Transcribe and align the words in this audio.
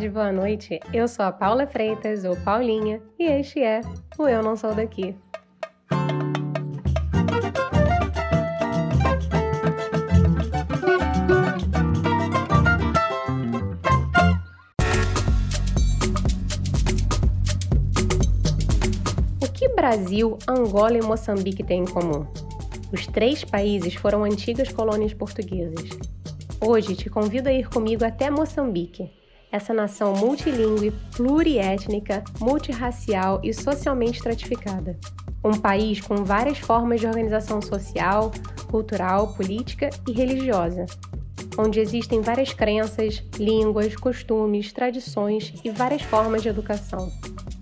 tarde, 0.00 0.08
boa 0.08 0.32
noite. 0.32 0.80
Eu 0.94 1.06
sou 1.06 1.26
a 1.26 1.30
Paula 1.30 1.66
Freitas, 1.66 2.24
ou 2.24 2.34
Paulinha, 2.34 3.02
e 3.18 3.24
este 3.24 3.60
é 3.60 3.82
o 4.18 4.26
Eu 4.26 4.42
Não 4.42 4.56
Sou 4.56 4.74
Daqui. 4.74 5.14
O 19.42 19.52
que 19.52 19.68
Brasil, 19.68 20.38
Angola 20.48 20.96
e 20.96 21.02
Moçambique 21.02 21.62
têm 21.62 21.82
em 21.82 21.84
comum? 21.84 22.26
Os 22.90 23.06
três 23.06 23.44
países 23.44 23.94
foram 23.96 24.24
antigas 24.24 24.72
colônias 24.72 25.12
portuguesas. 25.12 25.90
Hoje 26.58 26.96
te 26.96 27.10
convido 27.10 27.50
a 27.50 27.52
ir 27.52 27.68
comigo 27.68 28.02
até 28.02 28.30
Moçambique, 28.30 29.19
essa 29.50 29.74
nação 29.74 30.14
multilingüe, 30.14 30.92
pluriétnica, 31.16 32.22
multirracial 32.40 33.40
e 33.42 33.52
socialmente 33.52 34.18
estratificada. 34.18 34.98
Um 35.44 35.58
país 35.58 36.00
com 36.00 36.16
várias 36.16 36.58
formas 36.58 37.00
de 37.00 37.06
organização 37.06 37.60
social, 37.60 38.30
cultural, 38.70 39.34
política 39.34 39.90
e 40.06 40.12
religiosa, 40.12 40.86
onde 41.58 41.80
existem 41.80 42.20
várias 42.20 42.52
crenças, 42.52 43.22
línguas, 43.38 43.96
costumes, 43.96 44.72
tradições 44.72 45.52
e 45.64 45.70
várias 45.70 46.02
formas 46.02 46.42
de 46.42 46.48
educação. 46.48 47.10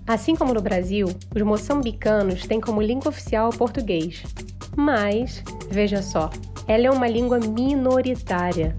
Assim 0.07 0.35
como 0.35 0.55
no 0.55 0.63
Brasil, 0.63 1.07
os 1.35 1.43
moçambicanos 1.43 2.47
têm 2.47 2.61
como 2.61 2.81
língua 2.83 3.11
oficial 3.11 3.51
o 3.51 3.57
português. 3.57 4.23
Mas, 4.75 5.43
veja 5.71 6.03
só, 6.03 6.31
ela 6.67 6.87
é 6.87 6.91
uma 6.91 7.07
língua 7.07 7.39
minoritária. 7.39 8.77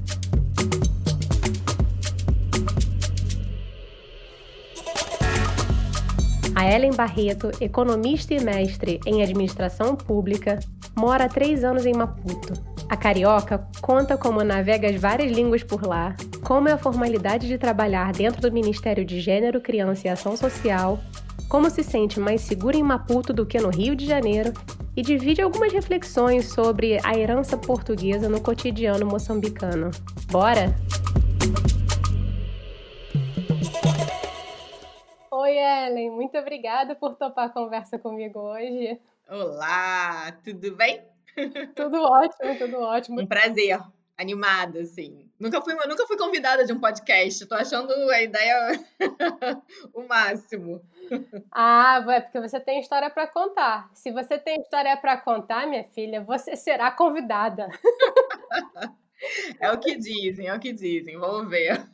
A 6.60 6.70
Ellen 6.70 6.92
Barreto, 6.92 7.52
economista 7.62 8.34
e 8.34 8.44
mestre 8.44 9.00
em 9.06 9.24
administração 9.24 9.96
pública, 9.96 10.60
mora 10.94 11.24
há 11.24 11.30
três 11.30 11.64
anos 11.64 11.86
em 11.86 11.94
Maputo. 11.94 12.52
A 12.90 12.98
carioca 12.98 13.66
conta 13.80 14.18
como 14.18 14.44
navega 14.44 14.90
as 14.90 15.00
várias 15.00 15.32
línguas 15.32 15.64
por 15.64 15.88
lá, 15.88 16.18
como 16.44 16.68
é 16.68 16.74
a 16.74 16.78
formalidade 16.78 17.48
de 17.48 17.58
trabalhar 17.58 18.12
dentro 18.12 18.42
do 18.42 18.52
Ministério 18.52 19.06
de 19.06 19.22
Gênero, 19.22 19.62
Criança 19.62 20.08
e 20.08 20.10
Ação 20.10 20.36
Social, 20.36 21.00
como 21.48 21.70
se 21.70 21.82
sente 21.82 22.20
mais 22.20 22.42
segura 22.42 22.76
em 22.76 22.84
Maputo 22.84 23.32
do 23.32 23.46
que 23.46 23.58
no 23.58 23.70
Rio 23.70 23.96
de 23.96 24.06
Janeiro 24.06 24.52
e 24.98 25.02
divide 25.02 25.42
algumas 25.42 25.72
reflexões 25.72 26.50
sobre 26.50 27.00
a 27.06 27.18
herança 27.18 27.56
portuguesa 27.56 28.28
no 28.28 28.42
cotidiano 28.42 29.06
moçambicano. 29.06 29.92
Bora? 30.30 30.76
Oi, 35.42 35.58
Ellen, 35.58 36.12
muito 36.12 36.38
obrigada 36.38 36.96
por 36.96 37.16
topar 37.16 37.46
a 37.46 37.50
conversa 37.50 37.98
comigo 37.98 38.42
hoje. 38.42 39.00
Olá, 39.26 40.34
tudo 40.44 40.76
bem? 40.76 41.02
Tudo 41.78 42.02
ótimo, 42.02 42.58
tudo 42.58 42.82
ótimo. 42.82 43.22
Um 43.22 43.26
prazer, 43.26 43.80
animada, 44.18 44.82
assim. 44.82 45.32
Nunca 45.40 45.62
fui, 45.62 45.74
nunca 45.88 46.06
fui 46.06 46.18
convidada 46.18 46.66
de 46.66 46.74
um 46.74 46.80
podcast, 46.82 47.46
tô 47.46 47.56
achando 47.56 47.94
a 48.10 48.22
ideia 48.22 48.86
o 49.96 50.02
máximo. 50.04 50.82
Ah, 51.54 52.04
é 52.10 52.20
porque 52.20 52.42
você 52.42 52.60
tem 52.60 52.82
história 52.82 53.10
para 53.10 53.26
contar. 53.26 53.90
Se 53.94 54.12
você 54.12 54.38
tem 54.38 54.60
história 54.60 54.98
para 54.98 55.16
contar, 55.16 55.66
minha 55.68 55.86
filha, 55.86 56.22
você 56.22 56.58
será 56.58 56.92
convidada. 56.92 57.70
É 59.60 59.72
o 59.72 59.80
que 59.80 59.98
dizem, 59.98 60.48
é 60.48 60.56
o 60.56 60.60
que 60.60 60.72
dizem. 60.72 61.18
Vamos 61.18 61.50
ver. 61.50 61.86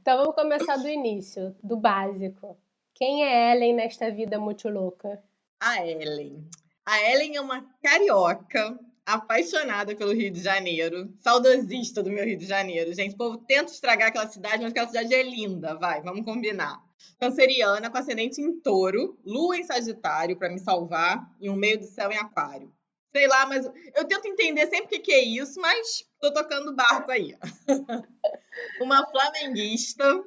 Então 0.00 0.18
vamos 0.18 0.34
começar 0.34 0.76
do 0.76 0.88
início, 0.88 1.56
do 1.62 1.76
básico. 1.76 2.58
Quem 2.94 3.24
é 3.24 3.52
Ellen 3.52 3.74
nesta 3.74 4.10
vida 4.10 4.38
muito 4.38 4.68
louca? 4.68 5.22
A 5.60 5.86
Ellen. 5.86 6.48
A 6.84 7.10
Ellen 7.10 7.36
é 7.36 7.40
uma 7.40 7.66
carioca 7.82 8.78
apaixonada 9.04 9.94
pelo 9.94 10.12
Rio 10.12 10.30
de 10.30 10.40
Janeiro, 10.40 11.12
saudosista 11.20 12.02
do 12.02 12.10
meu 12.10 12.24
Rio 12.24 12.36
de 12.36 12.46
Janeiro. 12.46 12.92
Gente, 12.92 13.14
o 13.14 13.18
povo 13.18 13.38
tenta 13.38 13.72
estragar 13.72 14.08
aquela 14.08 14.26
cidade, 14.26 14.62
mas 14.62 14.72
aquela 14.72 14.88
cidade 14.88 15.14
é 15.14 15.22
linda, 15.22 15.74
vai, 15.74 16.02
vamos 16.02 16.24
combinar. 16.24 16.82
Canceriana 17.18 17.88
com 17.88 17.98
ascendente 17.98 18.40
em 18.40 18.60
touro, 18.60 19.18
lua 19.24 19.56
em 19.56 19.64
sagitário 19.64 20.36
para 20.36 20.48
me 20.48 20.58
salvar 20.58 21.30
e 21.40 21.48
um 21.48 21.56
meio 21.56 21.78
do 21.78 21.86
céu 21.86 22.10
em 22.10 22.16
aquário. 22.16 22.72
Sei 23.16 23.26
lá, 23.26 23.46
mas 23.46 23.64
eu 23.94 24.04
tento 24.04 24.26
entender 24.26 24.66
sempre 24.66 24.84
o 24.84 24.88
que, 24.88 24.98
que 24.98 25.12
é 25.12 25.22
isso, 25.22 25.58
mas 25.58 26.06
tô 26.20 26.30
tocando 26.34 26.76
barco 26.76 27.10
aí. 27.10 27.34
Uma 28.78 29.06
flamenguista, 29.06 30.22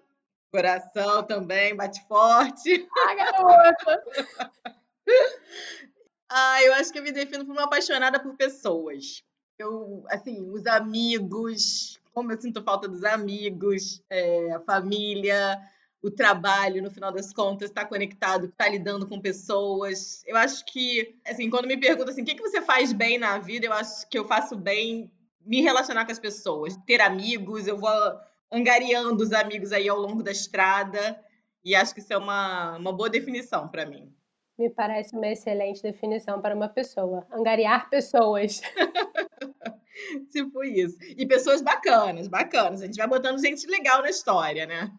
coração 0.52 1.22
também, 1.22 1.76
bate 1.76 2.04
forte. 2.08 2.90
Ah, 2.98 3.14
garota! 3.14 4.04
ah, 6.30 6.64
eu 6.64 6.74
acho 6.74 6.92
que 6.92 6.98
eu 6.98 7.04
me 7.04 7.12
defino 7.12 7.46
como 7.46 7.60
uma 7.60 7.66
apaixonada 7.66 8.20
por 8.20 8.36
pessoas. 8.36 9.24
Eu, 9.60 10.04
assim, 10.10 10.50
os 10.50 10.66
amigos, 10.66 12.02
como 12.12 12.32
eu 12.32 12.42
sinto 12.42 12.64
falta 12.64 12.88
dos 12.88 13.04
amigos, 13.04 14.02
é, 14.10 14.52
a 14.54 14.62
família, 14.62 15.62
o 16.02 16.10
trabalho, 16.10 16.82
no 16.82 16.90
final 16.90 17.12
das 17.12 17.34
contas, 17.34 17.70
está 17.70 17.86
conectado, 17.86 18.46
está 18.46 18.68
lidando 18.68 19.08
com 19.08 19.20
pessoas. 19.20 20.24
Eu 20.26 20.38
acho 20.38 20.66
que, 20.66 21.20
assim, 21.28 21.50
quando 21.50 21.68
me 21.68 21.78
perguntam 21.78 22.10
assim, 22.12 22.22
o 22.22 22.26
que, 22.26 22.36
que 22.36 22.42
você 22.42 22.62
faz 22.62 22.94
bem 22.94 23.18
na 23.18 23.38
vida, 23.38 23.66
eu 23.66 23.74
acho 23.74 24.08
que 24.08 24.18
eu 24.18 24.26
faço 24.26 24.56
bem 24.56 25.12
me 25.46 25.62
relacionar 25.62 26.06
com 26.06 26.12
as 26.12 26.20
pessoas, 26.20 26.78
ter 26.86 27.02
amigos, 27.02 27.68
eu 27.68 27.78
vou 27.78 27.92
angariando 28.52 29.24
os 29.24 29.32
amigos 29.32 29.72
aí 29.72 29.90
ao 29.90 30.00
longo 30.00 30.24
da 30.24 30.32
estrada, 30.32 31.20
e 31.64 31.76
acho 31.76 31.94
que 31.94 32.00
isso 32.00 32.14
é 32.14 32.18
uma, 32.18 32.78
uma 32.78 32.94
boa 32.94 33.10
definição 33.10 33.68
para 33.68 33.86
mim. 33.86 34.14
Me 34.58 34.70
parece 34.70 35.16
uma 35.16 35.28
excelente 35.28 35.82
definição 35.82 36.42
para 36.42 36.56
uma 36.56 36.68
pessoa. 36.68 37.26
Angariar 37.32 37.90
pessoas. 37.90 38.62
tipo 40.32 40.64
isso. 40.64 40.98
E 41.02 41.26
pessoas 41.26 41.62
bacanas, 41.62 42.28
bacanas. 42.28 42.82
A 42.82 42.86
gente 42.86 42.98
vai 42.98 43.08
botando 43.08 43.40
gente 43.40 43.68
legal 43.68 44.02
na 44.02 44.10
história, 44.10 44.66
né? 44.66 44.92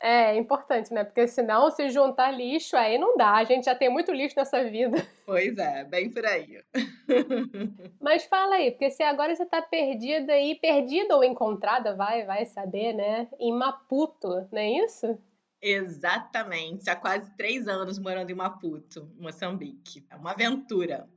É, 0.00 0.32
é 0.32 0.36
importante, 0.36 0.92
né? 0.92 1.04
Porque 1.04 1.26
senão, 1.26 1.70
se 1.70 1.88
juntar 1.90 2.30
lixo, 2.30 2.76
aí 2.76 2.98
não 2.98 3.16
dá. 3.16 3.32
A 3.32 3.44
gente 3.44 3.64
já 3.64 3.74
tem 3.74 3.88
muito 3.88 4.12
lixo 4.12 4.36
nessa 4.36 4.62
vida. 4.64 4.96
Pois 5.26 5.58
é, 5.58 5.82
bem 5.82 6.08
por 6.08 6.24
aí. 6.24 6.62
Mas 8.00 8.24
fala 8.26 8.54
aí, 8.54 8.70
porque 8.70 8.90
se 8.90 9.02
agora 9.02 9.34
você 9.34 9.44
tá 9.44 9.60
perdida 9.60 10.32
aí, 10.32 10.54
perdida 10.54 11.16
ou 11.16 11.24
encontrada, 11.24 11.96
vai, 11.96 12.24
vai 12.24 12.46
saber, 12.46 12.92
né? 12.92 13.26
Em 13.36 13.52
Maputo, 13.52 14.46
não 14.52 14.60
é 14.60 14.84
isso? 14.84 15.18
Exatamente. 15.60 16.88
Há 16.88 16.94
quase 16.94 17.34
três 17.36 17.66
anos 17.66 17.98
morando 17.98 18.30
em 18.30 18.36
Maputo, 18.36 19.10
Moçambique. 19.18 20.06
É 20.08 20.14
uma 20.14 20.30
aventura. 20.30 21.08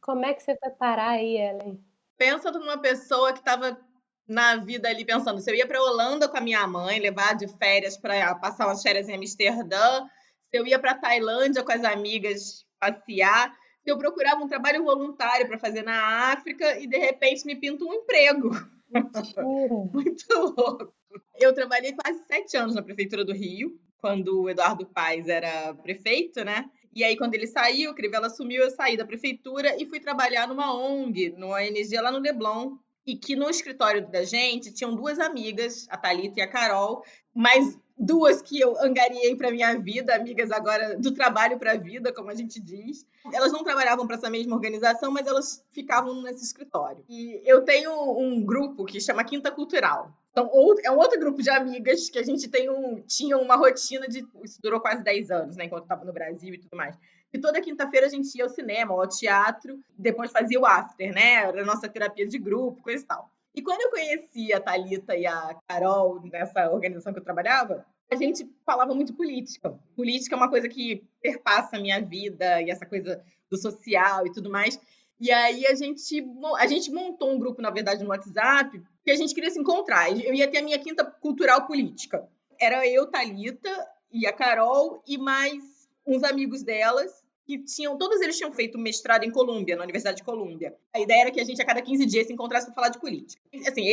Como 0.00 0.24
é 0.24 0.34
que 0.34 0.42
você 0.42 0.56
foi 0.56 0.70
parar 0.70 1.10
aí, 1.10 1.36
Ellen? 1.36 1.80
Pensa 2.16 2.50
numa 2.50 2.78
pessoa 2.78 3.32
que 3.32 3.40
estava 3.40 3.78
na 4.26 4.56
vida 4.56 4.88
ali 4.88 5.04
pensando, 5.04 5.40
se 5.40 5.50
eu 5.50 5.54
ia 5.54 5.66
para 5.66 5.80
Holanda 5.80 6.28
com 6.28 6.36
a 6.36 6.40
minha 6.40 6.66
mãe, 6.66 6.98
levar 6.98 7.34
de 7.34 7.46
férias 7.58 7.96
para 7.96 8.34
passar 8.34 8.66
umas 8.66 8.82
férias 8.82 9.08
em 9.08 9.14
Amsterdã, 9.14 10.04
se 10.50 10.58
eu 10.58 10.66
ia 10.66 10.78
para 10.78 10.94
Tailândia 10.94 11.62
com 11.62 11.72
as 11.72 11.84
amigas 11.84 12.64
passear, 12.80 13.52
se 13.82 13.90
eu 13.90 13.98
procurava 13.98 14.42
um 14.42 14.48
trabalho 14.48 14.82
voluntário 14.82 15.46
para 15.46 15.58
fazer 15.58 15.82
na 15.82 16.32
África 16.32 16.78
e 16.80 16.86
de 16.86 16.98
repente 16.98 17.46
me 17.46 17.54
pinta 17.54 17.84
um 17.84 17.94
emprego. 17.94 18.50
Muito 19.92 20.54
louco. 20.56 20.92
Eu 21.38 21.54
trabalhei 21.54 21.92
quase 21.92 22.24
sete 22.26 22.56
anos 22.56 22.74
na 22.74 22.82
prefeitura 22.82 23.24
do 23.24 23.32
Rio, 23.32 23.78
quando 23.98 24.42
o 24.42 24.50
Eduardo 24.50 24.86
Paes 24.86 25.28
era 25.28 25.74
prefeito, 25.74 26.44
né? 26.44 26.68
E 26.96 27.04
aí, 27.04 27.14
quando 27.14 27.34
ele 27.34 27.46
saiu, 27.46 27.90
o 27.90 27.94
Crivella 27.94 28.28
assumiu, 28.28 28.62
eu 28.62 28.70
saí 28.70 28.96
da 28.96 29.04
prefeitura 29.04 29.76
e 29.78 29.84
fui 29.84 30.00
trabalhar 30.00 30.48
numa 30.48 30.74
ONG, 30.74 31.28
numa 31.36 31.56
ONG 31.56 31.94
lá 32.00 32.10
no 32.10 32.18
Leblon, 32.18 32.78
e 33.06 33.14
que 33.14 33.36
no 33.36 33.50
escritório 33.50 34.10
da 34.10 34.24
gente 34.24 34.72
tinham 34.72 34.96
duas 34.96 35.18
amigas, 35.18 35.86
a 35.90 35.98
Thalita 35.98 36.40
e 36.40 36.42
a 36.42 36.48
Carol, 36.48 37.04
mas 37.34 37.78
duas 37.98 38.42
que 38.42 38.60
eu 38.60 38.78
angariei 38.80 39.34
para 39.36 39.50
minha 39.50 39.78
vida, 39.78 40.14
amigas 40.14 40.50
agora 40.50 40.98
do 40.98 41.12
trabalho 41.12 41.58
para 41.58 41.72
a 41.72 41.76
vida, 41.76 42.12
como 42.12 42.30
a 42.30 42.34
gente 42.34 42.60
diz. 42.60 43.06
Elas 43.32 43.52
não 43.52 43.64
trabalhavam 43.64 44.06
para 44.06 44.16
essa 44.16 44.30
mesma 44.30 44.54
organização, 44.54 45.10
mas 45.10 45.26
elas 45.26 45.64
ficavam 45.72 46.22
nesse 46.22 46.44
escritório. 46.44 47.04
E 47.08 47.40
eu 47.44 47.62
tenho 47.62 47.92
um 48.18 48.44
grupo 48.44 48.84
que 48.84 49.00
chama 49.00 49.24
Quinta 49.24 49.50
Cultural. 49.50 50.12
Então, 50.30 50.50
é 50.84 50.90
um 50.90 50.98
outro 50.98 51.18
grupo 51.18 51.42
de 51.42 51.48
amigas 51.48 52.10
que 52.10 52.18
a 52.18 52.22
gente 52.22 52.46
tem 52.48 52.68
um, 52.68 53.00
tinha 53.06 53.38
uma 53.38 53.56
rotina 53.56 54.06
de. 54.06 54.26
Isso 54.44 54.60
durou 54.60 54.80
quase 54.80 55.02
10 55.02 55.30
anos, 55.30 55.56
né? 55.56 55.64
Enquanto 55.64 55.84
estava 55.84 56.04
no 56.04 56.12
Brasil 56.12 56.52
e 56.52 56.58
tudo 56.58 56.76
mais. 56.76 56.94
E 57.32 57.38
toda 57.38 57.60
quinta-feira 57.60 58.06
a 58.06 58.10
gente 58.10 58.36
ia 58.36 58.44
ao 58.44 58.50
cinema, 58.50 58.92
ao 58.92 59.06
teatro, 59.08 59.80
depois 59.96 60.30
fazia 60.30 60.60
o 60.60 60.66
after, 60.66 61.12
né? 61.12 61.34
Era 61.36 61.62
a 61.62 61.64
nossa 61.64 61.88
terapia 61.88 62.26
de 62.26 62.38
grupo, 62.38 62.82
coisa 62.82 63.02
e 63.02 63.06
tal. 63.06 63.30
E 63.56 63.62
quando 63.62 63.80
eu 63.80 63.90
conheci 63.90 64.52
a 64.52 64.60
Talita 64.60 65.16
e 65.16 65.26
a 65.26 65.56
Carol 65.66 66.20
nessa 66.30 66.70
organização 66.70 67.10
que 67.10 67.18
eu 67.18 67.24
trabalhava, 67.24 67.86
a 68.12 68.14
gente 68.14 68.46
falava 68.66 68.94
muito 68.94 69.14
política. 69.14 69.70
Política 69.96 70.36
é 70.36 70.38
uma 70.38 70.50
coisa 70.50 70.68
que 70.68 71.02
perpassa 71.22 71.76
a 71.76 71.80
minha 71.80 71.98
vida 71.98 72.60
e 72.60 72.70
essa 72.70 72.84
coisa 72.84 73.24
do 73.50 73.56
social 73.56 74.26
e 74.26 74.32
tudo 74.32 74.50
mais. 74.50 74.78
E 75.18 75.32
aí 75.32 75.66
a 75.66 75.74
gente, 75.74 76.22
a 76.58 76.66
gente 76.66 76.92
montou 76.92 77.32
um 77.32 77.38
grupo, 77.38 77.62
na 77.62 77.70
verdade, 77.70 78.04
no 78.04 78.10
WhatsApp, 78.10 78.78
que 79.02 79.10
a 79.10 79.16
gente 79.16 79.34
queria 79.34 79.50
se 79.50 79.58
encontrar. 79.58 80.10
Eu 80.10 80.34
ia 80.34 80.48
ter 80.48 80.58
a 80.58 80.62
minha 80.62 80.78
quinta 80.78 81.02
cultural 81.02 81.66
política. 81.66 82.28
Era 82.60 82.86
eu, 82.86 83.06
Talita 83.06 83.70
e 84.12 84.26
a 84.26 84.32
Carol 84.34 85.02
e 85.06 85.16
mais 85.16 85.88
uns 86.06 86.22
amigos 86.22 86.62
delas 86.62 87.25
que 87.46 87.58
tinham, 87.58 87.96
todos 87.96 88.20
eles 88.20 88.36
tinham 88.36 88.52
feito 88.52 88.76
mestrado 88.76 89.22
em 89.22 89.30
Colômbia, 89.30 89.76
na 89.76 89.84
Universidade 89.84 90.16
de 90.16 90.24
Colômbia. 90.24 90.76
A 90.92 90.98
ideia 90.98 91.22
era 91.22 91.30
que 91.30 91.40
a 91.40 91.44
gente 91.44 91.62
a 91.62 91.64
cada 91.64 91.80
15 91.80 92.04
dias 92.04 92.26
se 92.26 92.32
encontrasse 92.32 92.66
para 92.66 92.74
falar 92.74 92.88
de 92.88 92.98
política. 92.98 93.40
Assim, 93.66 93.84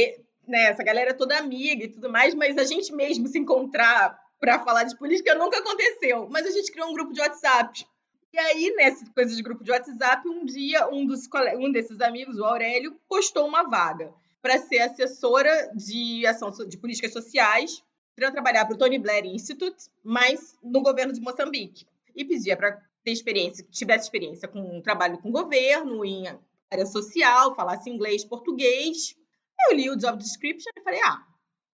né, 0.48 0.72
essa 0.72 0.84
galera 0.84 1.12
é 1.12 1.14
toda 1.14 1.38
amiga 1.38 1.84
e 1.84 1.88
tudo 1.88 2.10
mais, 2.10 2.34
mas 2.34 2.58
a 2.58 2.64
gente 2.64 2.92
mesmo 2.92 3.28
se 3.28 3.38
encontrar 3.38 4.20
para 4.40 4.60
falar 4.60 4.84
de 4.86 4.98
política 4.98 5.36
nunca 5.36 5.60
aconteceu. 5.60 6.28
Mas 6.30 6.48
a 6.48 6.52
gente 6.52 6.72
criou 6.72 6.90
um 6.90 6.94
grupo 6.94 7.14
de 7.14 7.22
WhatsApp. 7.22 7.86
E 8.34 8.40
aí, 8.40 8.74
nessa 8.76 9.06
coisa 9.14 9.36
de 9.36 9.44
grupo 9.44 9.64
de 9.64 9.70
WhatsApp, 9.70 10.28
um 10.28 10.44
dia 10.44 10.90
um, 10.90 11.06
dos, 11.06 11.30
um 11.60 11.72
desses 11.72 12.02
amigos, 12.02 12.40
o 12.40 12.44
Aurélio, 12.44 13.00
postou 13.08 13.48
uma 13.48 13.62
vaga 13.62 14.12
para 14.42 14.58
ser 14.58 14.80
assessora 14.80 15.72
de 15.76 16.26
ação 16.26 16.50
de 16.68 16.78
políticas 16.78 17.14
sociais 17.14 17.84
para 18.16 18.32
trabalhar 18.32 18.66
para 18.66 18.74
o 18.74 18.78
Tony 18.78 18.98
Blair 18.98 19.26
Institute, 19.26 19.86
mas 20.04 20.58
no 20.64 20.82
governo 20.82 21.14
de 21.14 21.22
Moçambique. 21.22 21.86
E 22.16 22.26
pedia 22.26 22.58
para 22.58 22.82
ter 23.04 23.12
experiência, 23.12 23.66
tivesse 23.70 24.06
experiência 24.06 24.48
com 24.48 24.82
trabalho 24.82 25.18
com 25.20 25.32
governo, 25.32 26.06
em 26.06 26.28
área 26.72 26.86
social, 26.86 27.56
falasse 27.56 27.90
inglês, 27.90 28.24
português. 28.24 29.16
Eu 29.70 29.76
li 29.76 29.90
o 29.90 29.98
job 29.98 30.18
description 30.18 30.72
e 30.76 30.82
falei, 30.82 31.00
ah, 31.04 31.26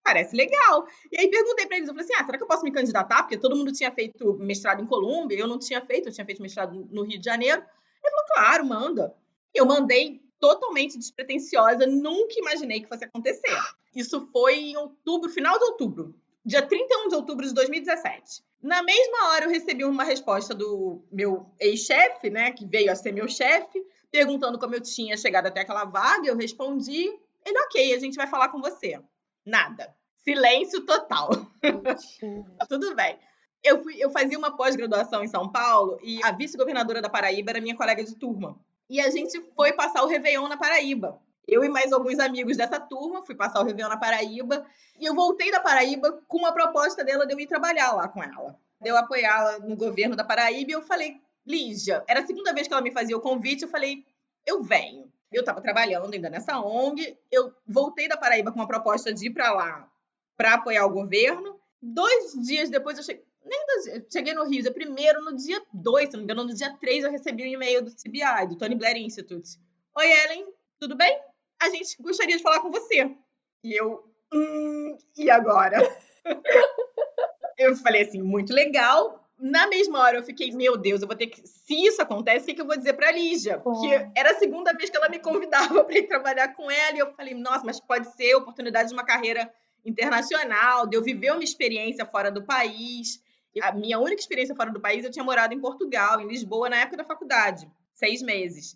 parece 0.04 0.36
legal. 0.36 0.86
E 1.12 1.20
aí 1.20 1.30
perguntei 1.30 1.66
para 1.68 1.78
eles, 1.78 1.88
eu 1.88 1.94
falei 1.94 2.06
assim, 2.06 2.22
ah, 2.22 2.26
será 2.26 2.38
que 2.38 2.44
eu 2.44 2.48
posso 2.48 2.64
me 2.64 2.72
candidatar? 2.72 3.24
Porque 3.24 3.38
todo 3.38 3.56
mundo 3.56 3.72
tinha 3.72 3.92
feito 3.92 4.34
mestrado 4.36 4.82
em 4.82 4.86
Colômbia, 4.86 5.38
eu 5.38 5.48
não 5.48 5.60
tinha 5.60 5.86
feito, 5.86 6.10
eu 6.10 6.14
tinha 6.14 6.26
feito 6.26 6.42
mestrado 6.42 6.88
no 6.92 7.04
Rio 7.04 7.20
de 7.20 7.26
Janeiro. 7.26 7.62
Ele 7.62 8.12
falou, 8.12 8.26
claro, 8.34 8.66
manda. 8.66 9.16
Eu 9.54 9.66
mandei 9.66 10.22
totalmente 10.40 10.98
despretensiosa, 10.98 11.86
nunca 11.86 12.34
imaginei 12.38 12.82
que 12.82 12.88
fosse 12.88 13.06
acontecer. 13.06 13.58
Isso 13.96 14.28
foi 14.32 14.56
em 14.56 14.78
outubro, 14.78 15.30
final 15.30 15.58
de 15.58 15.66
outubro, 15.66 16.16
dia 16.46 16.62
31 16.62 17.10
de 17.10 17.16
outubro 17.16 17.46
de 17.46 17.54
2017. 17.54 18.44
Na 18.62 18.84
mesma 18.84 19.30
hora 19.30 19.46
eu 19.46 19.50
recebi 19.50 19.86
uma 19.86 20.04
resposta 20.04 20.54
do 20.54 21.02
meu 21.12 21.46
ex-chefe, 21.60 22.30
né, 22.30 22.52
que 22.52 22.66
veio 22.66 22.92
a 22.92 22.96
ser 22.96 23.12
meu 23.12 23.28
chefe, 23.28 23.82
perguntando 24.12 24.60
como 24.60 24.76
eu 24.76 24.82
tinha 24.82 25.16
chegado 25.16 25.48
até 25.48 25.62
aquela 25.62 25.86
vaga, 25.86 26.28
eu 26.28 26.36
respondi, 26.36 27.10
ele, 27.46 27.60
ok, 27.66 27.94
a 27.94 28.00
gente 28.00 28.16
vai 28.16 28.28
falar 28.28 28.50
com 28.50 28.60
você. 28.60 29.00
Nada. 29.46 29.96
Silêncio 30.24 30.86
total. 30.86 31.30
Tudo 32.68 32.96
bem. 32.96 33.18
Eu, 33.64 33.82
fui, 33.82 33.96
eu 33.98 34.10
fazia 34.10 34.38
uma 34.38 34.56
pós-graduação 34.56 35.24
em 35.24 35.28
São 35.28 35.52
Paulo 35.52 36.00
e 36.04 36.24
a 36.24 36.32
vice-governadora 36.32 37.02
da 37.02 37.10
Paraíba 37.10 37.52
era 37.52 37.62
minha 37.62 37.76
colega 37.76 38.04
de 38.04 38.16
turma. 38.16 38.58
E 38.90 39.00
a 39.00 39.10
gente 39.10 39.40
foi 39.56 39.74
passar 39.74 40.04
o 40.04 40.08
Réveillon 40.08 40.48
na 40.48 40.58
Paraíba. 40.58 41.22
Eu 41.50 41.64
e 41.64 41.70
mais 41.70 41.92
alguns 41.92 42.20
amigos 42.20 42.58
dessa 42.58 42.80
turma, 42.80 43.26
fui 43.26 43.36
passar 43.36 43.62
o 43.62 43.64
Réveillon 43.64 43.90
na 43.90 43.98
Paraíba. 43.98 44.66
E 45.00 45.06
eu 45.06 45.16
voltei 45.16 45.52
da 45.52 45.60
Paraíba 45.60 46.22
com 46.28 46.38
uma 46.38 46.52
proposta 46.52 47.04
dela 47.04 47.26
de 47.26 47.34
eu 47.34 47.40
ir 47.40 47.48
trabalhar 47.48 47.94
lá 47.94 48.08
com 48.08 48.24
ela. 48.24 48.58
De 48.82 48.90
eu 48.90 48.98
apoiá-la 48.98 49.60
no 49.60 49.76
governo 49.76 50.16
da 50.16 50.24
Paraíba. 50.24 50.72
E 50.72 50.74
eu 50.74 50.82
falei, 50.82 51.20
Lígia, 51.46 52.04
era 52.08 52.22
a 52.22 52.26
segunda 52.26 52.54
vez 52.54 52.68
que 52.68 52.74
ela 52.74 52.82
me 52.82 52.92
fazia 52.92 53.18
o 53.18 53.22
convite. 53.22 53.64
Eu 53.64 53.70
falei, 53.70 54.06
eu 54.46 54.62
venho. 54.62 55.12
Eu 55.32 55.42
estava 55.42 55.62
trabalhando 55.62 56.14
ainda 56.14 56.30
nessa 56.30 56.60
ONG. 56.60 57.18
Eu 57.32 57.54
voltei 57.68 58.08
da 58.08 58.18
Paraíba 58.18 58.52
com 58.52 58.60
uma 58.60 58.68
proposta 58.68 59.14
de 59.14 59.28
ir 59.28 59.32
para 59.32 59.52
lá 59.52 59.90
para 60.38 60.54
apoiar 60.54 60.86
o 60.86 60.92
governo. 60.92 61.60
Dois 61.82 62.34
dias 62.46 62.70
depois 62.70 62.98
eu 62.98 63.04
cheguei. 63.04 63.24
Nem 63.44 63.66
dois, 63.66 64.06
cheguei 64.12 64.34
no 64.34 64.48
Rio, 64.48 64.72
primeiro, 64.74 65.22
no 65.22 65.36
dia 65.36 65.62
2, 65.74 66.10
se 66.10 66.14
não 66.14 66.20
me 66.20 66.24
engano, 66.26 66.44
no 66.44 66.54
dia 66.54 66.72
3 66.78 67.06
eu 67.06 67.12
recebi 67.12 67.44
um 67.44 67.48
e-mail 67.48 67.82
do 67.82 67.92
CBI, 67.92 68.48
do 68.48 68.58
Tony 68.58 68.76
Blair 68.76 68.98
Institute. 68.98 69.58
Oi, 69.96 70.06
Ellen, 70.06 70.54
tudo 70.78 70.96
bem? 70.96 71.20
A 71.62 71.70
gente 71.70 72.02
gostaria 72.02 72.38
de 72.38 72.44
falar 72.44 72.62
com 72.62 72.72
você. 72.72 73.16
E 73.64 73.80
eu, 73.80 74.04
hum, 74.34 74.98
e 75.18 75.30
agora? 75.30 75.78
eu 77.58 77.76
falei 77.76 78.04
assim, 78.04 78.22
muito 78.22 78.54
legal, 78.54 79.20
na 79.40 79.68
mesma 79.68 80.00
hora 80.00 80.18
eu 80.18 80.24
fiquei, 80.24 80.52
meu 80.52 80.76
Deus, 80.76 81.02
eu 81.02 81.08
vou 81.08 81.16
ter 81.16 81.28
que. 81.28 81.48
Se 81.48 81.74
isso 81.74 82.02
acontece, 82.02 82.44
o 82.44 82.46
que, 82.48 82.56
que 82.56 82.62
eu 82.62 82.68
vou 82.68 82.78
dizer 82.78 82.94
pra 82.94 83.12
Lígia? 83.12 83.58
Porque 83.58 83.88
era 84.16 84.32
a 84.32 84.36
segunda 84.36 84.74
vez 84.74 84.90
que 84.90 84.98
ela 84.98 85.08
me 85.08 85.20
convidava 85.20 85.84
para 85.86 85.98
ir 85.98 86.08
trabalhar 86.08 86.50
com 86.50 86.70
ela, 86.70 86.96
e 86.96 87.00
eu 87.00 87.14
falei, 87.14 87.34
nossa, 87.34 87.64
mas 87.66 87.80
pode 87.80 88.14
ser 88.16 88.36
oportunidade 88.36 88.90
de 88.90 88.94
uma 88.94 89.06
carreira 89.06 89.52
internacional, 89.86 90.86
de 90.88 90.98
eu 90.98 91.02
viver 91.02 91.32
uma 91.32 91.44
experiência 91.44 92.06
fora 92.06 92.30
do 92.30 92.44
país. 92.44 93.24
A 93.62 93.72
minha 93.72 93.98
única 93.98 94.22
experiência 94.22 94.56
fora 94.56 94.72
do 94.72 94.80
país, 94.80 95.06
eu 95.06 95.12
tinha 95.12 95.24
morado 95.24 95.54
em 95.54 95.60
Portugal, 95.60 96.20
em 96.20 96.28
Lisboa, 96.28 96.70
na 96.70 96.78
época 96.78 96.98
da 96.98 97.06
faculdade, 97.06 97.70
seis 97.94 98.22
meses. 98.22 98.76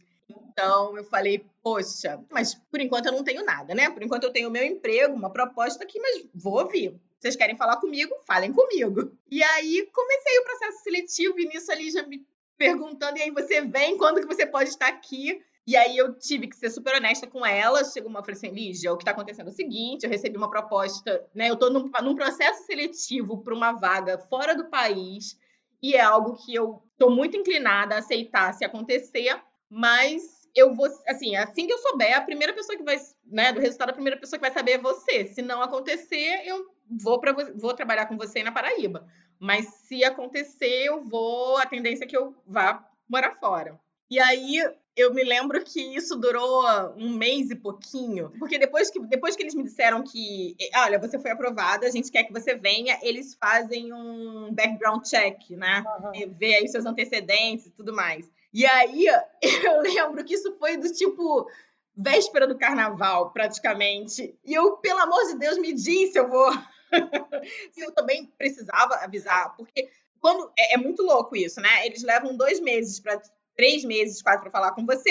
Então 0.53 0.95
eu 0.95 1.03
falei, 1.03 1.43
poxa, 1.63 2.23
mas 2.31 2.53
por 2.53 2.79
enquanto 2.79 3.07
eu 3.07 3.11
não 3.11 3.23
tenho 3.23 3.43
nada, 3.43 3.73
né? 3.73 3.89
Por 3.89 4.03
enquanto 4.03 4.23
eu 4.23 4.31
tenho 4.31 4.51
meu 4.51 4.63
emprego, 4.63 5.15
uma 5.15 5.31
proposta 5.31 5.83
aqui, 5.83 5.99
mas 5.99 6.25
vou 6.33 6.59
ouvir. 6.59 6.95
Vocês 7.19 7.35
querem 7.35 7.57
falar 7.57 7.77
comigo? 7.77 8.13
Falem 8.25 8.53
comigo. 8.53 9.11
E 9.31 9.41
aí 9.43 9.89
comecei 9.91 10.39
o 10.39 10.43
processo 10.43 10.83
seletivo 10.83 11.39
e 11.39 11.47
nisso 11.47 11.71
ali 11.71 11.89
já 11.89 12.03
me 12.03 12.25
perguntando, 12.55 13.17
e 13.17 13.23
aí 13.23 13.31
você 13.31 13.61
vem, 13.61 13.97
quando 13.97 14.21
que 14.21 14.27
você 14.27 14.45
pode 14.45 14.69
estar 14.69 14.87
aqui? 14.87 15.41
E 15.65 15.75
aí 15.75 15.97
eu 15.97 16.13
tive 16.19 16.47
que 16.47 16.55
ser 16.55 16.69
super 16.69 16.95
honesta 16.95 17.25
com 17.25 17.45
ela. 17.45 17.83
Chegou 17.83 18.09
uma, 18.09 18.21
falei 18.21 18.35
assim, 18.35 18.49
Lígia, 18.49 18.93
o 18.93 18.97
que 18.97 19.03
está 19.03 19.11
acontecendo 19.11 19.47
é 19.47 19.51
o 19.51 19.55
seguinte, 19.55 20.03
eu 20.03 20.09
recebi 20.09 20.37
uma 20.37 20.49
proposta, 20.49 21.25
né? 21.33 21.49
Eu 21.49 21.55
estou 21.55 21.71
num, 21.71 21.89
num 22.03 22.15
processo 22.15 22.65
seletivo 22.65 23.41
para 23.41 23.55
uma 23.55 23.71
vaga 23.71 24.17
fora 24.29 24.53
do 24.53 24.69
país, 24.69 25.37
e 25.81 25.95
é 25.95 26.01
algo 26.01 26.35
que 26.35 26.53
eu 26.53 26.83
estou 26.91 27.09
muito 27.09 27.35
inclinada 27.35 27.95
a 27.95 27.99
aceitar 27.99 28.53
se 28.53 28.63
acontecer, 28.63 29.41
mas 29.69 30.42
eu 30.55 30.73
vou, 30.73 30.87
assim, 31.07 31.35
assim 31.35 31.65
que 31.67 31.73
eu 31.73 31.77
souber, 31.79 32.15
a 32.15 32.21
primeira 32.21 32.53
pessoa 32.53 32.77
que 32.77 32.83
vai, 32.83 32.97
né, 33.25 33.51
do 33.51 33.59
resultado, 33.59 33.89
a 33.89 33.93
primeira 33.93 34.19
pessoa 34.19 34.37
que 34.37 34.45
vai 34.45 34.53
saber 34.53 34.73
é 34.73 34.77
você. 34.77 35.25
Se 35.25 35.41
não 35.41 35.61
acontecer, 35.61 36.43
eu 36.45 36.67
vou 36.89 37.19
para 37.19 37.33
vou 37.55 37.73
trabalhar 37.73 38.05
com 38.05 38.17
você 38.17 38.43
na 38.43 38.51
Paraíba. 38.51 39.07
Mas 39.39 39.65
se 39.65 40.03
acontecer, 40.03 40.85
eu 40.85 41.03
vou, 41.03 41.57
a 41.57 41.65
tendência 41.65 42.05
é 42.05 42.07
que 42.07 42.15
eu 42.15 42.35
vá 42.45 42.87
morar 43.09 43.35
fora. 43.39 43.79
E 44.09 44.19
aí 44.19 44.61
eu 44.95 45.11
me 45.13 45.23
lembro 45.23 45.63
que 45.63 45.81
isso 45.95 46.15
durou 46.15 46.63
um 46.95 47.09
mês 47.09 47.49
e 47.49 47.55
pouquinho, 47.55 48.31
porque 48.37 48.59
depois 48.59 48.91
que, 48.91 48.99
depois 48.99 49.35
que 49.35 49.41
eles 49.41 49.55
me 49.55 49.63
disseram 49.63 50.03
que, 50.03 50.55
olha, 50.75 50.99
você 50.99 51.17
foi 51.17 51.31
aprovada, 51.31 51.87
a 51.87 51.89
gente 51.89 52.11
quer 52.11 52.23
que 52.23 52.31
você 52.31 52.53
venha, 52.53 52.99
eles 53.01 53.33
fazem 53.33 53.91
um 53.91 54.53
background 54.53 55.03
check, 55.03 55.49
né? 55.51 55.83
Uhum. 56.03 56.33
Ver 56.37 56.55
aí 56.55 56.67
seus 56.67 56.85
antecedentes 56.85 57.65
e 57.65 57.71
tudo 57.71 57.91
mais. 57.91 58.29
E 58.53 58.65
aí 58.65 59.05
eu 59.41 59.81
lembro 59.81 60.23
que 60.23 60.35
isso 60.35 60.55
foi 60.57 60.77
do 60.77 60.91
tipo 60.93 61.49
véspera 61.95 62.47
do 62.47 62.57
carnaval, 62.57 63.31
praticamente. 63.31 64.37
E 64.43 64.53
eu, 64.53 64.77
pelo 64.77 64.99
amor 64.99 65.23
de 65.25 65.37
Deus, 65.37 65.57
me 65.57 65.73
disse, 65.73 66.17
eu 66.17 66.27
vou. 66.27 66.51
eu 67.77 67.91
também 67.93 68.27
precisava 68.37 68.95
avisar, 68.95 69.55
porque 69.55 69.89
quando 70.19 70.51
é, 70.57 70.75
é, 70.75 70.77
muito 70.77 71.03
louco 71.03 71.35
isso, 71.35 71.59
né? 71.59 71.85
Eles 71.85 72.03
levam 72.03 72.37
dois 72.37 72.59
meses 72.59 72.99
para 72.99 73.21
três 73.55 73.83
meses 73.83 74.21
quase 74.21 74.41
para 74.41 74.51
falar 74.51 74.71
com 74.71 74.85
você. 74.85 75.09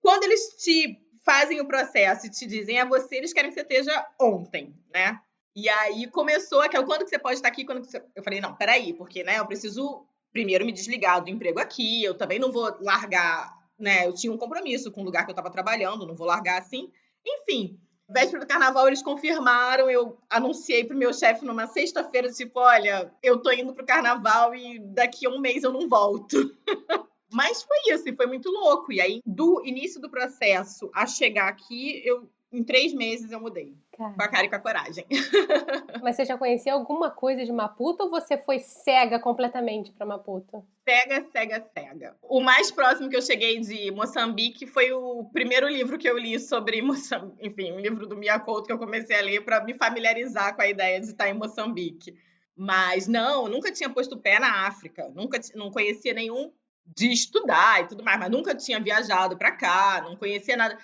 Quando 0.00 0.24
eles 0.24 0.56
te 0.56 0.98
fazem 1.24 1.60
o 1.60 1.66
processo 1.66 2.26
e 2.26 2.30
te 2.30 2.46
dizem 2.46 2.78
a 2.78 2.84
você, 2.84 3.16
eles 3.16 3.32
querem 3.32 3.50
que 3.50 3.54
você 3.54 3.62
esteja 3.62 4.06
ontem, 4.20 4.74
né? 4.94 5.20
E 5.54 5.68
aí 5.68 6.06
começou 6.10 6.60
aquela 6.60 6.84
quando 6.84 7.04
que 7.04 7.10
você 7.10 7.18
pode 7.18 7.36
estar 7.36 7.48
aqui, 7.48 7.64
quando 7.64 7.84
você... 7.84 8.02
eu 8.14 8.22
falei 8.22 8.40
não, 8.40 8.54
peraí, 8.54 8.92
porque 8.92 9.24
né, 9.24 9.38
eu 9.38 9.46
preciso 9.46 10.06
primeiro 10.36 10.66
me 10.66 10.72
desligar 10.72 11.24
do 11.24 11.30
emprego 11.30 11.58
aqui, 11.58 12.04
eu 12.04 12.12
também 12.12 12.38
não 12.38 12.52
vou 12.52 12.76
largar, 12.82 13.56
né? 13.78 14.06
Eu 14.06 14.12
tinha 14.12 14.30
um 14.30 14.36
compromisso 14.36 14.92
com 14.92 15.00
o 15.00 15.04
lugar 15.04 15.24
que 15.24 15.30
eu 15.30 15.32
estava 15.32 15.50
trabalhando, 15.50 16.06
não 16.06 16.14
vou 16.14 16.26
largar 16.26 16.60
assim. 16.60 16.90
Enfim, 17.26 17.80
véspera 18.06 18.44
do 18.44 18.46
carnaval 18.46 18.86
eles 18.86 19.02
confirmaram, 19.02 19.88
eu 19.88 20.18
anunciei 20.28 20.84
pro 20.84 20.94
meu 20.94 21.10
chefe 21.14 21.42
numa 21.42 21.66
sexta-feira, 21.66 22.30
tipo, 22.30 22.60
olha, 22.60 23.10
eu 23.22 23.38
tô 23.38 23.50
indo 23.50 23.72
pro 23.72 23.86
carnaval 23.86 24.54
e 24.54 24.78
daqui 24.78 25.26
a 25.26 25.30
um 25.30 25.40
mês 25.40 25.64
eu 25.64 25.72
não 25.72 25.88
volto. 25.88 26.36
Mas 27.32 27.62
foi 27.62 27.94
isso, 27.94 28.06
e 28.06 28.14
foi 28.14 28.26
muito 28.26 28.50
louco. 28.50 28.92
E 28.92 29.00
aí, 29.00 29.22
do 29.24 29.62
início 29.64 30.00
do 30.00 30.10
processo 30.10 30.90
a 30.94 31.06
chegar 31.06 31.48
aqui, 31.48 32.02
eu 32.04 32.28
em 32.52 32.62
três 32.62 32.92
meses 32.92 33.30
eu 33.32 33.40
mudei. 33.40 33.74
Cara. 33.96 34.12
Com 34.12 34.22
a 34.22 34.28
cara 34.28 34.44
e 34.44 34.48
com 34.50 34.56
a 34.56 34.58
coragem. 34.58 35.06
Mas 36.02 36.16
você 36.16 36.26
já 36.26 36.36
conhecia 36.36 36.74
alguma 36.74 37.10
coisa 37.10 37.44
de 37.46 37.50
Maputo 37.50 38.04
ou 38.04 38.10
você 38.10 38.36
foi 38.36 38.58
cega 38.58 39.18
completamente 39.18 39.90
para 39.90 40.04
Maputo? 40.04 40.62
Cega, 40.86 41.26
cega, 41.32 41.66
cega. 41.72 42.16
O 42.22 42.40
mais 42.40 42.70
próximo 42.70 43.08
que 43.08 43.16
eu 43.16 43.22
cheguei 43.22 43.58
de 43.58 43.90
Moçambique 43.90 44.66
foi 44.66 44.92
o 44.92 45.24
primeiro 45.32 45.66
livro 45.66 45.96
que 45.96 46.08
eu 46.08 46.18
li 46.18 46.38
sobre 46.38 46.80
Moçambique. 46.82 47.46
Enfim, 47.46 47.72
um 47.72 47.80
livro 47.80 48.06
do 48.06 48.16
Mia 48.16 48.38
Couto 48.38 48.66
que 48.66 48.72
eu 48.72 48.78
comecei 48.78 49.18
a 49.18 49.22
ler 49.22 49.42
para 49.44 49.64
me 49.64 49.72
familiarizar 49.72 50.54
com 50.54 50.60
a 50.60 50.68
ideia 50.68 51.00
de 51.00 51.06
estar 51.06 51.30
em 51.30 51.34
Moçambique. 51.34 52.14
Mas 52.54 53.08
não, 53.08 53.48
nunca 53.48 53.72
tinha 53.72 53.88
posto 53.88 54.18
pé 54.18 54.38
na 54.38 54.66
África. 54.66 55.10
Nunca 55.14 55.40
não 55.54 55.70
conhecia 55.70 56.12
nenhum 56.12 56.52
de 56.84 57.10
estudar 57.10 57.82
e 57.82 57.88
tudo 57.88 58.04
mais, 58.04 58.18
mas 58.18 58.30
nunca 58.30 58.54
tinha 58.54 58.78
viajado 58.78 59.36
para 59.38 59.52
cá, 59.52 60.02
não 60.02 60.16
conhecia 60.16 60.56
nada. 60.56 60.78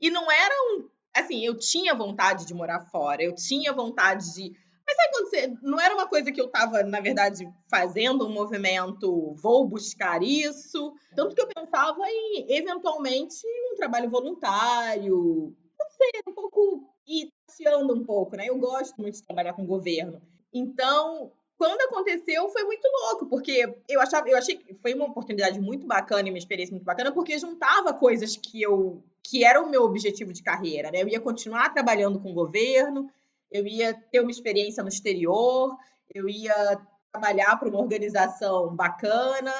E 0.00 0.10
não 0.10 0.30
era 0.30 0.54
um 0.72 0.88
assim, 1.20 1.44
eu 1.44 1.56
tinha 1.58 1.94
vontade 1.94 2.46
de 2.46 2.54
morar 2.54 2.80
fora, 2.80 3.22
eu 3.22 3.34
tinha 3.34 3.72
vontade 3.72 4.34
de. 4.34 4.52
Mas 4.86 4.96
sabe 4.96 5.10
quando 5.12 5.30
você. 5.30 5.58
Não 5.62 5.80
era 5.80 5.94
uma 5.94 6.06
coisa 6.06 6.30
que 6.30 6.40
eu 6.40 6.46
estava, 6.46 6.82
na 6.82 7.00
verdade, 7.00 7.48
fazendo 7.68 8.26
um 8.26 8.32
movimento, 8.32 9.34
vou 9.34 9.66
buscar 9.66 10.22
isso. 10.22 10.94
Tanto 11.14 11.34
que 11.34 11.40
eu 11.40 11.48
pensava 11.48 12.02
em, 12.06 12.46
eventualmente, 12.48 13.46
um 13.72 13.76
trabalho 13.76 14.08
voluntário. 14.08 15.54
Não 15.78 15.90
sei, 15.90 16.20
um 16.28 16.34
pouco. 16.34 16.84
E 17.06 17.30
passeando 17.46 17.94
um 17.94 18.04
pouco, 18.04 18.36
né? 18.36 18.46
Eu 18.48 18.58
gosto 18.58 19.00
muito 19.00 19.14
de 19.14 19.22
trabalhar 19.22 19.54
com 19.54 19.62
o 19.62 19.66
governo. 19.66 20.20
Então, 20.52 21.32
quando 21.58 21.80
aconteceu, 21.82 22.48
foi 22.50 22.64
muito 22.64 22.86
louco, 22.86 23.26
porque 23.26 23.74
eu 23.88 24.00
achava, 24.00 24.28
eu 24.28 24.36
achei 24.36 24.56
que 24.56 24.74
foi 24.74 24.94
uma 24.94 25.06
oportunidade 25.06 25.58
muito 25.58 25.86
bacana 25.86 26.28
e 26.28 26.30
uma 26.30 26.38
experiência 26.38 26.72
muito 26.72 26.84
bacana, 26.84 27.12
porque 27.12 27.38
juntava 27.38 27.94
coisas 27.94 28.36
que 28.36 28.60
eu 28.60 29.02
que 29.28 29.44
era 29.44 29.60
o 29.60 29.68
meu 29.68 29.82
objetivo 29.82 30.32
de 30.32 30.42
carreira, 30.42 30.90
né? 30.90 31.02
Eu 31.02 31.08
ia 31.08 31.20
continuar 31.20 31.74
trabalhando 31.74 32.20
com 32.20 32.30
o 32.30 32.34
governo, 32.34 33.10
eu 33.50 33.66
ia 33.66 33.92
ter 33.92 34.20
uma 34.20 34.30
experiência 34.30 34.82
no 34.82 34.88
exterior, 34.88 35.76
eu 36.14 36.28
ia 36.28 36.80
trabalhar 37.10 37.56
para 37.58 37.68
uma 37.68 37.80
organização 37.80 38.74
bacana. 38.74 39.52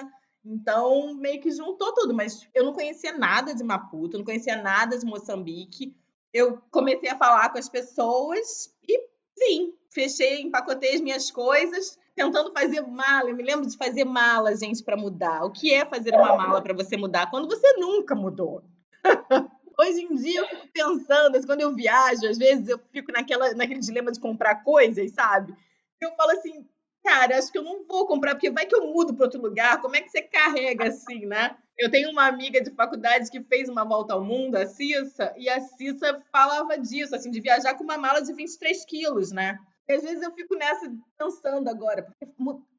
Então, 0.44 1.14
meio 1.14 1.40
que 1.40 1.50
juntou 1.50 1.92
tudo, 1.92 2.14
mas 2.14 2.48
eu 2.54 2.64
não 2.64 2.72
conhecia 2.72 3.18
nada 3.18 3.52
de 3.52 3.64
Maputo, 3.64 4.16
não 4.16 4.24
conhecia 4.24 4.62
nada 4.62 4.96
de 4.96 5.04
Moçambique. 5.04 5.92
Eu 6.32 6.62
comecei 6.70 7.08
a 7.08 7.18
falar 7.18 7.50
com 7.50 7.58
as 7.58 7.68
pessoas 7.68 8.72
e 8.86 9.00
vim. 9.36 9.74
Fechei, 9.90 10.42
empacotei 10.42 10.94
as 10.94 11.00
minhas 11.00 11.30
coisas, 11.30 11.98
tentando 12.14 12.52
fazer 12.52 12.82
mala. 12.82 13.30
Eu 13.30 13.36
me 13.36 13.42
lembro 13.42 13.66
de 13.66 13.76
fazer 13.76 14.04
mala, 14.04 14.54
gente, 14.54 14.84
para 14.84 14.96
mudar. 14.96 15.44
O 15.44 15.50
que 15.50 15.74
é 15.74 15.84
fazer 15.84 16.14
uma 16.14 16.36
mala 16.36 16.62
para 16.62 16.74
você 16.74 16.96
mudar 16.96 17.30
quando 17.30 17.48
você 17.48 17.72
nunca 17.78 18.14
mudou? 18.14 18.62
Hoje 19.78 20.00
em 20.00 20.14
dia 20.14 20.40
eu 20.40 20.48
fico 20.48 20.68
pensando, 20.68 21.46
quando 21.46 21.60
eu 21.60 21.74
viajo, 21.74 22.26
às 22.26 22.38
vezes 22.38 22.68
eu 22.68 22.78
fico 22.90 23.12
naquela, 23.12 23.52
naquele 23.54 23.80
dilema 23.80 24.10
de 24.10 24.18
comprar 24.18 24.64
coisas, 24.64 25.10
sabe? 25.12 25.54
Eu 26.00 26.14
falo 26.16 26.30
assim, 26.30 26.66
cara, 27.04 27.38
acho 27.38 27.52
que 27.52 27.58
eu 27.58 27.62
não 27.62 27.84
vou 27.86 28.06
comprar, 28.06 28.34
porque 28.34 28.50
vai 28.50 28.66
que 28.66 28.74
eu 28.74 28.86
mudo 28.86 29.14
para 29.14 29.26
outro 29.26 29.40
lugar. 29.40 29.80
Como 29.80 29.94
é 29.94 30.00
que 30.00 30.10
você 30.10 30.22
carrega 30.22 30.88
assim, 30.88 31.26
né? 31.26 31.56
Eu 31.78 31.90
tenho 31.90 32.10
uma 32.10 32.26
amiga 32.26 32.60
de 32.60 32.70
faculdade 32.70 33.30
que 33.30 33.42
fez 33.42 33.68
uma 33.68 33.84
volta 33.84 34.14
ao 34.14 34.24
mundo, 34.24 34.56
a 34.56 34.66
Cissa, 34.66 35.34
e 35.36 35.48
a 35.48 35.60
Cissa 35.60 36.22
falava 36.32 36.78
disso, 36.78 37.14
assim, 37.14 37.30
de 37.30 37.40
viajar 37.40 37.74
com 37.74 37.84
uma 37.84 37.98
mala 37.98 38.22
de 38.22 38.32
23 38.32 38.84
quilos, 38.86 39.30
né? 39.30 39.58
E 39.86 39.92
às 39.92 40.02
vezes 40.02 40.22
eu 40.22 40.32
fico 40.32 40.56
nessa 40.56 40.90
pensando 41.18 41.68
agora, 41.68 42.02
porque, 42.02 42.26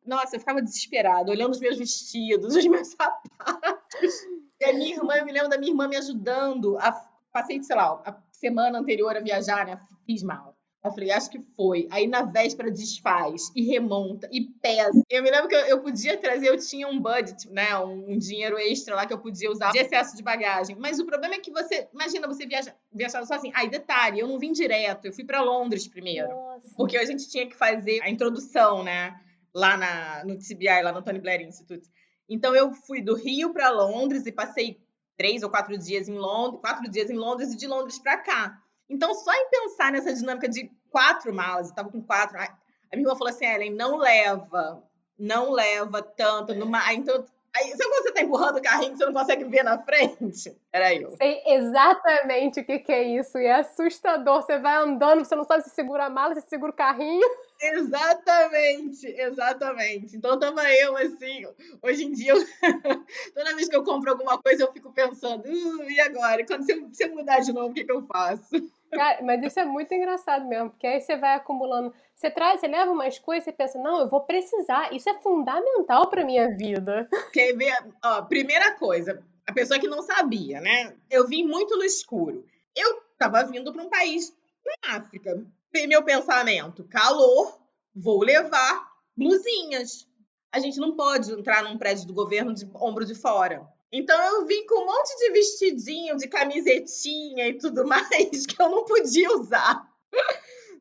nossa, 0.06 0.36
eu 0.36 0.40
ficava 0.40 0.62
desesperada, 0.62 1.32
olhando 1.32 1.52
os 1.52 1.60
meus 1.60 1.78
vestidos, 1.78 2.54
os 2.58 2.66
meus 2.66 2.88
sapatos. 2.88 4.28
E 4.60 4.66
a 4.66 4.74
minha 4.74 4.96
irmã, 4.96 5.16
eu 5.16 5.26
me 5.26 5.32
lembro 5.32 5.50
da 5.50 5.58
minha 5.58 5.72
irmã 5.72 5.88
me 5.88 5.96
ajudando. 5.96 6.78
A, 6.80 6.92
passei, 7.32 7.62
sei 7.62 7.76
lá, 7.76 8.02
a 8.06 8.18
semana 8.32 8.80
anterior 8.80 9.16
a 9.16 9.20
viajar, 9.20 9.66
né? 9.66 9.80
Fiz 10.06 10.24
mal. 10.24 10.58
Eu 10.84 10.92
falei, 10.92 11.12
acho 11.12 11.30
que 11.30 11.40
foi. 11.56 11.88
Aí 11.92 12.08
na 12.08 12.24
véspera 12.24 12.72
desfaz 12.72 13.52
e 13.56 13.66
remonta 13.66 14.30
e 14.32 14.42
pesa. 14.42 15.02
Eu 15.10 15.22
me 15.22 15.30
lembro 15.30 15.50
que 15.50 15.56
eu, 15.56 15.60
eu 15.62 15.82
podia 15.82 16.18
trazer, 16.18 16.48
eu 16.48 16.58
tinha 16.58 16.88
um 16.88 17.00
budget, 17.00 17.50
né? 17.50 17.78
Um, 17.80 18.14
um, 18.14 18.18
dinheiro 18.18 18.58
extra 18.58 18.96
lá 18.96 19.06
que 19.06 19.14
eu 19.14 19.20
podia 19.20 19.52
usar 19.52 19.72
de 19.72 19.80
excesso 19.80 20.16
de 20.16 20.24
bagagem. 20.24 20.76
Mas 20.80 21.00
o 21.00 21.06
problema 21.06 21.36
é 21.36 21.40
que 21.40 21.52
você, 21.52 21.88
imagina 21.94 22.28
você 22.28 22.46
viaja, 22.46 22.74
viajar 22.92 23.26
sozinho. 23.26 23.54
Aí, 23.56 23.70
detalhe, 23.70 24.20
eu 24.20 24.28
não 24.28 24.40
vim 24.40 24.52
direto, 24.52 25.06
eu 25.06 25.14
fui 25.14 25.26
para 25.26 25.42
Londres 25.42 25.88
primeiro. 25.88 26.30
Nossa. 26.30 26.74
Porque 26.76 26.98
a 26.98 27.06
gente 27.06 27.30
tinha 27.30 27.48
que 27.48 27.56
fazer 27.56 28.02
a 28.02 28.10
introdução, 28.10 28.84
né? 28.84 29.20
Lá 29.54 29.76
na, 29.76 30.24
no 30.24 30.38
TBI, 30.38 30.84
lá 30.84 30.92
no 30.92 31.02
Tony 31.02 31.20
Blair 31.20 31.42
Institute. 31.42 31.90
Então 32.30 32.56
eu 32.56 32.74
fui 32.74 33.02
do 33.02 33.16
Rio 33.16 33.54
para 33.54 33.70
Londres 33.70 34.26
e 34.26 34.32
passei 34.32 34.80
três 35.16 35.44
ou 35.44 35.50
quatro 35.50 35.78
dias 35.78 36.08
em 36.08 36.18
Londres, 36.18 36.62
quatro 36.62 36.90
dias 36.90 37.10
em 37.10 37.16
Londres 37.16 37.54
e 37.54 37.58
de 37.58 37.68
Londres 37.68 37.98
para 38.00 38.18
cá. 38.18 38.62
Então 38.90 39.14
só 39.14 39.34
em 39.34 39.50
pensar 39.50 39.92
nessa 39.92 40.14
dinâmica 40.14 40.48
de 40.48 40.72
quatro 40.90 41.34
malas, 41.34 41.70
eu 41.70 41.76
tava 41.76 41.90
com 41.90 42.02
quatro, 42.02 42.38
a 42.38 42.50
minha 42.94 43.04
irmã 43.04 43.16
falou 43.16 43.30
assim, 43.30 43.46
Ellen, 43.46 43.74
não 43.74 43.98
leva, 43.98 44.84
não 45.18 45.52
leva 45.52 46.02
tanto 46.02 46.54
numa, 46.54 46.94
então 46.94 47.26
Aí, 47.58 47.72
sabe 47.72 47.90
quando 47.90 48.04
você 48.04 48.12
tá 48.12 48.22
empurrando 48.22 48.58
o 48.58 48.62
carrinho 48.62 48.92
que 48.92 48.98
você 48.98 49.06
não 49.06 49.14
consegue 49.14 49.44
ver 49.46 49.64
na 49.64 49.80
frente? 49.80 50.56
Era 50.72 50.94
eu. 50.94 51.16
Sei 51.18 51.42
exatamente 51.48 52.60
o 52.60 52.66
que, 52.66 52.80
que 52.80 52.92
é 52.92 53.04
isso. 53.04 53.38
E 53.40 53.46
é 53.46 53.56
assustador. 53.56 54.44
Você 54.44 54.60
vai 54.60 54.76
andando, 54.76 55.26
você 55.26 55.36
não 55.36 55.44
sabe 55.44 55.64
se 55.64 55.72
segura 55.72 56.06
a 56.06 56.10
mala, 56.10 56.36
se 56.36 56.48
segura 56.48 56.72
o 56.72 56.76
carrinho. 56.76 57.28
Exatamente, 57.60 59.08
exatamente. 59.08 60.16
Então 60.16 60.38
tava 60.38 60.72
eu 60.74 60.96
assim, 60.96 61.44
hoje 61.82 62.04
em 62.04 62.12
dia, 62.12 62.34
eu, 62.34 62.38
toda 63.34 63.56
vez 63.56 63.68
que 63.68 63.76
eu 63.76 63.84
compro 63.84 64.12
alguma 64.12 64.38
coisa, 64.38 64.62
eu 64.62 64.72
fico 64.72 64.94
pensando, 64.94 65.44
uh, 65.44 65.90
e 65.90 66.00
agora? 66.00 66.46
Quando 66.46 66.64
você, 66.64 66.80
você 66.80 67.08
mudar 67.08 67.40
de 67.40 67.52
novo, 67.52 67.70
o 67.70 67.74
que, 67.74 67.84
que 67.84 67.92
eu 67.92 68.06
faço? 68.06 68.44
Cara, 68.92 69.22
mas 69.24 69.44
isso 69.44 69.60
é 69.60 69.66
muito 69.66 69.94
engraçado 69.94 70.46
mesmo, 70.46 70.70
porque 70.70 70.88
aí 70.88 71.02
você 71.02 71.18
vai 71.18 71.36
acumulando. 71.36 71.94
Você 72.16 72.32
traz, 72.32 72.60
você 72.60 72.68
leva 72.68 72.92
umas 72.92 73.20
coisas 73.20 73.48
e 73.48 73.52
pensa, 73.52 73.78
não, 73.80 74.00
eu 74.00 74.10
vou 74.10 74.22
precisar. 74.22 74.94
Isso 74.94 75.10
é 75.10 75.20
fundamental 75.20 76.10
para 76.10 76.26
minha 76.26 76.56
vida. 76.56 77.08
Quer 77.34 77.54
ver? 77.54 77.76
Ó, 78.04 78.22
primeira 78.24 78.72
coisa, 78.76 79.24
a 79.46 79.54
pessoa 79.54 79.80
que 79.80 79.88
não 79.88 80.02
sabia, 80.02 80.62
né? 80.62 80.96
Eu 81.10 81.28
vim 81.28 81.44
muito 81.44 81.76
no 81.78 81.84
escuro. 81.84 82.46
Eu 82.76 83.02
tava 83.18 83.44
vindo 83.44 83.72
para 83.74 83.84
um 83.84 83.90
país 83.90 84.36
na 84.84 84.98
África 84.98 85.46
meu 85.86 86.04
pensamento: 86.04 86.84
calor, 86.86 87.60
vou 87.94 88.24
levar 88.24 88.88
blusinhas. 89.16 90.08
A 90.52 90.60
gente 90.60 90.80
não 90.80 90.96
pode 90.96 91.32
entrar 91.32 91.64
num 91.64 91.78
prédio 91.78 92.08
do 92.08 92.14
governo 92.14 92.54
de 92.54 92.68
ombro 92.74 93.06
de 93.06 93.14
fora. 93.14 93.68
Então 93.92 94.20
eu 94.22 94.46
vim 94.46 94.66
com 94.66 94.82
um 94.82 94.86
monte 94.86 95.18
de 95.18 95.32
vestidinho, 95.32 96.18
de 96.18 96.28
camisetinha 96.28 97.48
e 97.48 97.58
tudo 97.58 97.86
mais 97.88 98.46
que 98.46 98.62
eu 98.62 98.70
não 98.70 98.84
podia 98.86 99.32
usar. 99.32 99.88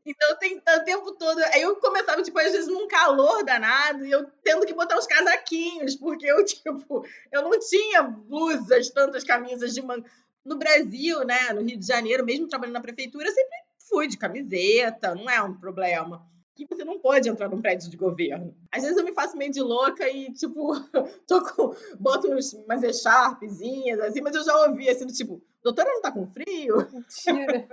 Então 0.04 0.36
tem 0.38 0.56
o 0.58 0.84
tempo 0.84 1.12
todo. 1.12 1.38
Aí 1.52 1.62
eu 1.62 1.76
começava, 1.76 2.22
tipo, 2.22 2.38
às 2.38 2.52
vezes 2.52 2.68
num 2.68 2.86
calor 2.86 3.44
danado, 3.44 4.06
e 4.06 4.10
eu 4.10 4.24
tendo 4.42 4.64
que 4.64 4.72
botar 4.72 4.96
os 4.96 5.06
casaquinhos, 5.06 5.96
porque 5.96 6.26
eu, 6.26 6.42
tipo, 6.46 7.04
eu 7.32 7.42
não 7.42 7.58
tinha 7.58 8.02
blusas, 8.02 8.90
tantas 8.90 9.24
camisas 9.24 9.74
de 9.74 9.82
manga. 9.82 10.08
No 10.44 10.56
Brasil, 10.56 11.24
né, 11.24 11.52
no 11.52 11.62
Rio 11.62 11.76
de 11.76 11.86
Janeiro, 11.86 12.24
mesmo 12.24 12.46
trabalhando 12.46 12.74
na 12.74 12.80
prefeitura, 12.80 13.26
eu 13.26 13.32
sempre 13.32 13.56
fui 13.88 14.06
de 14.06 14.16
camiseta, 14.16 15.12
não 15.12 15.28
é 15.28 15.42
um 15.42 15.58
problema. 15.58 16.24
Que 16.56 16.66
você 16.66 16.84
não 16.84 16.98
pode 16.98 17.28
entrar 17.28 17.48
num 17.48 17.60
prédio 17.60 17.90
de 17.90 17.96
governo. 17.96 18.56
Às 18.72 18.82
vezes 18.82 18.96
eu 18.96 19.04
me 19.04 19.12
faço 19.12 19.36
meio 19.36 19.52
de 19.52 19.60
louca 19.60 20.08
e, 20.08 20.32
tipo, 20.32 20.72
tô 21.28 21.44
com, 21.44 21.74
boto 22.00 22.32
uns, 22.32 22.54
umas 22.54 22.82
echarpezinhas, 22.82 24.00
assim, 24.00 24.22
mas 24.22 24.34
eu 24.34 24.42
já 24.42 24.66
ouvi 24.66 24.88
assim, 24.88 25.06
do 25.06 25.12
tipo, 25.12 25.42
doutora 25.62 25.90
não 25.90 26.00
tá 26.00 26.10
com 26.10 26.26
frio? 26.26 26.78
Mentira. 26.90 27.68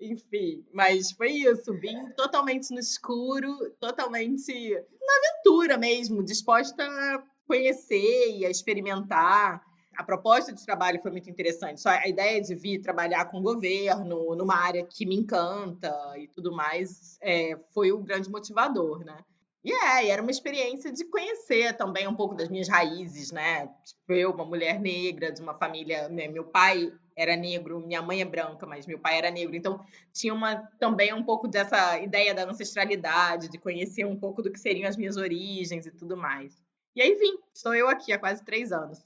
Enfim, 0.00 0.64
mas 0.72 1.12
foi 1.12 1.30
isso. 1.30 1.72
Vim 1.74 2.10
totalmente 2.16 2.72
no 2.72 2.80
escuro, 2.80 3.70
totalmente 3.78 4.70
na 4.72 5.12
aventura 5.16 5.76
mesmo, 5.76 6.24
disposta 6.24 6.82
a 6.82 7.22
conhecer 7.46 8.36
e 8.36 8.46
a 8.46 8.50
experimentar 8.50 9.62
a 9.96 10.02
proposta 10.02 10.52
de 10.52 10.64
trabalho 10.64 11.00
foi 11.00 11.10
muito 11.10 11.28
interessante. 11.28 11.80
Só 11.80 11.90
a 11.90 12.08
ideia 12.08 12.40
de 12.40 12.54
vir 12.54 12.80
trabalhar 12.80 13.26
com 13.26 13.38
o 13.38 13.42
governo, 13.42 14.34
numa 14.34 14.56
área 14.56 14.84
que 14.84 15.06
me 15.06 15.16
encanta 15.16 15.92
e 16.16 16.28
tudo 16.28 16.52
mais, 16.52 17.18
é, 17.20 17.58
foi 17.72 17.92
o 17.92 17.98
grande 17.98 18.30
motivador, 18.30 19.04
né? 19.04 19.18
E 19.64 19.72
é, 19.72 20.08
era 20.08 20.20
uma 20.20 20.30
experiência 20.30 20.90
de 20.90 21.04
conhecer 21.04 21.76
também 21.76 22.08
um 22.08 22.14
pouco 22.14 22.34
das 22.34 22.48
minhas 22.48 22.68
raízes, 22.68 23.30
né? 23.30 23.68
Tipo, 23.84 24.12
eu, 24.12 24.32
uma 24.32 24.44
mulher 24.44 24.80
negra, 24.80 25.30
de 25.30 25.40
uma 25.40 25.54
família. 25.54 26.08
Né? 26.08 26.26
Meu 26.26 26.44
pai 26.44 26.92
era 27.16 27.36
negro, 27.36 27.78
minha 27.78 28.02
mãe 28.02 28.20
é 28.20 28.24
branca, 28.24 28.66
mas 28.66 28.86
meu 28.86 28.98
pai 28.98 29.18
era 29.18 29.30
negro. 29.30 29.54
Então, 29.54 29.80
tinha 30.12 30.34
uma, 30.34 30.56
também 30.80 31.14
um 31.14 31.22
pouco 31.22 31.46
dessa 31.46 31.96
ideia 32.00 32.34
da 32.34 32.44
ancestralidade, 32.44 33.48
de 33.48 33.58
conhecer 33.58 34.04
um 34.04 34.18
pouco 34.18 34.42
do 34.42 34.50
que 34.50 34.58
seriam 34.58 34.88
as 34.88 34.96
minhas 34.96 35.16
origens 35.16 35.86
e 35.86 35.92
tudo 35.92 36.16
mais. 36.16 36.60
E 36.96 37.00
aí 37.00 37.14
vim, 37.14 37.38
estou 37.54 37.74
eu 37.74 37.88
aqui 37.88 38.12
há 38.12 38.18
quase 38.18 38.44
três 38.44 38.72
anos. 38.72 38.98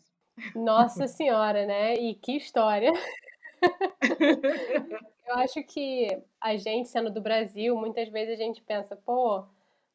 Nossa 0.54 1.06
Senhora, 1.06 1.66
né? 1.66 1.94
E 1.94 2.14
que 2.14 2.36
história! 2.36 2.92
Eu 5.26 5.34
acho 5.34 5.62
que 5.64 6.22
a 6.40 6.56
gente, 6.56 6.88
sendo 6.88 7.10
do 7.10 7.20
Brasil, 7.20 7.76
muitas 7.76 8.08
vezes 8.08 8.38
a 8.38 8.42
gente 8.42 8.62
pensa, 8.62 8.94
pô, 8.94 9.44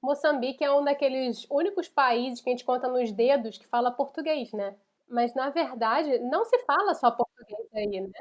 Moçambique 0.01 0.63
é 0.63 0.71
um 0.71 0.83
daqueles 0.83 1.45
únicos 1.49 1.87
países 1.87 2.41
que 2.41 2.49
a 2.49 2.53
gente 2.53 2.65
conta 2.65 2.87
nos 2.87 3.11
dedos 3.11 3.57
que 3.57 3.65
fala 3.65 3.91
português, 3.91 4.51
né? 4.51 4.75
Mas 5.07 5.33
na 5.33 5.49
verdade 5.49 6.17
não 6.19 6.43
se 6.43 6.57
fala 6.59 6.93
só 6.95 7.11
português 7.11 7.67
aí, 7.73 8.01
né? 8.01 8.11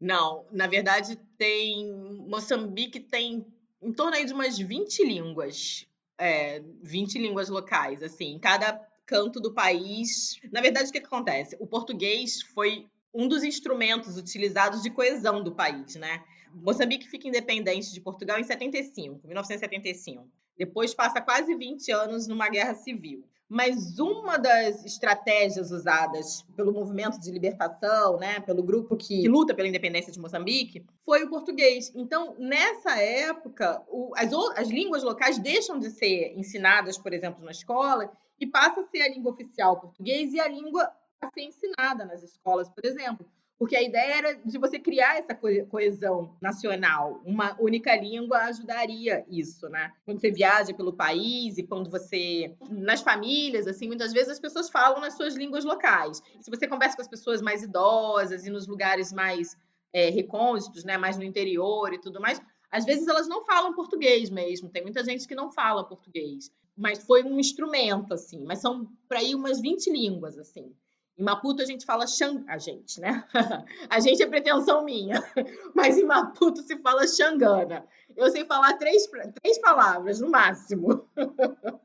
Não, 0.00 0.44
na 0.50 0.66
verdade 0.66 1.16
tem. 1.38 1.92
Moçambique 2.26 2.98
tem 2.98 3.46
em 3.82 3.92
torno 3.92 4.16
aí 4.16 4.24
de 4.24 4.32
umas 4.32 4.58
20 4.58 5.04
línguas. 5.04 5.86
É, 6.18 6.60
20 6.82 7.18
línguas 7.18 7.48
locais, 7.48 8.02
assim. 8.02 8.38
Cada 8.38 8.74
canto 9.10 9.40
do 9.40 9.52
país. 9.52 10.38
Na 10.52 10.60
verdade, 10.60 10.88
o 10.88 10.92
que, 10.92 11.00
que 11.00 11.06
acontece? 11.06 11.56
O 11.58 11.66
português 11.66 12.42
foi 12.54 12.86
um 13.12 13.26
dos 13.26 13.42
instrumentos 13.42 14.16
utilizados 14.16 14.82
de 14.82 14.90
coesão 14.90 15.42
do 15.42 15.50
país, 15.50 15.96
né? 15.96 16.22
Moçambique 16.54 17.08
fica 17.08 17.26
independente 17.26 17.92
de 17.92 18.00
Portugal 18.00 18.38
em 18.38 18.44
75, 18.44 19.26
1975. 19.26 20.28
Depois 20.56 20.94
passa 20.94 21.20
quase 21.20 21.56
20 21.56 21.90
anos 21.90 22.28
numa 22.28 22.48
guerra 22.48 22.74
civil. 22.74 23.24
Mas 23.48 23.98
uma 23.98 24.38
das 24.38 24.84
estratégias 24.84 25.72
usadas 25.72 26.42
pelo 26.54 26.72
movimento 26.72 27.18
de 27.18 27.32
libertação, 27.32 28.16
né, 28.16 28.38
pelo 28.38 28.62
grupo 28.62 28.96
que 28.96 29.26
luta 29.26 29.52
pela 29.52 29.66
independência 29.66 30.12
de 30.12 30.20
Moçambique, 30.20 30.84
foi 31.04 31.24
o 31.24 31.28
português. 31.28 31.90
Então, 31.96 32.36
nessa 32.38 32.96
época, 32.96 33.82
o, 33.88 34.12
as, 34.14 34.32
as 34.56 34.68
línguas 34.68 35.02
locais 35.02 35.36
deixam 35.36 35.80
de 35.80 35.90
ser 35.90 36.32
ensinadas, 36.36 36.96
por 36.96 37.12
exemplo, 37.12 37.44
na 37.44 37.50
escola 37.50 38.08
e 38.40 38.46
passa 38.46 38.80
a 38.80 38.84
ser 38.84 39.02
a 39.02 39.08
língua 39.08 39.32
oficial 39.32 39.78
português 39.78 40.32
e 40.32 40.40
a 40.40 40.48
língua 40.48 40.90
a 41.20 41.30
ser 41.30 41.42
ensinada 41.42 42.04
nas 42.04 42.22
escolas, 42.22 42.68
por 42.68 42.84
exemplo. 42.84 43.26
porque 43.60 43.76
a 43.76 43.82
ideia 43.82 44.16
era 44.16 44.34
de 44.36 44.56
você 44.56 44.78
criar 44.78 45.18
essa 45.18 45.38
coesão 45.68 46.34
nacional. 46.40 47.20
Uma 47.26 47.54
única 47.60 47.94
língua 47.94 48.38
ajudaria 48.44 49.22
isso, 49.28 49.68
né? 49.68 49.92
Quando 50.06 50.18
você 50.18 50.30
viaja 50.30 50.72
pelo 50.72 50.94
país 50.94 51.58
e 51.58 51.62
quando 51.62 51.90
você 51.90 52.56
nas 52.70 53.02
famílias, 53.02 53.66
assim, 53.66 53.86
muitas 53.86 54.14
vezes 54.14 54.30
as 54.30 54.40
pessoas 54.40 54.70
falam 54.70 54.98
nas 54.98 55.14
suas 55.14 55.36
línguas 55.36 55.62
locais. 55.62 56.22
Se 56.40 56.50
você 56.50 56.66
conversa 56.66 56.96
com 56.96 57.02
as 57.02 57.08
pessoas 57.08 57.42
mais 57.42 57.62
idosas 57.62 58.46
e 58.46 58.50
nos 58.50 58.66
lugares 58.66 59.12
mais 59.12 59.54
é, 59.92 60.08
recônditos, 60.08 60.82
né, 60.82 60.96
mais 60.96 61.18
no 61.18 61.22
interior 61.24 61.92
e 61.92 62.00
tudo 62.00 62.18
mais, 62.18 62.40
às 62.70 62.86
vezes 62.86 63.08
elas 63.08 63.28
não 63.28 63.44
falam 63.44 63.74
português 63.74 64.30
mesmo. 64.30 64.70
Tem 64.70 64.82
muita 64.82 65.04
gente 65.04 65.28
que 65.28 65.34
não 65.34 65.52
fala 65.52 65.84
português, 65.84 66.50
mas 66.80 67.04
foi 67.04 67.22
um 67.22 67.38
instrumento 67.38 68.14
assim. 68.14 68.42
Mas 68.42 68.60
são 68.60 68.88
para 69.06 69.22
ir 69.22 69.34
umas 69.34 69.60
20 69.60 69.90
línguas 69.90 70.38
assim. 70.38 70.74
Em 71.18 71.22
Maputo 71.22 71.60
a 71.60 71.66
gente 71.66 71.84
fala 71.84 72.06
Xang... 72.06 72.42
a 72.48 72.56
gente, 72.56 72.98
né? 72.98 73.22
a 73.90 74.00
gente 74.00 74.22
é 74.22 74.26
pretensão 74.26 74.82
minha, 74.82 75.22
mas 75.76 75.98
em 75.98 76.04
Maputo 76.04 76.62
se 76.62 76.78
fala 76.78 77.06
Xangana. 77.06 77.84
Eu 78.16 78.30
sei 78.30 78.46
falar 78.46 78.78
três, 78.78 79.06
três 79.42 79.58
palavras 79.58 80.20
no 80.20 80.30
máximo. 80.30 81.06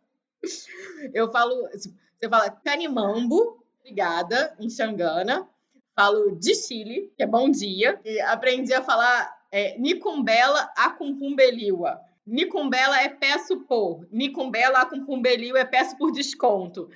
Eu 1.13 1.29
falo, 1.31 1.67
você 1.73 2.29
fala 2.29 2.49
canimambo, 2.51 3.61
obrigada, 3.79 4.55
em 4.59 4.69
Xangana. 4.69 5.45
Falo 5.95 6.35
de 6.35 6.53
Chile, 6.55 7.11
que 7.17 7.23
é 7.23 7.27
bom 7.27 7.49
dia. 7.49 7.99
E 8.05 8.21
aprendi 8.21 8.73
a 8.73 8.81
falar 8.81 9.35
é, 9.51 9.77
Nicumbela 9.77 10.71
Acumpumbeliwa. 10.77 11.99
Nicumbela 12.25 13.01
é 13.01 13.09
peço 13.09 13.61
por. 13.61 14.07
Nicumbela 14.11 14.79
Acumpumbeliwa 14.79 15.59
é 15.59 15.65
peço 15.65 15.95
por 15.97 16.11
desconto. 16.11 16.89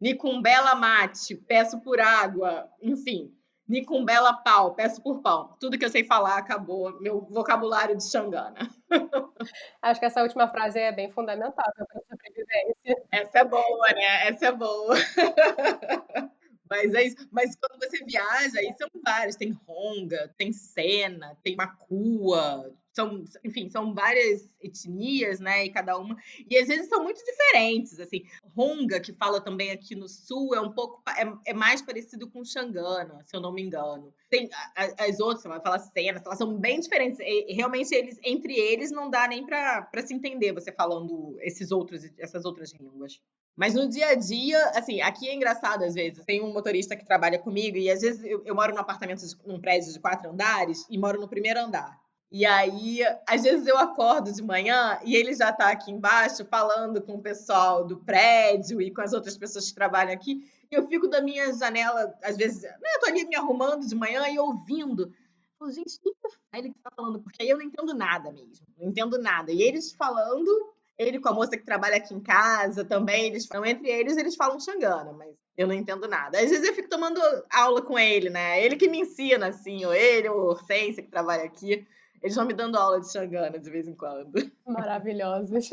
Nicumbela 0.00 0.74
mate, 0.74 1.34
peço 1.34 1.80
por 1.80 2.00
água, 2.00 2.70
enfim. 2.80 3.32
Nicumbela 3.68 4.32
pau, 4.32 4.74
peço 4.74 5.02
por 5.02 5.20
pão. 5.20 5.56
Tudo 5.58 5.76
que 5.76 5.84
eu 5.84 5.90
sei 5.90 6.04
falar 6.04 6.38
acabou 6.38 7.00
meu 7.00 7.22
vocabulário 7.22 7.96
de 7.96 8.08
Xangana. 8.08 8.54
Acho 9.82 9.98
que 9.98 10.06
essa 10.06 10.22
última 10.22 10.46
frase 10.46 10.78
é 10.78 10.92
bem 10.92 11.10
fundamental 11.10 11.52
para 11.74 11.84
a 11.84 12.02
sobrevivência. 12.08 13.04
Essa 13.10 13.38
é 13.40 13.44
boa, 13.44 13.88
né? 13.88 14.28
Essa 14.28 14.46
é 14.46 14.52
boa. 14.52 14.94
Mas 16.70 16.94
é 16.94 17.04
isso. 17.04 17.28
Mas 17.32 17.56
quando 17.56 17.80
você 17.80 18.04
viaja, 18.04 18.60
aí 18.60 18.72
são 18.78 18.88
vários. 19.04 19.34
Tem 19.34 19.50
Ronga, 19.66 20.32
tem 20.36 20.52
Sena, 20.52 21.36
tem 21.42 21.56
Macua, 21.56 22.72
são, 22.96 23.22
enfim, 23.44 23.68
são 23.68 23.92
várias 23.94 24.48
etnias, 24.58 25.38
né? 25.38 25.66
E 25.66 25.70
cada 25.70 25.98
uma. 25.98 26.16
E 26.48 26.56
às 26.56 26.66
vezes 26.66 26.88
são 26.88 27.04
muito 27.04 27.22
diferentes, 27.22 28.00
assim. 28.00 28.22
Ronga, 28.56 28.98
que 28.98 29.12
fala 29.12 29.38
também 29.38 29.70
aqui 29.70 29.94
no 29.94 30.08
sul, 30.08 30.54
é 30.54 30.60
um 30.60 30.72
pouco. 30.72 31.02
É, 31.10 31.50
é 31.50 31.54
mais 31.54 31.82
parecido 31.82 32.28
com 32.30 32.42
Xangana, 32.42 33.22
se 33.26 33.36
eu 33.36 33.40
não 33.40 33.52
me 33.52 33.62
engano. 33.62 34.14
Tem 34.30 34.48
as 34.74 35.20
outras, 35.20 35.42
você 35.42 35.48
vai 35.48 35.60
falar 35.60 35.78
Sena, 35.78 36.22
elas 36.24 36.38
são 36.38 36.58
bem 36.58 36.80
diferentes. 36.80 37.20
E, 37.20 37.52
realmente, 37.52 37.94
eles, 37.94 38.18
entre 38.24 38.54
eles, 38.54 38.90
não 38.90 39.10
dá 39.10 39.28
nem 39.28 39.44
para 39.44 39.86
se 40.04 40.14
entender 40.14 40.52
você 40.52 40.72
falando 40.72 41.36
esses 41.40 41.70
outros, 41.70 42.02
essas 42.18 42.46
outras 42.46 42.72
línguas. 42.72 43.20
Mas 43.54 43.74
no 43.74 43.88
dia 43.88 44.08
a 44.08 44.14
dia, 44.14 44.62
assim, 44.70 45.00
aqui 45.00 45.28
é 45.28 45.34
engraçado 45.34 45.82
às 45.82 45.94
vezes. 45.94 46.24
Tem 46.24 46.42
um 46.42 46.52
motorista 46.52 46.96
que 46.96 47.04
trabalha 47.04 47.38
comigo 47.38 47.76
e 47.76 47.90
às 47.90 48.00
vezes 48.00 48.24
eu, 48.24 48.42
eu 48.44 48.54
moro 48.54 48.74
num 48.74 48.80
apartamento, 48.80 49.22
num 49.46 49.60
prédio 49.60 49.92
de 49.92 50.00
quatro 50.00 50.30
andares 50.30 50.86
e 50.90 50.98
moro 50.98 51.20
no 51.20 51.28
primeiro 51.28 51.60
andar. 51.60 52.05
E 52.30 52.44
aí, 52.44 53.00
às 53.26 53.42
vezes 53.44 53.66
eu 53.66 53.78
acordo 53.78 54.32
de 54.32 54.42
manhã 54.42 54.98
e 55.04 55.14
ele 55.14 55.32
já 55.32 55.50
está 55.50 55.70
aqui 55.70 55.92
embaixo 55.92 56.44
falando 56.44 57.00
com 57.00 57.14
o 57.14 57.22
pessoal 57.22 57.84
do 57.84 57.98
prédio 57.98 58.82
e 58.82 58.90
com 58.90 59.00
as 59.00 59.12
outras 59.12 59.36
pessoas 59.38 59.68
que 59.68 59.74
trabalham 59.74 60.12
aqui. 60.12 60.50
E 60.70 60.74
eu 60.74 60.86
fico 60.88 61.06
da 61.08 61.22
minha 61.22 61.52
janela, 61.54 62.12
às 62.22 62.36
vezes, 62.36 62.62
né, 62.62 62.88
eu 62.96 63.00
tô 63.00 63.06
ali 63.06 63.24
me 63.26 63.36
arrumando 63.36 63.86
de 63.86 63.94
manhã 63.94 64.28
e 64.28 64.38
ouvindo. 64.38 65.12
Falo, 65.58 65.70
gente, 65.70 65.96
o 65.96 66.02
que 66.02 66.10
é 66.52 66.58
ele 66.58 66.70
que 66.70 66.78
está 66.78 66.90
falando? 66.94 67.20
Porque 67.20 67.42
aí 67.42 67.48
eu 67.48 67.56
não 67.56 67.64
entendo 67.64 67.94
nada 67.94 68.32
mesmo. 68.32 68.66
Não 68.76 68.88
entendo 68.88 69.18
nada. 69.18 69.52
E 69.52 69.62
eles 69.62 69.92
falando, 69.92 70.50
ele 70.98 71.20
com 71.20 71.28
a 71.28 71.32
moça 71.32 71.56
que 71.56 71.64
trabalha 71.64 71.96
aqui 71.96 72.12
em 72.12 72.20
casa 72.20 72.84
também, 72.84 73.26
eles 73.26 73.46
falam, 73.46 73.66
entre 73.66 73.88
eles, 73.88 74.16
eles 74.16 74.34
falam 74.34 74.58
xangana, 74.58 75.12
mas 75.12 75.34
eu 75.56 75.66
não 75.66 75.74
entendo 75.74 76.08
nada. 76.08 76.38
Às 76.38 76.50
vezes 76.50 76.66
eu 76.66 76.74
fico 76.74 76.88
tomando 76.88 77.20
aula 77.50 77.80
com 77.80 77.96
ele, 77.98 78.28
né? 78.28 78.62
Ele 78.62 78.76
que 78.76 78.88
me 78.88 79.00
ensina, 79.00 79.48
assim, 79.48 79.84
ou 79.84 79.94
ele, 79.94 80.28
ou 80.28 80.48
Hortência 80.50 81.02
que 81.02 81.10
trabalha 81.10 81.44
aqui. 81.44 81.86
Eles 82.26 82.34
vão 82.34 82.44
me 82.44 82.54
dando 82.54 82.76
aula 82.76 83.00
de 83.00 83.08
xangana 83.08 83.56
de 83.56 83.70
vez 83.70 83.86
em 83.86 83.94
quando. 83.94 84.32
Maravilhosos. 84.66 85.70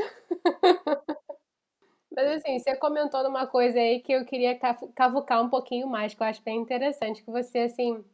Mas 2.16 2.28
assim, 2.28 2.60
você 2.60 2.76
comentou 2.76 3.24
numa 3.24 3.48
coisa 3.48 3.80
aí 3.80 4.00
que 4.02 4.12
eu 4.12 4.24
queria 4.24 4.56
cavucar 4.94 5.42
um 5.42 5.50
pouquinho 5.50 5.88
mais, 5.88 6.13
que 6.13 6.22
eu 6.22 6.28
acho 6.28 6.44
bem 6.44 6.60
interessante, 6.60 7.24
que 7.24 7.32
você, 7.32 7.62
assim, 7.62 8.06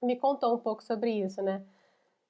me 0.00 0.14
contou 0.14 0.54
um 0.54 0.58
pouco 0.58 0.84
sobre 0.84 1.10
isso, 1.10 1.42
né? 1.42 1.64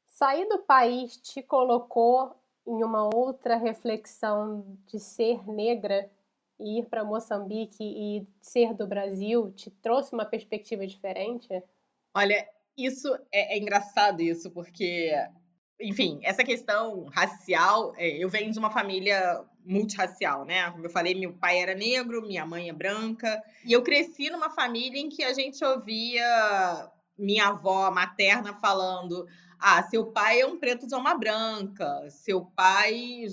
Sair 0.07 0.49
do 0.49 0.61
país 0.61 1.19
te 1.19 1.43
colocou 1.43 2.35
em 2.67 2.83
uma 2.83 3.15
outra 3.15 3.57
reflexão 3.57 4.65
de 4.87 4.99
ser 4.99 5.47
negra 5.47 6.11
e 6.59 6.79
ir 6.79 6.87
para 6.87 7.05
Moçambique 7.05 7.85
e 7.85 8.27
ser 8.41 8.73
do 8.73 8.87
Brasil 8.87 9.53
te 9.53 9.71
trouxe 9.71 10.15
uma 10.15 10.25
perspectiva 10.25 10.87
diferente? 10.87 11.63
Olha, 12.15 12.49
isso 12.79 13.15
é, 13.31 13.57
é 13.57 13.59
engraçado 13.59 14.23
isso, 14.23 14.51
porque, 14.51 15.13
enfim, 15.81 16.21
essa 16.23 16.45
questão 16.45 17.07
racial, 17.07 17.95
é, 17.97 18.09
eu 18.09 18.29
venho 18.29 18.53
de 18.53 18.59
uma 18.59 18.71
família 18.71 19.41
multirracial, 19.65 20.45
né? 20.45 20.71
Como 20.71 20.85
eu 20.85 20.91
falei, 20.91 21.15
meu 21.15 21.33
pai 21.33 21.59
era 21.59 21.75
negro, 21.75 22.23
minha 22.23 22.45
mãe 22.45 22.69
é 22.69 22.73
branca, 22.73 23.43
e 23.65 23.73
eu 23.73 23.83
cresci 23.83 24.31
numa 24.31 24.51
família 24.51 25.01
em 25.01 25.09
que 25.09 25.23
a 25.23 25.33
gente 25.33 25.65
ouvia 25.65 26.91
minha 27.19 27.49
avó 27.49 27.91
materna 27.91 28.55
falando 28.55 29.27
ah, 29.61 29.83
seu 29.83 30.07
pai 30.07 30.41
é 30.41 30.47
um 30.47 30.59
preto 30.59 30.87
de 30.87 30.95
alma 30.95 31.15
branca, 31.15 32.09
seu 32.09 32.41
pai 32.41 33.27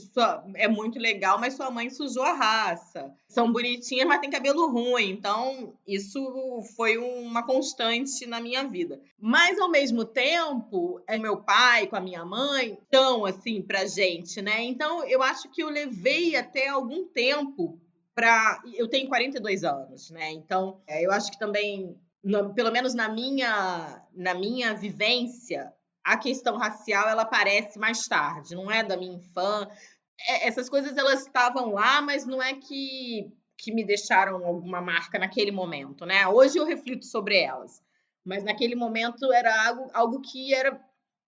é 0.55 0.67
muito 0.67 0.99
legal, 0.99 1.39
mas 1.39 1.53
sua 1.53 1.71
mãe 1.71 1.89
sujou 1.89 2.23
a 2.23 2.33
raça. 2.33 3.13
São 3.29 3.51
bonitinhas, 3.51 4.07
mas 4.07 4.19
tem 4.19 4.29
cabelo 4.29 4.69
ruim. 4.69 5.09
Então, 5.09 5.73
isso 5.87 6.61
foi 6.75 6.97
uma 6.97 7.43
constante 7.43 8.25
na 8.25 8.41
minha 8.41 8.67
vida. 8.67 8.99
Mas, 9.19 9.57
ao 9.57 9.69
mesmo 9.69 10.03
tempo, 10.03 11.01
é 11.07 11.17
meu 11.17 11.37
pai 11.37 11.87
com 11.87 11.95
a 11.95 12.01
minha 12.01 12.25
mãe 12.25 12.77
tão 12.89 13.25
assim 13.25 13.61
pra 13.61 13.85
gente, 13.85 14.41
né? 14.41 14.63
Então, 14.63 15.03
eu 15.05 15.23
acho 15.23 15.49
que 15.49 15.63
eu 15.63 15.69
levei 15.69 16.35
até 16.35 16.67
algum 16.67 17.07
tempo 17.07 17.79
para. 18.13 18.61
Eu 18.73 18.87
tenho 18.87 19.07
42 19.07 19.63
anos, 19.63 20.09
né? 20.09 20.31
Então, 20.31 20.81
é, 20.85 21.05
eu 21.05 21.11
acho 21.11 21.31
que 21.31 21.39
também 21.39 21.97
no, 22.23 22.53
pelo 22.53 22.71
menos 22.71 22.93
na 22.93 23.07
minha, 23.07 24.03
na 24.13 24.33
minha 24.33 24.73
vivência, 24.73 25.71
a 26.07 26.15
questão 26.15 26.55
racial 26.55 27.09
ela 27.09 27.23
aparece 27.23 27.77
mais 27.77 28.07
tarde, 28.07 28.55
não 28.55 28.71
é 28.71 28.81
da 28.81 28.95
minha 28.95 29.17
infância. 29.17 29.69
É, 30.29 30.47
essas 30.47 30.69
coisas 30.69 30.95
elas 30.95 31.25
estavam 31.25 31.73
lá, 31.73 32.01
mas 32.01 32.25
não 32.25 32.41
é 32.41 32.53
que, 32.53 33.29
que 33.57 33.73
me 33.73 33.85
deixaram 33.85 34.45
alguma 34.45 34.79
marca 34.79 35.19
naquele 35.19 35.51
momento, 35.51 36.05
né? 36.05 36.25
Hoje 36.25 36.57
eu 36.57 36.65
reflito 36.65 37.05
sobre 37.05 37.37
elas, 37.37 37.83
mas 38.25 38.41
naquele 38.41 38.73
momento 38.73 39.33
era 39.33 39.67
algo, 39.67 39.91
algo 39.93 40.21
que 40.21 40.53
era 40.53 40.81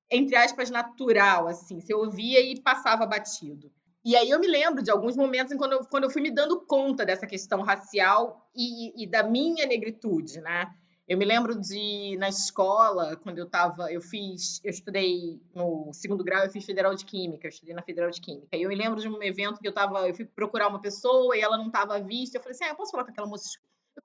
entre 0.10 0.38
aspas 0.38 0.70
natural, 0.70 1.48
assim, 1.48 1.82
você 1.82 1.94
ouvia 1.94 2.39
e 2.39 2.60
passava 2.62 3.06
batido. 3.06 3.70
E 4.04 4.15
aí 4.15 4.30
eu 4.30 4.39
me 4.39 4.48
lembro 4.48 4.82
de 4.82 4.89
alguns 4.89 5.18
momentos 5.18 5.56
quando 5.58 5.74
eu, 5.74 5.86
quando 5.86 6.06
eu 6.06 6.10
fui 6.10 6.22
me 6.22 6.32
dando 6.32 6.65
conta 6.65 7.06
dessa 7.06 7.28
questão 7.28 7.62
racial 7.62 8.50
e, 8.56 9.04
e 9.04 9.06
da 9.06 9.24
minha 9.24 9.68
negritude, 9.68 10.39
né? 10.39 10.74
Eu 11.10 11.17
me 11.17 11.26
lembro 11.26 11.60
de, 11.60 12.15
na 12.17 12.30
escola, 12.30 13.15
quando 13.15 13.39
eu 13.39 13.45
estava, 13.45 13.91
eu 13.91 14.00
fiz, 14.00 14.62
eu 14.63 14.69
estudei 14.69 15.41
no 15.56 15.91
segundo 15.91 16.24
grau, 16.24 16.43
eu 16.43 16.52
fiz 16.52 16.63
Federal 16.63 16.93
de 16.93 17.04
Química, 17.04 17.48
eu 17.48 17.50
estudei 17.50 17.74
na 17.74 17.82
Federal 17.82 18.12
de 18.12 18.22
Química. 18.22 18.56
E 18.56 18.62
eu 18.62 18.69
me 18.69 18.76
lembro 18.76 19.02
de 19.02 19.10
um 19.10 19.22
evento 19.24 19.60
que 19.60 19.67
eu 19.67 19.72
estava, 19.72 20.08
eu 20.08 20.13
fui 20.13 20.26
procurar 20.26 20.67
uma 20.67 20.80
pessoa 20.80 21.36
e 21.36 21.41
ela 21.41 21.58
não 21.58 21.65
estava 21.65 22.00
vista. 22.00 22.38
Eu 22.38 22.43
falei 22.43 22.54
assim, 22.54 22.65
ah, 22.65 22.69
eu 22.69 22.76
posso 22.76 22.91
falar 22.91 23.06
com 23.06 23.10
aquela 23.10 23.28
moça 23.28 23.50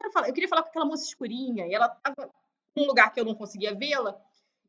eu, 0.02 0.12
falar, 0.12 0.28
eu 0.28 0.32
queria 0.32 0.48
falar 0.48 0.62
com 0.62 0.70
aquela 0.70 0.86
moça 0.86 1.04
escurinha. 1.04 1.66
E 1.66 1.74
ela 1.74 1.86
estava 1.86 2.30
num 2.74 2.86
lugar 2.86 3.12
que 3.12 3.20
eu 3.20 3.24
não 3.26 3.34
conseguia 3.34 3.74
vê-la. 3.74 4.18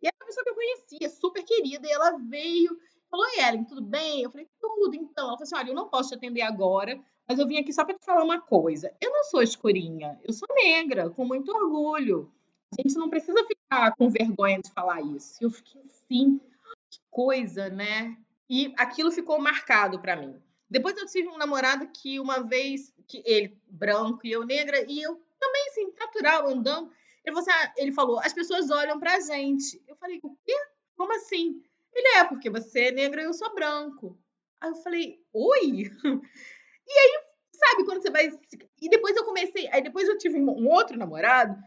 E 0.02 0.08
era 0.08 0.15
uma 0.19 0.26
pessoa 0.26 0.43
que 0.43 0.50
eu 0.50 0.56
conhecia, 0.56 1.10
super 1.10 1.41
querida. 1.41 1.88
E 1.88 1.91
ela 1.91 2.17
veio, 2.17 2.78
falou, 3.10 3.26
Ellen, 3.38 3.63
tudo 3.63 3.82
bem? 3.82 4.24
Eu 4.24 4.30
falei, 4.30 4.50
tudo, 4.60 4.93
então. 4.93 5.28
Ela 5.30 5.38
falou 5.38 5.43
assim, 5.43 5.56
olha, 5.56 5.69
eu 5.69 5.76
não 5.76 5.88
posso 5.88 6.10
te 6.10 6.15
atender 6.15 6.41
agora, 6.41 7.00
mas 7.28 7.40
eu 7.40 7.48
vim 7.48 7.58
aqui 7.58 7.74
só 7.74 7.84
para 7.84 7.98
te 7.98 8.06
falar 8.06 8.24
uma 8.24 8.42
coisa. 8.42 8.94
Eu 9.02 9.12
não 9.12 9.24
sou 9.26 9.42
escurinha, 9.42 10.20
eu 10.24 10.34
sou 10.34 10.48
negra, 10.54 11.10
com 11.10 11.26
muito 11.26 11.52
orgulho. 11.52 12.32
A 12.72 12.82
gente 12.82 12.96
não 12.96 13.10
precisa 13.10 13.44
ficar 13.46 13.96
com 13.96 14.10
vergonha 14.10 14.60
de 14.60 14.72
falar 14.72 15.02
isso. 15.02 15.38
Eu 15.42 15.50
fiquei 15.50 15.82
assim, 15.84 16.40
que 16.90 17.00
coisa, 17.10 17.70
né? 17.70 18.18
E 18.50 18.74
aquilo 18.78 19.12
ficou 19.12 19.40
marcado 19.40 20.00
para 20.00 20.16
mim. 20.16 20.36
Depois 20.70 20.98
eu 20.98 21.06
tive 21.06 21.28
um 21.30 21.38
namorado 21.38 21.88
que 21.88 22.20
uma 22.20 22.42
vez, 22.42 22.94
que 23.08 23.24
ele 23.26 23.58
branco 23.68 24.22
e 24.24 24.32
eu 24.32 24.46
negra, 24.46 24.84
e 24.88 25.02
eu 25.02 25.22
também, 25.40 25.68
assim, 25.70 25.94
natural, 26.00 26.48
andando, 26.48 26.92
ele 27.24 27.36
falou, 27.36 27.40
assim, 27.40 27.52
ah, 27.52 27.74
ele 27.78 27.92
falou 27.92 28.20
as 28.20 28.34
pessoas 28.34 28.70
olham 28.70 29.00
pra 29.00 29.20
gente. 29.20 29.82
Eu 29.88 29.96
falei, 29.96 30.20
o 30.22 30.36
quê? 30.44 30.54
Como 30.96 31.14
assim? 31.16 31.62
Ele 31.94 32.08
é, 32.18 32.24
porque 32.26 32.50
você 32.50 32.86
é 32.86 32.92
negra 32.92 33.22
e 33.22 33.26
eu 33.26 33.34
sou 33.34 33.54
branco. 33.54 34.18
Aí 34.60 34.70
eu 34.70 34.76
falei, 34.76 35.20
oi? 35.34 35.92
E 36.88 36.91
aí, 36.91 37.24
sabe, 37.54 37.86
quando 37.86 38.02
você 38.02 38.12
vai. 38.12 38.30
E 38.82 38.89
depois 38.89 39.15
eu 39.15 39.26
comecei. 39.26 39.67
Aí 39.71 39.82
depois 39.82 40.08
eu 40.08 40.17
tive 40.17 40.39
um 40.39 40.67
outro 40.69 40.98
namorado 40.98 41.58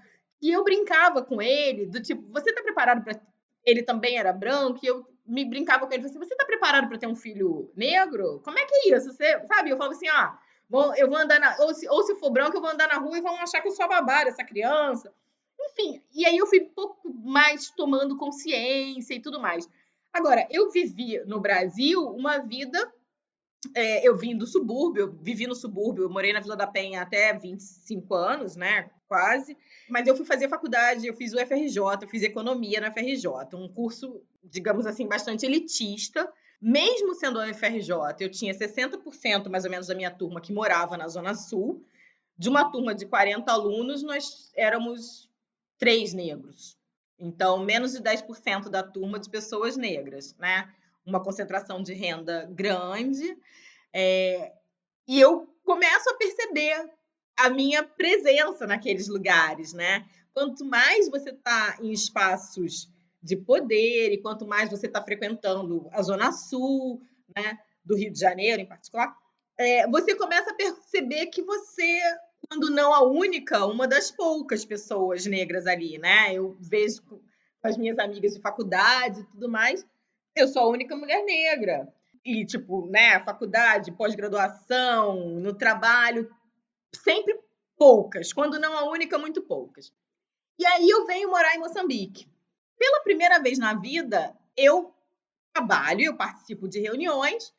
E 0.42 0.50
eu 0.52 0.64
brincava 0.64 1.22
com 1.24 1.42
ele, 1.42 1.87
do 1.87 2.02
tipo, 2.02 2.22
você 2.33 2.52
tá 2.54 2.62
preparado 2.62 3.04
para 3.04 3.20
ele 3.64 3.83
também 3.83 4.18
era 4.18 4.33
branco, 4.33 4.81
e 4.83 4.87
eu 4.87 5.07
me 5.26 5.44
brincava 5.44 5.87
com 5.87 5.92
ele, 5.92 6.07
assim, 6.07 6.18
você 6.18 6.35
tá 6.35 6.44
preparado 6.46 6.88
para 6.88 6.98
ter 6.98 7.07
um 7.07 7.16
filho 7.16 7.70
negro? 7.76 8.40
Como 8.44 8.59
é 8.59 8.64
que 8.64 8.74
é 8.74 8.96
isso? 8.96 9.12
Você, 9.12 9.46
sabe? 9.46 9.70
Eu 9.70 9.76
falava 9.76 9.94
assim, 9.94 10.09
ah, 10.09 10.38
vou, 10.68 10.94
eu 10.96 11.09
vou 11.09 11.18
andar 11.18 11.38
na, 11.40 11.57
ou 11.61 11.74
se, 11.74 11.88
ou 11.88 12.02
se 12.02 12.14
for 12.16 12.31
branco, 12.31 12.57
eu 12.57 12.61
vou 12.61 12.70
andar 12.70 12.88
na 12.88 12.98
rua 12.98 13.18
e 13.18 13.22
vão 13.22 13.37
achar 13.37 13.61
que 13.61 13.68
eu 13.68 13.72
sou 13.72 13.85
a 13.85 13.88
babá 13.88 14.24
dessa 14.24 14.44
criança. 14.44 15.12
Enfim, 15.61 16.02
e 16.14 16.24
aí 16.26 16.37
eu 16.37 16.46
fui 16.46 16.61
um 16.61 16.70
pouco 16.70 17.12
mais 17.12 17.70
tomando 17.70 18.16
consciência 18.16 19.14
e 19.14 19.20
tudo 19.20 19.40
mais. 19.40 19.68
Agora, 20.12 20.46
eu 20.50 20.70
vivi 20.70 21.18
no 21.26 21.40
Brasil 21.40 22.02
uma 22.07 22.38
vida 22.38 22.92
é, 23.75 24.07
eu 24.07 24.16
vim 24.16 24.37
do 24.37 24.47
subúrbio, 24.47 25.18
vivi 25.21 25.47
no 25.47 25.55
subúrbio, 25.55 26.05
eu 26.05 26.11
morei 26.11 26.33
na 26.33 26.40
Vila 26.40 26.57
da 26.57 26.66
Penha 26.66 27.03
até 27.03 27.33
25 27.33 28.14
anos, 28.14 28.57
né? 28.57 28.90
Quase. 29.09 29.57
Mas 29.88 30.07
eu 30.07 30.16
fui 30.16 30.25
fazer 30.25 30.49
faculdade, 30.49 31.07
eu 31.07 31.14
fiz 31.14 31.33
o 31.33 31.38
FRJ, 31.38 31.79
eu 32.03 32.09
fiz 32.09 32.23
economia 32.23 32.81
na 32.81 32.92
FRJ, 32.92 33.27
um 33.55 33.68
curso, 33.68 34.23
digamos 34.44 34.87
assim, 34.87 35.09
bastante 35.09 35.44
elitista. 35.44 36.31
Mesmo 36.61 37.14
sendo 37.14 37.38
o 37.38 37.55
FRJ, 37.55 37.90
eu 38.21 38.31
tinha 38.31 38.53
60% 38.53 39.49
mais 39.49 39.64
ou 39.64 39.71
menos 39.71 39.87
da 39.87 39.94
minha 39.94 40.11
turma 40.11 40.40
que 40.40 40.53
morava 40.53 40.97
na 40.97 41.09
Zona 41.09 41.35
Sul. 41.35 41.85
De 42.37 42.49
uma 42.49 42.71
turma 42.71 42.94
de 42.94 43.07
40 43.07 43.51
alunos, 43.51 44.03
nós 44.03 44.53
éramos 44.57 45.29
três 45.79 46.12
negros. 46.12 46.77
Então, 47.18 47.59
menos 47.64 47.92
de 47.92 48.01
10% 48.01 48.68
da 48.68 48.83
turma 48.83 49.18
de 49.18 49.29
pessoas 49.29 49.77
negras, 49.77 50.37
né? 50.38 50.73
Uma 51.09 51.23
concentração 51.23 51.83
de 51.83 51.94
renda 51.94 52.47
grande. 52.53 53.37
É, 53.92 54.53
e 55.07 55.18
eu 55.18 55.49
começo 55.64 56.11
a 56.11 56.14
perceber 56.14 56.90
a 57.37 57.49
minha 57.49 57.83
presença 57.83 58.66
naqueles 58.66 59.09
lugares, 59.09 59.73
né? 59.73 60.07
Quanto 60.35 60.64
mais 60.64 61.09
você 61.09 61.31
está 61.31 61.79
em 61.81 61.90
espaços 61.90 62.88
de 63.23 63.37
poder 63.37 64.12
e 64.12 64.18
quanto 64.18 64.47
mais 64.47 64.71
você 64.71 64.87
está 64.87 65.03
frequentando 65.03 65.88
a 65.92 66.03
Zona 66.03 66.31
Sul, 66.31 67.01
né, 67.35 67.59
do 67.85 67.97
Rio 67.97 68.12
de 68.12 68.18
Janeiro 68.18 68.62
em 68.62 68.66
particular, 68.66 69.16
é, 69.59 69.88
você 69.88 70.14
começa 70.14 70.51
a 70.51 70.55
perceber 70.55 71.27
que 71.27 71.42
você, 71.42 72.01
quando 72.49 72.71
não 72.71 72.94
a 72.94 73.03
única, 73.03 73.66
uma 73.66 73.88
das 73.88 74.11
poucas 74.11 74.64
pessoas 74.64 75.27
negras 75.27 75.66
ali, 75.66 75.99
né? 75.99 76.33
Eu 76.33 76.57
vejo 76.61 77.03
com 77.03 77.21
as 77.62 77.77
minhas 77.77 77.99
amigas 77.99 78.35
de 78.35 78.40
faculdade 78.40 79.21
e 79.21 79.25
tudo 79.25 79.49
mais, 79.49 79.85
eu 80.40 80.48
sou 80.48 80.62
a 80.62 80.68
única 80.68 80.96
mulher 80.96 81.24
negra. 81.24 81.92
E, 82.24 82.44
tipo, 82.44 82.87
né, 82.87 83.22
faculdade, 83.24 83.92
pós-graduação, 83.92 85.16
no 85.40 85.55
trabalho, 85.55 86.31
sempre 86.94 87.38
poucas. 87.77 88.33
Quando 88.33 88.59
não 88.59 88.77
a 88.77 88.90
única, 88.90 89.18
muito 89.18 89.42
poucas. 89.42 89.92
E 90.59 90.66
aí 90.66 90.88
eu 90.88 91.07
venho 91.07 91.31
morar 91.31 91.55
em 91.55 91.61
Moçambique. 91.61 92.29
Pela 92.77 93.01
primeira 93.03 93.38
vez 93.38 93.59
na 93.59 93.74
vida, 93.74 94.37
eu 94.57 94.92
trabalho, 95.53 96.03
eu 96.03 96.16
participo 96.16 96.68
de 96.68 96.81
reuniões 96.81 97.53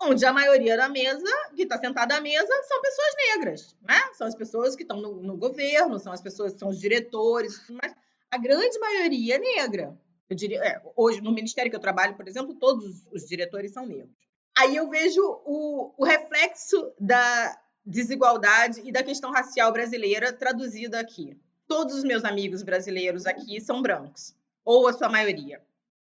onde 0.00 0.24
a 0.24 0.32
maioria 0.32 0.76
da 0.76 0.88
mesa, 0.88 1.24
que 1.54 1.62
está 1.62 1.78
sentada 1.78 2.16
à 2.16 2.20
mesa, 2.20 2.62
são 2.64 2.82
pessoas 2.82 3.14
negras, 3.28 3.76
né? 3.80 3.98
São 4.14 4.26
as 4.26 4.34
pessoas 4.34 4.76
que 4.76 4.82
estão 4.82 5.00
no, 5.00 5.22
no, 5.22 5.36
governo, 5.36 5.98
são 5.98 6.12
as 6.12 6.20
pessoas 6.20 6.52
que 6.52 6.58
são 6.58 6.68
os 6.68 6.78
diretores, 6.78 7.64
mas 7.70 7.94
a 8.30 8.38
grande 8.38 8.78
maioria 8.78 9.36
é 9.36 9.38
negra. 9.38 9.98
Eu 10.28 10.36
diria, 10.36 10.62
é, 10.62 10.82
hoje, 10.96 11.20
no 11.20 11.32
ministério 11.32 11.70
que 11.70 11.76
eu 11.76 11.80
trabalho, 11.80 12.16
por 12.16 12.26
exemplo, 12.26 12.54
todos 12.54 13.06
os 13.12 13.26
diretores 13.26 13.72
são 13.72 13.86
negros. 13.86 14.10
Aí 14.58 14.74
eu 14.74 14.88
vejo 14.88 15.22
o, 15.44 15.92
o 15.96 16.04
reflexo 16.04 16.92
da 16.98 17.58
desigualdade 17.84 18.80
e 18.84 18.90
da 18.90 19.02
questão 19.02 19.30
racial 19.30 19.72
brasileira 19.72 20.32
traduzida 20.32 20.98
aqui. 20.98 21.38
Todos 21.68 21.94
os 21.94 22.04
meus 22.04 22.24
amigos 22.24 22.62
brasileiros 22.62 23.26
aqui 23.26 23.60
são 23.60 23.82
brancos, 23.82 24.34
ou 24.64 24.88
a 24.88 24.92
sua 24.92 25.08
maioria. 25.08 25.62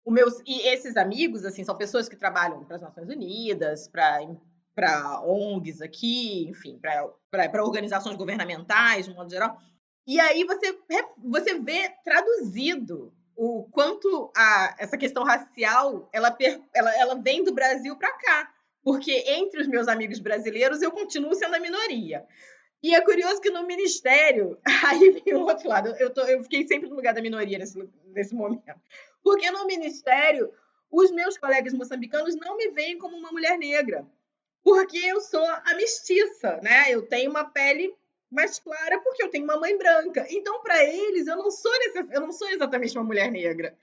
O 0.03 0.11
meus, 0.11 0.39
e 0.45 0.67
esses 0.67 0.95
amigos, 0.95 1.43
assim, 1.43 1.63
são 1.63 1.75
pessoas 1.75 2.07
que 2.07 2.15
trabalham 2.15 2.63
para 2.63 2.77
as 2.77 2.81
Nações 2.81 3.09
Unidas, 3.09 3.87
para 3.87 4.21
para 4.73 5.21
ONGs 5.21 5.81
aqui, 5.81 6.47
enfim, 6.47 6.79
para 6.79 7.65
organizações 7.65 8.15
governamentais, 8.15 9.07
de 9.07 9.13
modo 9.13 9.27
geral. 9.27 9.59
E 10.05 10.19
aí 10.19 10.43
você, 10.43 10.77
você 11.17 11.59
vê 11.59 11.89
traduzido 12.03 13.11
o 13.37 13.69
quanto 13.71 14.31
a, 14.35 14.75
essa 14.79 14.97
questão 14.97 15.23
racial 15.23 16.09
ela, 16.11 16.35
ela, 16.73 16.99
ela 16.99 17.15
vem 17.15 17.43
do 17.43 17.53
Brasil 17.53 17.95
para 17.95 18.11
cá. 18.13 18.53
Porque 18.83 19.11
entre 19.27 19.61
os 19.61 19.67
meus 19.67 19.87
amigos 19.87 20.19
brasileiros 20.19 20.81
eu 20.81 20.91
continuo 20.91 21.35
sendo 21.35 21.55
a 21.55 21.59
minoria. 21.59 22.25
E 22.81 22.95
é 22.95 23.01
curioso 23.01 23.39
que 23.39 23.51
no 23.51 23.65
ministério, 23.65 24.59
aí 24.85 25.11
vem 25.11 25.35
o 25.35 25.41
outro 25.41 25.69
lado, 25.69 25.95
eu, 25.99 26.09
tô, 26.09 26.21
eu 26.21 26.41
fiquei 26.43 26.67
sempre 26.67 26.89
no 26.89 26.95
lugar 26.95 27.13
da 27.13 27.21
minoria 27.21 27.59
nesse, 27.59 27.77
nesse 28.07 28.33
momento. 28.33 28.63
Porque 29.23 29.51
no 29.51 29.67
ministério, 29.67 30.51
os 30.89 31.11
meus 31.11 31.37
colegas 31.37 31.73
moçambicanos 31.73 32.35
não 32.35 32.57
me 32.57 32.69
veem 32.71 32.97
como 32.97 33.15
uma 33.17 33.31
mulher 33.31 33.57
negra. 33.57 34.05
Porque 34.63 34.97
eu 34.97 35.21
sou 35.21 35.45
a 35.45 35.75
mestiça, 35.75 36.59
né? 36.63 36.85
Eu 36.89 37.03
tenho 37.03 37.29
uma 37.29 37.45
pele 37.45 37.93
mais 38.31 38.59
clara 38.59 38.99
porque 39.01 39.23
eu 39.23 39.29
tenho 39.29 39.43
uma 39.43 39.59
mãe 39.59 39.77
branca. 39.77 40.25
Então, 40.29 40.61
para 40.61 40.83
eles, 40.83 41.27
eu 41.27 41.37
não 41.37 41.49
sou 41.49 41.71
necess... 41.79 42.07
eu 42.11 42.21
não 42.21 42.31
sou 42.31 42.49
exatamente 42.49 42.97
uma 42.97 43.05
mulher 43.05 43.31
negra. 43.31 43.77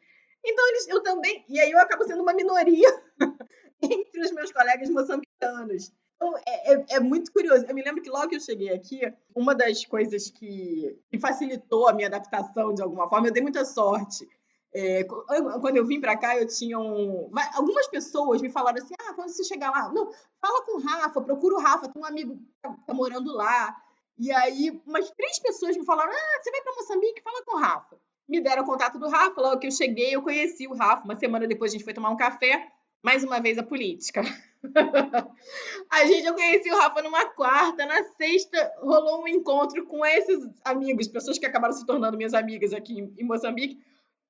Então, 0.45 0.69
eles, 0.69 0.89
eu 0.89 1.03
também. 1.03 1.45
E 1.49 1.59
aí 1.61 1.71
eu 1.71 1.79
acabo 1.79 2.05
sendo 2.05 2.23
uma 2.23 2.35
minoria 2.35 2.89
entre 3.83 4.21
os 4.21 4.33
meus 4.33 4.53
colegas 4.53 4.91
moçambicanos. 4.91 5.93
Então, 6.17 6.37
é, 6.47 6.73
é, 6.73 6.85
é, 6.91 7.01
muito 7.01 7.33
curioso. 7.33 7.65
Eu 7.67 7.75
me 7.75 7.83
lembro 7.83 8.03
que 8.03 8.11
logo 8.11 8.29
que 8.29 8.37
eu 8.37 8.41
cheguei 8.41 8.71
aqui, 8.71 9.01
uma 9.35 9.55
das 9.55 9.85
coisas 9.85 10.31
que, 10.31 10.99
que 11.11 11.19
facilitou 11.19 11.89
a 11.89 11.93
minha 11.93 12.09
adaptação 12.09 12.75
de 12.75 12.83
alguma 12.83 13.09
forma, 13.09 13.29
eu 13.29 13.33
dei 13.33 13.43
muita 13.43 13.65
sorte. 13.65 14.29
É, 14.77 15.05
quando 15.05 15.77
eu 15.77 15.87
vim 15.87 16.01
para 16.01 16.17
cá, 16.17 16.37
eu 16.37 16.49
tinha 16.49 16.77
um. 16.79 17.31
Algumas 17.55 17.87
pessoas 17.87 18.43
me 18.43 18.51
falaram 18.51 18.83
assim: 18.83 18.95
ah, 19.01 19.15
quando 19.15 19.29
você 19.29 19.45
chegar 19.45 19.71
lá, 19.71 19.89
não, 19.93 20.11
fala 20.41 20.65
com 20.65 20.79
o 20.79 20.81
Rafa, 20.81 21.21
procura 21.21 21.55
o 21.55 21.61
Rafa, 21.61 21.89
tem 21.89 22.03
um 22.03 22.05
amigo 22.05 22.37
que 22.37 22.45
tá, 22.61 22.77
tá 22.87 22.93
morando 22.93 23.33
lá. 23.33 23.77
E 24.19 24.31
aí, 24.31 24.81
umas 24.87 25.11
três 25.11 25.39
pessoas 25.39 25.77
me 25.77 25.85
falaram: 25.85 26.13
Ah, 26.13 26.43
você 26.43 26.51
vai 26.51 26.63
para 26.63 26.75
Moçambique? 26.75 27.23
Fala 27.23 27.45
com 27.45 27.57
o 27.57 27.61
Rafa. 27.61 27.99
Me 28.29 28.41
deram 28.41 28.63
o 28.63 28.67
contato 28.67 28.99
do 28.99 29.09
Rafa, 29.09 29.41
logo 29.41 29.59
que 29.59 29.67
eu 29.67 29.73
cheguei, 29.73 30.15
eu 30.15 30.23
conheci 30.23 30.67
o 30.67 30.75
Rafa. 30.75 31.05
Uma 31.05 31.19
semana 31.19 31.47
depois 31.47 31.73
a 31.73 31.75
gente 31.75 31.85
foi 31.85 31.93
tomar 31.93 32.11
um 32.11 32.17
café. 32.17 32.69
Mais 33.03 33.23
uma 33.23 33.39
vez 33.39 33.59
a 33.59 33.63
política. 33.63 34.23
a 35.91 36.07
gente, 36.07 36.27
eu 36.27 36.33
conheci 36.33 36.71
o 36.71 36.77
Rafa 36.77 37.03
numa 37.03 37.27
quarta, 37.27 37.85
na 37.85 38.03
sexta 38.03 38.73
rolou 38.81 39.23
um 39.23 39.29
encontro 39.29 39.85
com 39.85 40.07
esses 40.07 40.43
amigos, 40.65 41.07
pessoas 41.09 41.39
que 41.39 41.45
acabaram 41.45 41.75
se 41.75 41.85
tornando 41.85 42.17
minhas 42.17 42.33
amigas 42.33 42.73
aqui 42.73 42.99
em 43.19 43.25
Moçambique, 43.25 43.79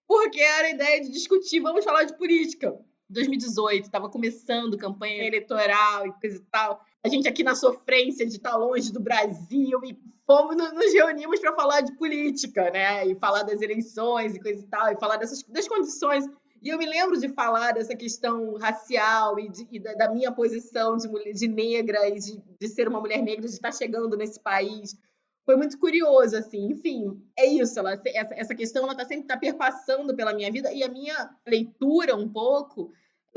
porque 0.09 0.40
era 0.40 0.66
a 0.66 0.70
ideia 0.70 1.01
de 1.01 1.12
discutir, 1.12 1.61
vamos 1.61 1.85
falar 1.85 2.03
de 2.03 2.16
política. 2.16 2.77
2018, 3.11 3.85
estava 3.85 4.11
começando 4.11 4.77
campanha 4.77 5.25
eleitoral 5.25 6.09
e 6.09 6.12
coisa 6.14 6.38
e 6.38 6.44
tal 6.51 6.85
a 7.04 7.08
gente 7.08 7.28
aqui 7.28 7.44
na 7.44 7.54
sofrência 7.54 8.26
de 8.26 8.36
estar 8.36 8.56
longe 8.56 8.90
do 8.90 8.98
Brasil 8.98 9.78
e 9.84 9.94
fomos, 10.26 10.56
nos 10.56 10.92
reunimos 10.94 11.38
para 11.38 11.54
falar 11.54 11.82
de 11.82 11.92
política, 11.98 12.70
né? 12.70 13.06
E 13.06 13.14
falar 13.16 13.42
das 13.42 13.60
eleições 13.60 14.34
e 14.34 14.40
coisa 14.40 14.60
e 14.60 14.66
tal, 14.66 14.90
e 14.90 14.96
falar 14.96 15.18
dessas 15.18 15.42
das 15.42 15.68
condições. 15.68 16.24
E 16.62 16.70
eu 16.70 16.78
me 16.78 16.86
lembro 16.86 17.20
de 17.20 17.28
falar 17.28 17.72
dessa 17.72 17.94
questão 17.94 18.56
racial 18.56 19.38
e, 19.38 19.50
de, 19.50 19.68
e 19.70 19.78
da, 19.78 19.92
da, 19.92 20.10
minha 20.10 20.32
posição 20.32 20.96
de, 20.96 21.06
mulher, 21.06 21.34
de 21.34 21.46
negra 21.46 22.08
e 22.08 22.18
de, 22.18 22.42
de, 22.58 22.68
ser 22.68 22.88
uma 22.88 23.00
mulher 23.00 23.22
negra, 23.22 23.46
de 23.46 23.52
estar 23.52 23.70
chegando 23.70 24.16
nesse 24.16 24.40
país. 24.40 24.96
Foi 25.44 25.56
muito 25.56 25.78
curioso, 25.78 26.34
assim. 26.34 26.70
Enfim, 26.70 27.22
é 27.38 27.44
isso. 27.44 27.78
Ela, 27.78 28.00
essa, 28.06 28.34
essa 28.34 28.54
questão 28.54 28.84
ela 28.84 28.92
está 28.92 29.04
sempre 29.04 29.26
tá 29.26 29.36
perpassando 29.36 30.16
pela 30.16 30.32
minha 30.32 30.50
vida 30.50 30.72
e 30.72 30.82
a 30.82 30.88
minha 30.88 31.36
leitura 31.46 32.16
um 32.16 32.30
pouco 32.30 32.90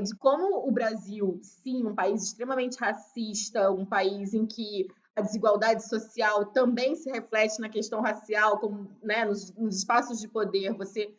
de 0.04 0.16
como 0.16 0.68
o 0.68 0.72
Brasil, 0.72 1.40
sim, 1.42 1.86
um 1.86 1.96
país 1.96 2.24
extremamente 2.24 2.78
racista, 2.78 3.72
um 3.72 3.86
país 3.86 4.34
em 4.34 4.46
que 4.46 4.88
a 5.16 5.22
desigualdade 5.22 5.88
social 5.88 6.46
também 6.46 6.96
se 6.96 7.10
reflete 7.10 7.60
na 7.60 7.70
questão 7.70 8.02
racial, 8.02 8.60
como 8.60 8.96
né, 9.02 9.26
nos, 9.26 9.52
nos 9.54 9.78
espaços 9.78 10.20
de 10.20 10.28
poder 10.28 10.74
você 10.74 11.12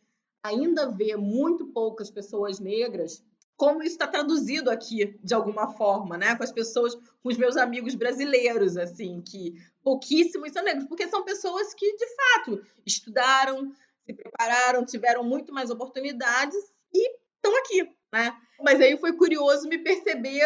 ainda 0.43 0.89
vê 0.89 1.17
muito 1.17 1.67
poucas 1.67 2.11
pessoas 2.11 2.61
negras, 2.61 3.23
como 3.57 3.83
isso 3.83 3.95
está 3.95 4.07
traduzido 4.07 4.71
aqui 4.71 5.19
de 5.23 5.35
alguma 5.35 5.73
forma, 5.73 6.17
né? 6.17 6.37
Com 6.37 6.45
as 6.45 6.53
pessoas, 6.53 6.95
com 6.95 7.29
os 7.29 7.37
meus 7.37 7.57
amigos 7.57 7.97
brasileiros, 7.97 8.77
assim, 8.77 9.21
que 9.21 9.55
pouquíssimos 9.83 10.53
são 10.53 10.63
negros, 10.63 10.87
porque 10.87 11.09
são 11.09 11.25
pessoas 11.25 11.75
que 11.75 11.97
de 11.97 12.07
fato 12.15 12.65
estudaram, 12.87 13.73
se 14.07 14.15
prepararam, 14.15 14.87
tiveram 14.87 15.25
muito 15.25 15.53
mais 15.53 15.71
oportunidades 15.71 16.73
e 16.95 17.17
estão 17.35 17.57
aqui, 17.59 17.91
né? 18.13 18.35
Mas 18.61 18.81
aí 18.81 18.97
foi 18.99 19.13
curioso 19.13 19.69
me 19.69 19.79
perceber 19.79 20.43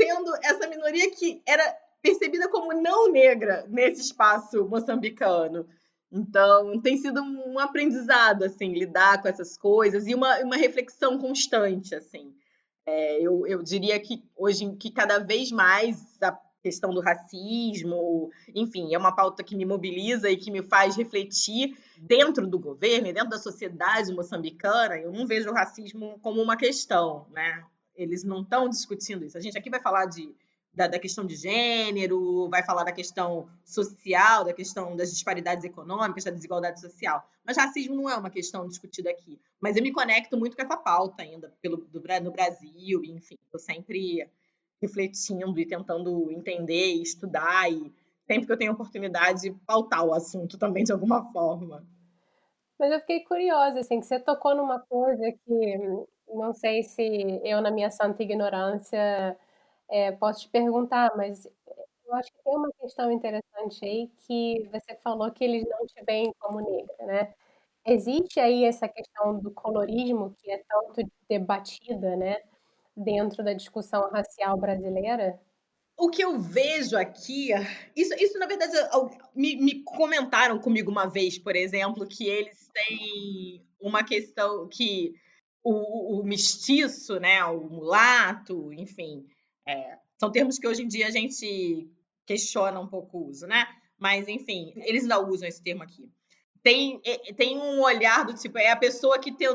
sendo 0.00 0.34
essa 0.42 0.66
minoria 0.66 1.10
que 1.10 1.42
era 1.46 1.76
percebida 2.02 2.48
como 2.48 2.72
não 2.72 3.10
negra 3.10 3.64
nesse 3.68 4.02
espaço 4.02 4.66
moçambicano. 4.66 5.66
Então, 6.10 6.78
tem 6.80 6.98
sido 6.98 7.22
um 7.22 7.58
aprendizado, 7.58 8.44
assim, 8.44 8.72
lidar 8.72 9.22
com 9.22 9.28
essas 9.28 9.56
coisas 9.56 10.06
e 10.06 10.14
uma, 10.14 10.38
uma 10.40 10.56
reflexão 10.56 11.18
constante, 11.18 11.94
assim. 11.94 12.34
É, 12.84 13.22
eu, 13.22 13.46
eu 13.46 13.62
diria 13.62 13.98
que 13.98 14.22
hoje, 14.36 14.74
que 14.76 14.90
cada 14.90 15.18
vez 15.18 15.50
mais 15.52 16.20
a 16.20 16.36
questão 16.62 16.94
do 16.94 17.00
racismo, 17.00 18.30
enfim, 18.54 18.94
é 18.94 18.98
uma 18.98 19.14
pauta 19.14 19.42
que 19.42 19.56
me 19.56 19.64
mobiliza 19.64 20.30
e 20.30 20.36
que 20.36 20.50
me 20.50 20.62
faz 20.62 20.96
refletir 20.96 21.76
dentro 21.98 22.46
do 22.46 22.58
governo 22.58 23.08
e 23.08 23.12
dentro 23.12 23.30
da 23.30 23.38
sociedade 23.38 24.14
moçambicana. 24.14 24.96
Eu 24.96 25.12
não 25.12 25.26
vejo 25.26 25.50
o 25.50 25.54
racismo 25.54 26.18
como 26.22 26.40
uma 26.40 26.56
questão, 26.56 27.26
né? 27.30 27.64
Eles 27.96 28.22
não 28.22 28.42
estão 28.42 28.68
discutindo 28.68 29.24
isso. 29.24 29.36
A 29.36 29.40
gente 29.40 29.58
aqui 29.58 29.68
vai 29.68 29.80
falar 29.80 30.06
de, 30.06 30.34
da, 30.72 30.86
da, 30.86 30.98
questão 30.98 31.26
de 31.26 31.34
gênero, 31.34 32.48
vai 32.48 32.64
falar 32.64 32.84
da 32.84 32.92
questão 32.92 33.48
social, 33.64 34.44
da 34.44 34.52
questão 34.54 34.96
das 34.96 35.10
disparidades 35.10 35.64
econômicas, 35.64 36.24
da 36.24 36.30
desigualdade 36.30 36.80
social. 36.80 37.28
Mas 37.44 37.56
racismo 37.56 37.96
não 37.96 38.08
é 38.08 38.16
uma 38.16 38.30
questão 38.30 38.66
discutida 38.66 39.10
aqui. 39.10 39.38
Mas 39.60 39.76
eu 39.76 39.82
me 39.82 39.92
conecto 39.92 40.36
muito 40.38 40.56
com 40.56 40.62
essa 40.62 40.76
pauta 40.76 41.22
ainda 41.22 41.52
pelo, 41.60 41.76
do, 41.76 42.00
no 42.22 42.30
Brasil, 42.30 43.04
enfim, 43.04 43.36
estou 43.44 43.60
sempre 43.60 44.26
refletindo 44.82 45.58
e 45.58 45.66
tentando 45.66 46.30
entender 46.30 46.94
e 46.94 47.02
estudar 47.02 47.70
e 47.70 47.92
sempre 48.26 48.46
que 48.46 48.52
eu 48.52 48.58
tenho 48.58 48.72
oportunidade 48.72 49.54
pautar 49.66 50.04
o 50.04 50.12
assunto 50.12 50.58
também 50.58 50.82
de 50.82 50.92
alguma 50.92 51.32
forma. 51.32 51.86
Mas 52.78 52.90
eu 52.90 53.00
fiquei 53.00 53.20
curiosa, 53.24 53.78
assim, 53.78 54.00
que 54.00 54.06
você 54.06 54.18
tocou 54.18 54.56
numa 54.56 54.80
coisa 54.80 55.32
que 55.44 55.78
não 56.28 56.52
sei 56.52 56.82
se 56.82 57.40
eu, 57.44 57.60
na 57.60 57.70
minha 57.70 57.90
santa 57.90 58.22
ignorância, 58.22 59.38
é, 59.88 60.12
posso 60.12 60.40
te 60.40 60.48
perguntar, 60.48 61.12
mas 61.16 61.46
eu 62.06 62.14
acho 62.14 62.32
que 62.32 62.42
tem 62.42 62.56
uma 62.56 62.70
questão 62.80 63.12
interessante 63.12 63.84
aí 63.84 64.08
que 64.26 64.68
você 64.72 64.94
falou 64.96 65.30
que 65.30 65.44
eles 65.44 65.64
não 65.68 65.86
te 65.86 66.02
veem 66.04 66.32
como 66.38 66.60
negra, 66.60 67.06
né? 67.06 67.34
Existe 67.86 68.38
aí 68.40 68.64
essa 68.64 68.88
questão 68.88 69.38
do 69.40 69.50
colorismo 69.52 70.34
que 70.38 70.50
é 70.50 70.58
tanto 70.68 71.10
debatida, 71.28 72.16
né? 72.16 72.38
Dentro 72.96 73.44
da 73.44 73.52
discussão 73.52 74.10
racial 74.10 74.56
brasileira? 74.56 75.40
O 75.96 76.08
que 76.08 76.22
eu 76.22 76.38
vejo 76.38 76.96
aqui, 76.96 77.50
isso, 77.94 78.14
isso 78.14 78.38
na 78.38 78.46
verdade, 78.46 78.72
me, 79.34 79.56
me 79.56 79.82
comentaram 79.84 80.58
comigo 80.58 80.90
uma 80.90 81.06
vez, 81.06 81.38
por 81.38 81.54
exemplo, 81.54 82.06
que 82.06 82.26
eles 82.26 82.68
têm 82.72 83.64
uma 83.80 84.02
questão 84.02 84.68
que 84.68 85.14
o, 85.62 86.20
o 86.20 86.24
mestiço, 86.24 87.20
né, 87.20 87.44
o 87.44 87.60
mulato, 87.68 88.72
enfim, 88.72 89.26
é, 89.66 89.98
são 90.18 90.30
termos 90.30 90.58
que 90.58 90.66
hoje 90.66 90.82
em 90.82 90.88
dia 90.88 91.06
a 91.06 91.10
gente 91.10 91.88
questiona 92.26 92.80
um 92.80 92.86
pouco 92.86 93.18
o 93.18 93.28
uso, 93.28 93.46
né? 93.46 93.66
Mas, 93.98 94.26
enfim, 94.28 94.72
eles 94.76 95.02
ainda 95.02 95.20
usam 95.20 95.48
esse 95.48 95.62
termo 95.62 95.82
aqui. 95.82 96.10
Tem, 96.62 97.00
é, 97.04 97.32
tem 97.32 97.58
um 97.58 97.80
olhar 97.80 98.24
do 98.24 98.34
tipo, 98.34 98.58
é 98.58 98.70
a 98.70 98.76
pessoa 98.76 99.18
que 99.18 99.32
tem, 99.32 99.48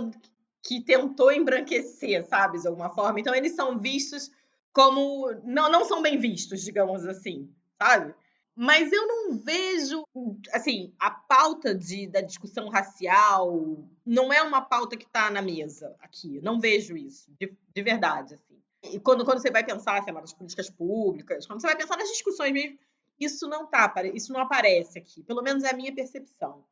que 0.68 0.82
tentou 0.82 1.32
embranquecer, 1.32 2.28
sabe, 2.28 2.60
de 2.60 2.68
alguma 2.68 2.90
forma. 2.90 3.22
Então, 3.22 3.34
eles 3.34 3.54
são 3.54 3.80
vistos 3.80 4.30
como. 4.74 5.32
Não, 5.46 5.72
não 5.72 5.86
são 5.86 6.02
bem 6.02 6.20
vistos, 6.20 6.62
digamos 6.62 7.06
assim, 7.06 7.50
sabe? 7.82 8.14
Mas 8.54 8.92
eu 8.92 9.08
não 9.08 9.38
vejo. 9.38 10.04
Assim, 10.52 10.94
a 11.00 11.10
pauta 11.10 11.74
de, 11.74 12.08
da 12.08 12.20
discussão 12.20 12.68
racial 12.68 13.78
não 14.06 14.34
é 14.34 14.42
uma 14.42 14.62
pauta 14.62 14.98
que 14.98 15.06
está 15.06 15.32
na 15.32 15.42
mesa 15.42 15.96
aqui. 16.02 16.42
Não 16.42 16.60
vejo 16.60 16.98
isso, 16.98 17.32
de, 17.40 17.56
de 17.74 17.82
verdade. 17.82 18.34
Assim. 18.34 18.62
E 18.84 19.00
quando, 19.00 19.24
quando 19.24 19.42
você 19.42 19.50
vai 19.50 19.64
pensar, 19.64 20.04
sei 20.04 20.12
lá, 20.12 20.20
nas 20.20 20.34
políticas 20.34 20.70
públicas, 20.70 21.48
quando 21.48 21.62
você 21.62 21.68
vai 21.68 21.78
pensar 21.78 21.96
nas 21.96 22.10
discussões 22.10 22.52
mesmo, 22.52 22.78
isso 23.18 23.48
não 23.48 23.66
tá, 23.66 23.94
isso 24.14 24.34
não 24.34 24.42
aparece 24.42 25.00
aqui. 25.00 25.24
Pelo 25.24 25.42
menos 25.42 25.64
é 25.64 25.70
a 25.70 25.76
minha 25.76 25.96
percepção. 25.96 26.66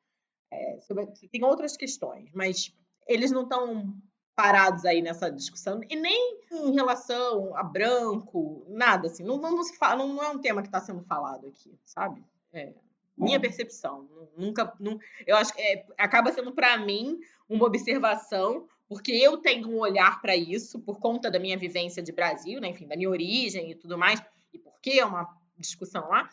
É, 0.52 0.80
sobre, 0.82 1.08
tem 1.32 1.44
outras 1.46 1.78
questões, 1.78 2.30
mas 2.34 2.74
eles 3.08 3.32
não 3.32 3.44
estão 3.44 3.94
parados 4.36 4.86
aí 4.86 5.02
nessa 5.02 5.32
discussão, 5.32 5.80
e 5.90 5.96
nem 5.96 6.42
em 6.52 6.74
relação 6.74 7.56
a 7.56 7.64
branco, 7.64 8.66
nada 8.68 9.08
assim. 9.08 9.24
Não, 9.24 9.38
não, 9.38 9.64
se 9.64 9.78
fala, 9.78 9.96
não, 9.96 10.14
não 10.14 10.24
é 10.24 10.30
um 10.30 10.40
tema 10.40 10.62
que 10.62 10.68
está 10.68 10.82
sendo 10.82 11.02
falado 11.04 11.48
aqui, 11.48 11.74
sabe? 11.86 12.22
É, 12.52 12.74
minha 13.18 13.40
percepção. 13.40 14.10
Nunca. 14.38 14.74
Não, 14.80 15.00
eu 15.26 15.38
acho 15.38 15.54
que 15.54 15.62
é, 15.62 15.86
acaba 15.98 16.34
sendo, 16.34 16.52
para 16.52 16.78
mim, 16.78 17.18
uma 17.48 17.66
observação, 17.66 18.68
porque 18.90 19.14
eu 19.14 19.38
tenho 19.38 19.70
um 19.70 19.80
olhar 19.80 20.22
para 20.22 20.36
isso, 20.36 20.80
por 20.80 21.00
conta 21.00 21.32
da 21.32 21.40
minha 21.40 21.58
vivência 21.58 22.04
de 22.04 22.12
Brasil, 22.12 22.60
né? 22.60 22.68
enfim, 22.68 22.88
da 22.88 22.98
minha 22.98 23.10
origem 23.10 23.72
e 23.72 23.76
tudo 23.76 23.98
mais, 23.98 24.22
e 24.54 24.60
porque 24.60 24.92
é 25.00 25.06
uma 25.06 25.34
discussão 25.58 26.10
lá, 26.10 26.30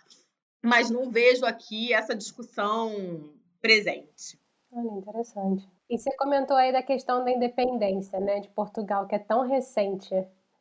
mas 0.61 0.91
não 0.91 1.11
vejo 1.11 1.45
aqui 1.45 1.93
essa 1.93 2.15
discussão 2.15 3.33
presente. 3.61 4.39
Olha, 4.73 4.99
interessante. 4.99 5.69
E 5.93 5.99
você 5.99 6.11
comentou 6.17 6.57
aí 6.57 6.73
da 6.73 6.83
questão 6.83 7.23
da 7.23 7.31
independência, 7.31 8.19
né, 8.19 8.41
de 8.41 8.49
Portugal, 8.49 9.07
que 9.07 9.15
é 9.15 9.19
tão 9.19 9.47
recente, 9.47 10.09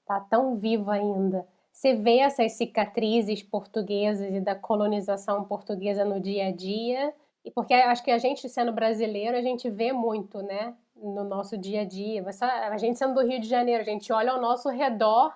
tá 0.05 0.19
tão 0.19 0.57
viva 0.57 0.91
ainda. 0.91 1.47
Você 1.71 1.95
vê 1.95 2.17
essas 2.17 2.51
cicatrizes 2.51 3.41
portuguesas 3.41 4.29
e 4.29 4.41
da 4.41 4.55
colonização 4.55 5.45
portuguesa 5.45 6.03
no 6.03 6.19
dia 6.19 6.47
a 6.47 6.51
dia? 6.51 7.13
E 7.45 7.49
porque 7.49 7.73
acho 7.73 8.03
que 8.03 8.11
a 8.11 8.17
gente, 8.17 8.49
sendo 8.49 8.73
brasileiro, 8.73 9.37
a 9.37 9.41
gente 9.41 9.69
vê 9.69 9.93
muito, 9.93 10.43
né, 10.43 10.75
no 10.97 11.23
nosso 11.23 11.57
dia 11.57 11.83
a 11.83 11.85
dia. 11.85 12.21
A 12.69 12.77
gente 12.77 12.99
sendo 12.99 13.13
do 13.13 13.25
Rio 13.25 13.39
de 13.39 13.47
Janeiro, 13.47 13.79
a 13.79 13.85
gente 13.85 14.11
olha 14.11 14.33
ao 14.33 14.41
nosso 14.41 14.67
redor, 14.67 15.33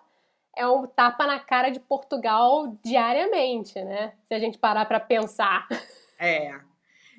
é 0.58 0.68
um 0.68 0.86
tapa 0.86 1.26
na 1.26 1.40
cara 1.40 1.70
de 1.70 1.80
Portugal 1.80 2.68
diariamente, 2.84 3.82
né? 3.82 4.12
Se 4.26 4.34
a 4.34 4.40
gente 4.40 4.58
parar 4.58 4.86
para 4.86 5.00
pensar. 5.00 5.66
É, 6.20 6.54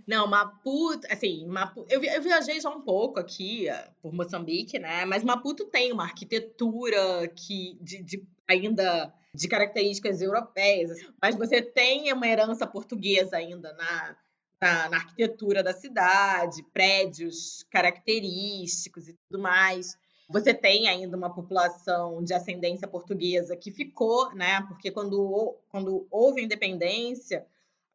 não, 0.06 0.28
Maputo, 0.28 1.04
assim, 1.10 1.44
Maputo, 1.46 1.92
eu, 1.92 2.02
eu 2.04 2.22
viajei 2.22 2.60
já 2.60 2.70
um 2.70 2.80
pouco 2.80 3.18
aqui 3.18 3.66
uh, 3.68 3.90
por 4.00 4.12
Moçambique, 4.12 4.78
né? 4.78 5.04
Mas 5.04 5.24
Maputo 5.24 5.64
tem 5.64 5.92
uma 5.92 6.04
arquitetura 6.04 7.26
que 7.34 7.76
de, 7.80 8.02
de, 8.02 8.22
ainda 8.46 9.12
de 9.34 9.48
características 9.48 10.22
europeias, 10.22 10.92
assim. 10.92 11.08
mas 11.20 11.34
você 11.34 11.60
tem 11.60 12.12
uma 12.12 12.26
herança 12.26 12.66
portuguesa 12.66 13.36
ainda 13.36 13.72
na, 13.72 14.16
na, 14.60 14.88
na 14.88 14.96
arquitetura 14.96 15.62
da 15.62 15.74
cidade, 15.74 16.62
prédios 16.72 17.64
característicos 17.68 19.08
e 19.08 19.12
tudo 19.28 19.42
mais. 19.42 19.98
Você 20.28 20.54
tem 20.54 20.88
ainda 20.88 21.16
uma 21.16 21.34
população 21.34 22.22
de 22.22 22.32
ascendência 22.32 22.86
portuguesa 22.86 23.56
que 23.56 23.72
ficou, 23.72 24.32
né? 24.34 24.62
Porque 24.68 24.90
quando, 24.90 25.56
quando 25.68 26.06
houve 26.10 26.42
independência, 26.42 27.44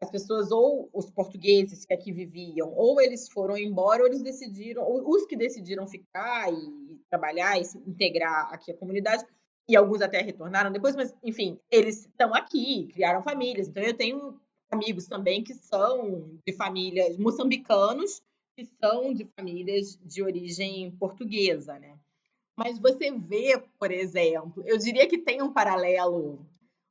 as 0.02 0.10
pessoas, 0.10 0.52
ou 0.52 0.90
os 0.92 1.12
portugueses 1.12 1.86
que 1.86 1.94
aqui 1.94 2.12
viviam, 2.12 2.74
ou 2.74 3.00
eles 3.00 3.30
foram 3.30 3.56
embora, 3.56 4.02
ou 4.02 4.08
eles 4.08 4.24
decidiram, 4.24 4.84
ou 4.84 5.08
os 5.08 5.26
que 5.26 5.38
decidiram 5.38 5.88
ficar 5.88 6.52
e 6.52 7.00
trabalhar 7.10 7.60
e 7.60 7.66
se 7.66 7.78
integrar 7.78 8.52
aqui 8.52 8.72
a 8.72 8.78
comunidade, 8.78 9.24
e 9.70 9.76
alguns 9.76 10.02
até 10.02 10.22
retornaram 10.22 10.72
depois, 10.72 10.96
mas 10.96 11.14
enfim, 11.24 11.60
eles 11.70 12.06
estão 12.06 12.34
aqui, 12.34 12.88
criaram 12.92 13.22
famílias. 13.22 13.68
Então 13.68 13.84
eu 13.84 13.94
tenho 13.94 14.40
amigos 14.72 15.06
também 15.06 15.44
que 15.44 15.54
são 15.54 16.40
de 16.46 16.54
famílias 16.54 17.18
moçambicanos, 17.18 18.22
que 18.58 18.66
são 18.66 19.14
de 19.14 19.26
famílias 19.38 19.98
de 20.04 20.24
origem 20.24 20.92
portuguesa, 20.92 21.78
né? 21.78 21.98
Mas 22.58 22.80
você 22.80 23.12
vê, 23.12 23.64
por 23.80 23.92
exemplo, 23.92 24.64
eu 24.66 24.78
diria 24.78 25.08
que 25.08 25.18
tem 25.18 25.42
um 25.42 25.54
paralelo 25.54 26.46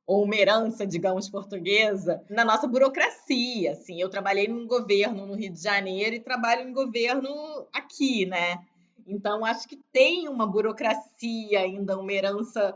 ou 0.05 0.23
uma 0.23 0.35
herança, 0.35 0.85
digamos, 0.85 1.29
portuguesa, 1.29 2.23
na 2.29 2.43
nossa 2.43 2.67
burocracia. 2.67 3.71
Assim, 3.71 4.01
eu 4.01 4.09
trabalhei 4.09 4.47
num 4.47 4.67
governo 4.67 5.25
no 5.25 5.35
Rio 5.35 5.51
de 5.51 5.61
Janeiro 5.61 6.15
e 6.15 6.19
trabalho 6.19 6.67
em 6.67 6.73
governo 6.73 7.29
aqui, 7.73 8.25
né? 8.25 8.65
Então, 9.07 9.45
acho 9.45 9.67
que 9.67 9.77
tem 9.91 10.27
uma 10.27 10.45
burocracia 10.45 11.59
ainda, 11.59 11.97
uma 11.97 12.11
herança 12.13 12.75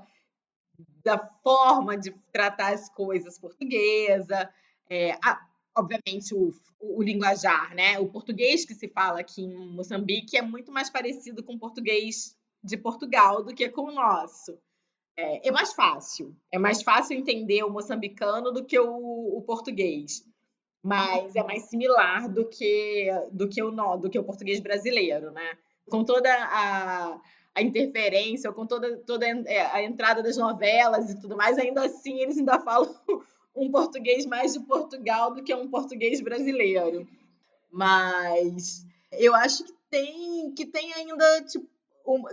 da 1.03 1.17
forma 1.43 1.97
de 1.97 2.11
tratar 2.31 2.73
as 2.73 2.89
coisas 2.89 3.37
portuguesa. 3.39 4.49
É, 4.89 5.11
a, 5.23 5.45
obviamente, 5.77 6.33
o, 6.33 6.53
o, 6.79 6.99
o, 6.99 7.03
linguajar, 7.03 7.75
né? 7.75 7.99
O 7.99 8.07
português 8.07 8.65
que 8.65 8.73
se 8.73 8.87
fala 8.87 9.19
aqui 9.19 9.43
em 9.43 9.69
Moçambique 9.69 10.37
é 10.37 10.41
muito 10.41 10.71
mais 10.71 10.89
parecido 10.89 11.43
com 11.43 11.53
o 11.53 11.59
português 11.59 12.35
de 12.63 12.77
Portugal 12.77 13.43
do 13.43 13.53
que 13.53 13.69
com 13.69 13.83
o 13.83 13.91
nosso. 13.91 14.57
É, 15.17 15.47
é, 15.47 15.51
mais 15.51 15.73
fácil. 15.73 16.35
É 16.51 16.57
mais 16.57 16.81
fácil 16.81 17.17
entender 17.17 17.63
o 17.63 17.69
moçambicano 17.69 18.51
do 18.51 18.65
que 18.65 18.77
o, 18.77 19.37
o, 19.37 19.41
português. 19.41 20.23
Mas 20.83 21.35
é 21.35 21.43
mais 21.43 21.63
similar 21.63 22.29
do 22.29 22.45
que, 22.45 23.09
do 23.31 23.47
que 23.47 23.63
o 23.63 23.71
do 23.97 24.09
que 24.09 24.19
o 24.19 24.23
português 24.23 24.59
brasileiro, 24.59 25.31
né? 25.31 25.57
Com 25.89 26.03
toda 26.03 26.29
a, 26.31 27.19
a 27.55 27.61
interferência, 27.61 28.51
com 28.51 28.67
toda, 28.67 28.97
toda 28.97 29.25
é, 29.25 29.61
a 29.71 29.81
entrada 29.81 30.21
das 30.21 30.37
novelas 30.37 31.09
e 31.09 31.19
tudo 31.19 31.37
mais, 31.37 31.57
ainda 31.57 31.85
assim 31.85 32.19
eles 32.19 32.37
ainda 32.37 32.59
falam 32.59 32.93
um 33.55 33.71
português 33.71 34.25
mais 34.25 34.53
de 34.53 34.59
Portugal 34.59 35.33
do 35.33 35.41
que 35.41 35.55
um 35.55 35.69
português 35.69 36.21
brasileiro. 36.21 37.07
Mas 37.71 38.85
eu 39.11 39.33
acho 39.33 39.63
que 39.63 39.73
tem, 39.89 40.51
que 40.53 40.65
tem 40.65 40.93
ainda, 40.93 41.41
tipo, 41.43 41.67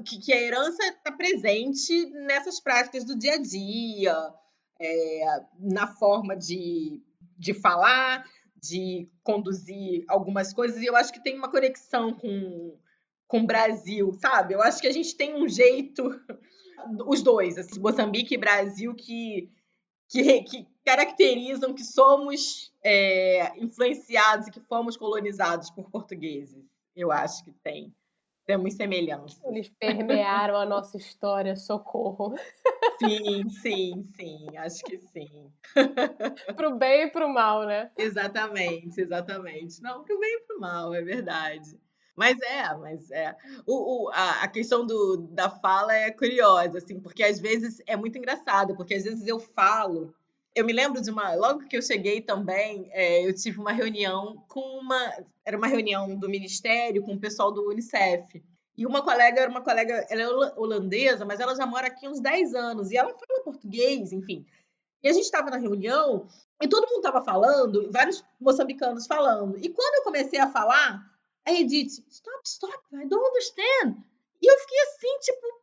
que, 0.04 0.18
que, 0.18 0.32
a 0.32 0.40
herança 0.40 0.82
está 0.84 1.12
presente 1.12 2.06
nessas 2.10 2.60
práticas 2.60 3.04
do 3.04 3.16
dia 3.18 3.34
a 3.34 3.38
dia, 3.38 4.34
é, 4.80 5.24
na 5.58 5.86
forma 5.86 6.36
de, 6.36 7.02
de 7.38 7.54
falar, 7.54 8.28
de 8.56 9.08
conduzir 9.22 10.04
algumas 10.08 10.52
coisas, 10.52 10.80
e 10.80 10.86
eu 10.86 10.94
acho 10.94 11.12
que 11.12 11.22
tem 11.22 11.36
uma 11.36 11.50
conexão 11.50 12.12
com, 12.12 12.78
com 13.26 13.40
o 13.40 13.46
Brasil, 13.46 14.12
sabe? 14.12 14.54
Eu 14.54 14.62
acho 14.62 14.80
que 14.80 14.86
a 14.86 14.92
gente 14.92 15.16
tem 15.16 15.34
um 15.34 15.48
jeito, 15.48 16.20
os 17.06 17.22
dois, 17.22 17.56
assim, 17.58 17.80
Moçambique 17.80 18.34
e 18.34 18.38
Brasil, 18.38 18.94
que, 18.94 19.50
que, 20.08 20.42
que 20.42 20.66
caracterizam 20.84 21.74
que 21.74 21.84
somos 21.84 22.72
é, 22.84 23.56
influenciados 23.58 24.46
e 24.48 24.50
que 24.50 24.60
fomos 24.60 24.96
colonizados 24.96 25.70
por 25.70 25.90
portugueses. 25.90 26.64
Eu 26.94 27.10
acho 27.10 27.42
que 27.44 27.52
tem. 27.52 27.94
Temos 28.44 28.74
semelhança. 28.74 29.40
Eles 29.46 29.68
permearam 29.68 30.56
a 30.56 30.66
nossa 30.66 30.96
história, 30.96 31.54
socorro. 31.54 32.34
Sim, 32.98 33.48
sim, 33.48 34.08
sim, 34.16 34.56
acho 34.56 34.82
que 34.84 34.98
sim. 34.98 35.52
pro 36.56 36.76
bem 36.76 37.04
e 37.04 37.10
pro 37.10 37.28
mal, 37.28 37.64
né? 37.64 37.90
Exatamente, 37.96 39.00
exatamente. 39.00 39.80
Não, 39.80 40.02
pro 40.02 40.18
bem 40.18 40.34
e 40.34 40.40
pro 40.40 40.60
mal, 40.60 40.92
é 40.92 41.02
verdade. 41.02 41.78
Mas 42.14 42.38
é, 42.40 42.74
mas 42.76 43.10
é. 43.10 43.34
O, 43.66 44.06
o, 44.06 44.10
a, 44.10 44.42
a 44.42 44.48
questão 44.48 44.84
do, 44.84 45.16
da 45.30 45.48
fala 45.48 45.94
é 45.94 46.10
curiosa, 46.10 46.78
assim, 46.78 47.00
porque 47.00 47.22
às 47.22 47.40
vezes 47.40 47.80
é 47.86 47.96
muito 47.96 48.18
engraçado, 48.18 48.76
porque 48.76 48.94
às 48.94 49.04
vezes 49.04 49.26
eu 49.26 49.40
falo. 49.40 50.14
Eu 50.54 50.64
me 50.64 50.72
lembro 50.72 51.00
de 51.00 51.10
uma. 51.10 51.34
Logo 51.34 51.66
que 51.66 51.76
eu 51.76 51.82
cheguei 51.82 52.20
também, 52.20 52.88
é, 52.92 53.26
eu 53.26 53.34
tive 53.34 53.58
uma 53.58 53.72
reunião 53.72 54.44
com 54.48 54.60
uma. 54.60 55.24
Era 55.44 55.56
uma 55.56 55.66
reunião 55.66 56.14
do 56.16 56.28
Ministério 56.28 57.02
com 57.02 57.14
o 57.14 57.20
pessoal 57.20 57.50
do 57.52 57.68
Unicef. 57.68 58.42
E 58.76 58.86
uma 58.86 59.02
colega 59.02 59.40
era 59.40 59.50
uma 59.50 59.60
colega, 59.60 60.06
ela 60.08 60.22
é 60.22 60.28
holandesa, 60.56 61.24
mas 61.24 61.40
ela 61.40 61.54
já 61.54 61.66
mora 61.66 61.88
aqui 61.88 62.08
uns 62.08 62.20
10 62.20 62.54
anos. 62.54 62.90
E 62.90 62.96
ela 62.96 63.10
fala 63.10 63.44
português, 63.44 64.12
enfim. 64.12 64.46
E 65.02 65.08
a 65.08 65.12
gente 65.12 65.24
estava 65.24 65.50
na 65.50 65.58
reunião 65.58 66.26
e 66.62 66.68
todo 66.68 66.86
mundo 66.86 66.98
estava 66.98 67.24
falando, 67.24 67.90
vários 67.90 68.24
moçambicanos 68.40 69.06
falando. 69.06 69.58
E 69.58 69.68
quando 69.68 69.94
eu 69.96 70.04
comecei 70.04 70.38
a 70.38 70.48
falar, 70.48 71.04
a 71.44 71.52
Edith, 71.52 72.04
stop, 72.08 72.40
stop, 72.44 72.78
I 72.92 73.06
don't 73.06 73.28
understand. 73.28 73.96
E 74.40 74.46
eu 74.46 74.58
fiquei 74.60 74.80
assim, 74.80 75.18
tipo, 75.20 75.61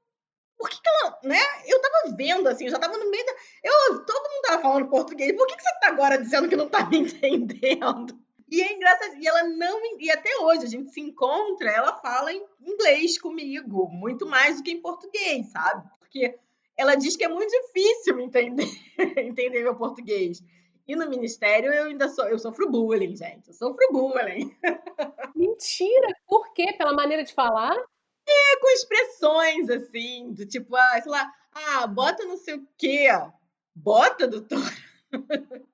por 0.59 0.69
que, 0.69 0.75
que 0.81 0.89
ela, 0.89 1.19
né? 1.23 1.39
Eu 1.65 1.81
tava 1.81 2.15
vendo, 2.17 2.47
assim, 2.49 2.65
eu 2.65 2.71
já 2.71 2.77
tava 2.77 2.97
no 2.97 3.09
meio 3.09 3.25
da. 3.25 3.31
Eu, 3.63 4.05
todo 4.05 4.29
mundo 4.29 4.41
tava 4.45 4.61
falando 4.61 4.89
português, 4.89 5.33
por 5.35 5.47
que, 5.47 5.55
que 5.55 5.63
você 5.63 5.79
tá 5.79 5.87
agora 5.87 6.21
dizendo 6.21 6.49
que 6.49 6.55
não 6.57 6.67
tá 6.67 6.85
me 6.85 6.97
entendendo? 6.99 8.19
E 8.51 8.61
é 8.61 8.73
engraçado, 8.73 9.15
e 9.15 9.25
ela 9.25 9.43
não. 9.43 9.79
E 9.97 10.11
até 10.11 10.29
hoje 10.41 10.65
a 10.65 10.69
gente 10.69 10.91
se 10.91 10.99
encontra, 10.99 11.71
ela 11.71 11.95
fala 12.01 12.33
em 12.33 12.43
inglês 12.61 13.17
comigo, 13.17 13.87
muito 13.87 14.27
mais 14.27 14.57
do 14.57 14.63
que 14.63 14.71
em 14.71 14.81
português, 14.81 15.47
sabe? 15.47 15.87
Porque 15.97 16.37
ela 16.75 16.95
diz 16.95 17.15
que 17.15 17.23
é 17.23 17.29
muito 17.29 17.49
difícil 17.49 18.17
me 18.17 18.25
entender, 18.25 18.67
entender 19.17 19.63
meu 19.63 19.75
português. 19.75 20.43
E 20.85 20.95
no 20.95 21.07
ministério 21.07 21.71
eu 21.71 21.85
ainda 21.85 22.09
sou, 22.09 22.25
eu 22.27 22.37
sofro 22.37 22.69
bullying, 22.69 23.15
gente. 23.15 23.47
Eu 23.47 23.53
sofro 23.53 23.87
bullying. 23.91 24.53
Mentira! 25.35 26.07
Por 26.27 26.51
quê? 26.51 26.73
Pela 26.77 26.93
maneira 26.93 27.23
de 27.23 27.33
falar? 27.33 27.77
É, 28.29 28.59
com 28.59 28.69
expressões 28.69 29.69
assim, 29.69 30.33
do 30.33 30.45
tipo, 30.45 30.75
ah, 30.75 31.01
sei 31.01 31.11
lá, 31.11 31.33
ah, 31.53 31.87
bota 31.87 32.25
não 32.25 32.37
sei 32.37 32.55
o 32.55 32.67
quê. 32.77 33.07
Bota, 33.75 34.27
doutor? 34.27 34.59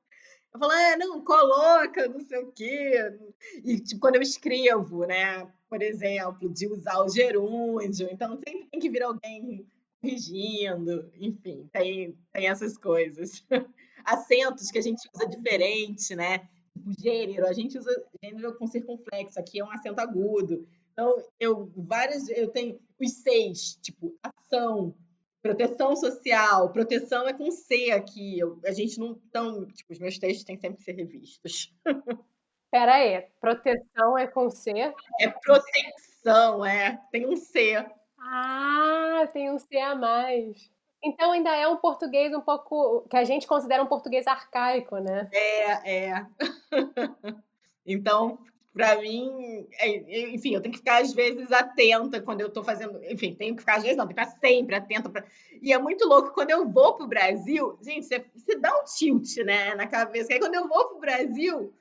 Eu 0.53 0.59
falo, 0.59 0.71
ah, 0.71 0.97
não, 0.97 1.21
coloca, 1.21 2.07
não 2.07 2.21
sei 2.21 2.39
o 2.39 2.51
quê. 2.53 3.13
E 3.61 3.77
tipo, 3.77 3.99
quando 3.99 4.15
eu 4.15 4.21
escrevo, 4.21 5.05
né? 5.05 5.51
Por 5.67 5.81
exemplo, 5.81 6.47
de 6.47 6.65
usar 6.65 6.97
o 6.99 7.09
gerúndio, 7.09 8.07
então 8.09 8.37
sempre 8.37 8.65
tem 8.71 8.79
que 8.79 8.89
vir 8.89 9.03
alguém 9.03 9.67
corrigindo, 9.99 11.11
enfim, 11.19 11.69
tem, 11.73 12.17
tem 12.31 12.47
essas 12.47 12.77
coisas. 12.77 13.43
acentos 14.05 14.69
que 14.69 14.77
a 14.77 14.81
gente 14.81 15.09
usa 15.13 15.27
diferente, 15.27 16.15
né? 16.15 16.47
Tipo, 16.71 17.01
gênero, 17.01 17.47
a 17.47 17.53
gente 17.53 17.77
usa 17.77 17.91
gênero 18.23 18.55
com 18.55 18.67
circunflexo, 18.67 19.39
aqui 19.39 19.59
é 19.59 19.65
um 19.65 19.71
acento 19.71 19.99
agudo. 19.99 20.67
Então, 20.95 21.17
eu 21.37 21.69
várias, 21.75 22.29
eu 22.29 22.47
tenho 22.47 22.79
os 22.97 23.11
seis, 23.21 23.75
tipo, 23.81 24.17
ação, 24.23 24.95
proteção 25.41 25.93
social, 25.93 26.71
proteção 26.71 27.27
é 27.27 27.33
com 27.33 27.51
C 27.51 27.91
aqui. 27.91 28.39
Eu, 28.39 28.61
a 28.65 28.71
gente 28.71 28.97
não 28.97 29.13
tão, 29.29 29.65
tipo, 29.67 29.91
os 29.91 29.99
meus 29.99 30.17
textos 30.17 30.45
têm 30.45 30.57
sempre 30.57 30.77
que 30.77 30.83
ser 30.85 30.95
revistos. 30.95 31.75
Pera 32.71 32.93
aí, 32.93 33.27
proteção 33.41 34.17
é 34.17 34.25
com 34.25 34.49
C? 34.49 34.71
É 35.19 35.29
proteção, 35.29 36.65
é, 36.65 37.01
tem 37.11 37.27
um 37.27 37.35
C. 37.35 37.85
Ah, 38.17 39.27
tem 39.33 39.51
um 39.51 39.59
C 39.59 39.77
a 39.77 39.95
mais. 39.95 40.71
Então 41.03 41.33
ainda 41.33 41.53
é 41.53 41.67
um 41.67 41.77
português 41.77 42.33
um 42.33 42.41
pouco 42.41 43.05
que 43.09 43.17
a 43.17 43.23
gente 43.25 43.45
considera 43.45 43.83
um 43.83 43.87
português 43.87 44.25
arcaico, 44.25 44.97
né? 44.97 45.29
É, 45.31 46.07
é. 46.07 46.25
então, 47.85 48.39
para 48.75 48.97
mim, 48.99 49.65
é, 49.79 50.31
enfim, 50.33 50.53
eu 50.53 50.61
tenho 50.61 50.73
que 50.73 50.79
ficar 50.79 51.01
às 51.01 51.13
vezes 51.13 51.49
atenta 51.49 52.21
quando 52.21 52.41
eu 52.41 52.47
estou 52.47 52.61
fazendo, 52.61 53.01
enfim, 53.05 53.33
tenho 53.33 53.55
que 53.55 53.61
ficar 53.61 53.77
às 53.77 53.83
vezes 53.83 53.95
não, 53.95 54.05
tenho 54.05 54.17
que 54.17 54.25
ficar 54.25 54.37
sempre 54.37 54.75
atenta 54.75 55.09
pra... 55.09 55.23
E 55.61 55.71
é 55.71 55.79
muito 55.79 56.05
louco 56.05 56.33
quando 56.33 56.49
eu 56.49 56.69
vou 56.69 56.93
pro 56.95 57.07
Brasil, 57.07 57.79
gente, 57.81 58.05
você, 58.05 58.25
você 58.35 58.59
dá 58.59 58.77
um 58.77 58.83
tilt, 58.83 59.37
né, 59.45 59.73
na 59.75 59.87
cabeça. 59.87 60.33
Aí 60.33 60.39
quando 60.39 60.55
eu 60.55 60.67
vou 60.67 60.89
pro 60.89 60.99
Brasil, 60.99 61.73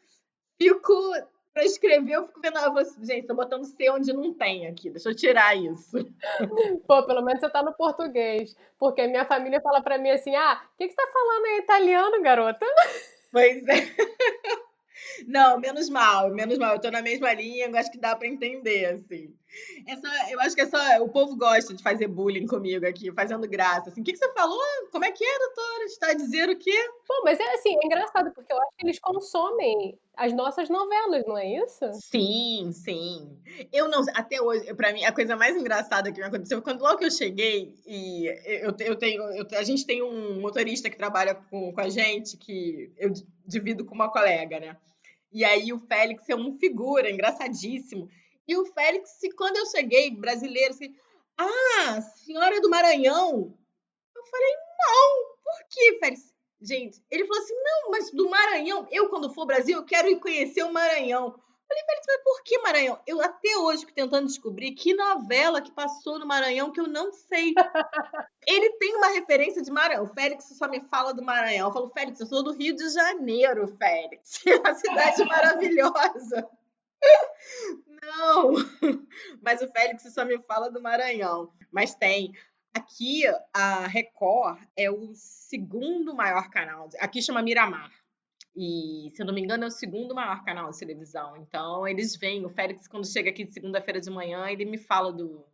fico 0.57 0.93
para 1.53 1.65
escrever, 1.65 2.13
eu 2.13 2.27
fico 2.27 2.41
vendo, 2.41 2.59
ah, 2.59 2.71
você, 2.71 3.05
gente, 3.05 3.27
tô 3.27 3.35
botando 3.35 3.65
C 3.65 3.91
onde 3.91 4.13
não 4.13 4.33
tem 4.33 4.69
aqui, 4.69 4.89
deixa 4.89 5.09
eu 5.09 5.17
tirar 5.17 5.57
isso. 5.57 5.99
Pô, 6.87 7.03
pelo 7.05 7.23
menos 7.23 7.41
você 7.41 7.51
tá 7.51 7.61
no 7.61 7.75
português. 7.75 8.57
Porque 8.79 9.05
minha 9.09 9.25
família 9.25 9.61
fala 9.61 9.83
para 9.83 9.99
mim 9.99 10.11
assim: 10.11 10.35
ah, 10.35 10.63
o 10.75 10.77
que, 10.77 10.87
que 10.87 10.95
você 10.95 10.97
tá 10.97 11.13
falando 11.13 11.47
em 11.47 11.59
italiano, 11.59 12.23
garota? 12.23 12.67
Pois 13.33 13.67
é. 13.69 13.75
Não, 15.27 15.59
menos 15.61 15.89
mal, 15.89 16.31
menos 16.33 16.59
mal. 16.59 16.75
Eu 16.75 16.81
tô 16.81 16.91
na 16.91 17.03
mesma 17.03 17.33
linha, 17.33 17.67
eu 17.67 17.77
acho 17.77 17.91
que 17.91 17.99
dá 17.99 18.15
para 18.17 18.29
entender, 18.29 18.87
assim. 18.87 19.35
Essa, 19.87 20.09
eu 20.31 20.41
acho 20.41 20.55
que 20.55 20.63
essa, 20.63 21.03
o 21.03 21.09
povo 21.09 21.37
gosta 21.37 21.75
de 21.75 21.83
fazer 21.83 22.07
bullying 22.09 22.47
comigo 22.47 22.87
aqui, 22.87 23.13
fazendo 23.13 23.47
graça. 23.47 23.91
Assim, 23.91 24.01
o 24.01 24.05
que, 24.05 24.13
que 24.13 24.19
você 24.19 24.33
falou? 24.33 24.59
Como 24.91 25.05
é 25.05 25.13
que 25.13 25.25
é, 25.25 25.39
doutora? 25.39 25.85
Está 25.85 26.09
a 26.09 26.15
dizer 26.15 26.49
o 26.49 26.57
quê? 26.57 26.91
Pô, 27.07 27.23
mas 27.25 27.39
é 27.39 27.55
assim, 27.55 27.77
é 27.77 27.87
engraçado, 27.87 28.33
porque 28.33 28.53
eu 28.53 28.57
acho 28.57 28.71
que 28.79 28.87
eles 28.87 28.99
consomem 28.99 29.99
as 30.17 30.33
nossas 30.33 30.69
novelas, 30.69 31.25
não 31.27 31.37
é 31.37 31.47
isso? 31.47 31.85
Sim, 31.95 32.71
sim. 32.73 33.37
Eu 33.73 33.89
não, 33.89 34.03
até 34.15 34.41
hoje, 34.41 34.73
para 34.75 34.93
mim, 34.93 35.05
a 35.05 35.13
coisa 35.13 35.37
mais 35.37 35.57
engraçada 35.57 36.13
que 36.13 36.21
me 36.21 36.27
aconteceu, 36.27 36.63
quando 36.63 36.83
logo 36.83 36.99
que 36.99 37.05
eu 37.05 37.11
cheguei 37.11 37.75
e 37.87 38.27
eu, 38.63 38.75
eu 38.79 38.97
tenho, 38.97 39.23
eu, 39.35 39.47
a 39.59 39.63
gente 39.63 39.85
tem 39.85 40.03
um 40.03 40.41
motorista 40.41 40.89
que 40.89 40.97
trabalha 40.97 41.35
com, 41.35 41.73
com 41.73 41.81
a 41.81 41.89
gente, 41.89 42.37
que 42.37 42.93
eu 42.97 43.13
divido 43.47 43.85
com 43.85 43.95
uma 43.95 44.11
colega, 44.11 44.59
né? 44.61 44.77
E 45.33 45.45
aí 45.45 45.73
o 45.73 45.81
Félix 45.81 46.29
é 46.29 46.37
um 46.37 46.57
figura 46.59 47.11
engraçadíssimo. 47.11 48.09
E 48.47 48.57
o 48.57 48.67
Félix, 48.67 49.19
quando 49.37 49.57
eu 49.57 49.67
cheguei, 49.67 50.11
brasileiro, 50.11 50.75
assim, 50.75 50.95
ah, 51.39 52.01
senhora 52.03 52.61
do 52.61 52.71
Maranhão. 52.71 53.57
Eu 54.15 54.25
falei, 54.25 54.53
não, 54.79 55.37
por 55.43 55.69
que, 55.69 55.99
Félix? 55.99 56.35
Gente, 56.61 57.03
ele 57.11 57.27
falou 57.27 57.43
assim, 57.43 57.55
não, 57.63 57.91
mas 57.91 58.11
do 58.11 58.29
Maranhão, 58.29 58.87
eu 58.91 59.09
quando 59.09 59.33
for 59.33 59.43
ao 59.43 59.47
Brasil, 59.47 59.77
eu 59.77 59.85
quero 59.85 60.09
ir 60.09 60.19
conhecer 60.19 60.63
o 60.63 60.73
Maranhão. 60.73 61.27
Eu 61.27 61.69
falei, 61.69 61.85
Félix, 61.85 62.07
mas 62.07 62.23
por 62.23 62.43
que 62.43 62.59
Maranhão? 62.59 63.01
Eu 63.07 63.21
até 63.21 63.57
hoje 63.59 63.81
fico 63.81 63.95
tentando 63.95 64.27
descobrir 64.27 64.73
que 64.73 64.95
novela 64.95 65.61
que 65.61 65.73
passou 65.73 66.19
no 66.19 66.27
Maranhão 66.27 66.71
que 66.71 66.81
eu 66.81 66.87
não 66.87 67.13
sei. 67.13 67.55
ele 68.47 68.71
tem 68.79 68.95
uma 68.97 69.09
referência 69.09 69.63
de 69.63 69.71
Maranhão. 69.71 70.05
O 70.05 70.15
Félix 70.15 70.45
só 70.57 70.69
me 70.69 70.81
fala 70.81 71.13
do 71.13 71.23
Maranhão. 71.23 71.69
Eu 71.69 71.73
falo, 71.73 71.91
Félix, 71.91 72.21
eu 72.21 72.27
sou 72.27 72.43
do 72.43 72.53
Rio 72.53 72.77
de 72.77 72.89
Janeiro, 72.91 73.67
Félix. 73.77 74.43
É 74.47 74.57
uma 74.57 74.75
cidade 74.75 75.25
maravilhosa. 75.25 76.49
Não, 78.03 78.53
mas 79.43 79.63
o 79.63 79.69
Félix 79.69 80.03
só 80.13 80.25
me 80.25 80.39
fala 80.43 80.71
do 80.71 80.81
Maranhão. 80.81 81.51
Mas 81.71 81.95
tem. 81.95 82.33
Aqui, 82.75 83.23
a 83.53 83.87
Record 83.87 84.61
é 84.77 84.91
o 84.91 85.13
segundo 85.15 86.15
maior 86.15 86.51
canal. 86.51 86.89
Aqui 86.99 87.23
chama 87.23 87.43
Miramar. 87.43 87.91
E, 88.57 89.11
se 89.15 89.23
eu 89.23 89.27
não 89.27 89.35
me 89.35 89.41
engano, 89.41 89.65
é 89.65 89.67
o 89.67 89.71
segundo 89.71 90.15
maior 90.15 90.45
canal 90.45 90.71
de 90.71 90.79
televisão. 90.79 91.37
Então, 91.37 91.87
eles 91.87 92.17
vêm. 92.17 92.45
O 92.45 92.49
Félix, 92.49 92.87
quando 92.87 93.07
chega 93.07 93.31
aqui 93.31 93.45
de 93.45 93.53
segunda-feira 93.53 94.01
de 94.01 94.11
manhã, 94.11 94.49
ele 94.49 94.65
me 94.65 94.79
fala 94.79 95.13
do 95.13 95.45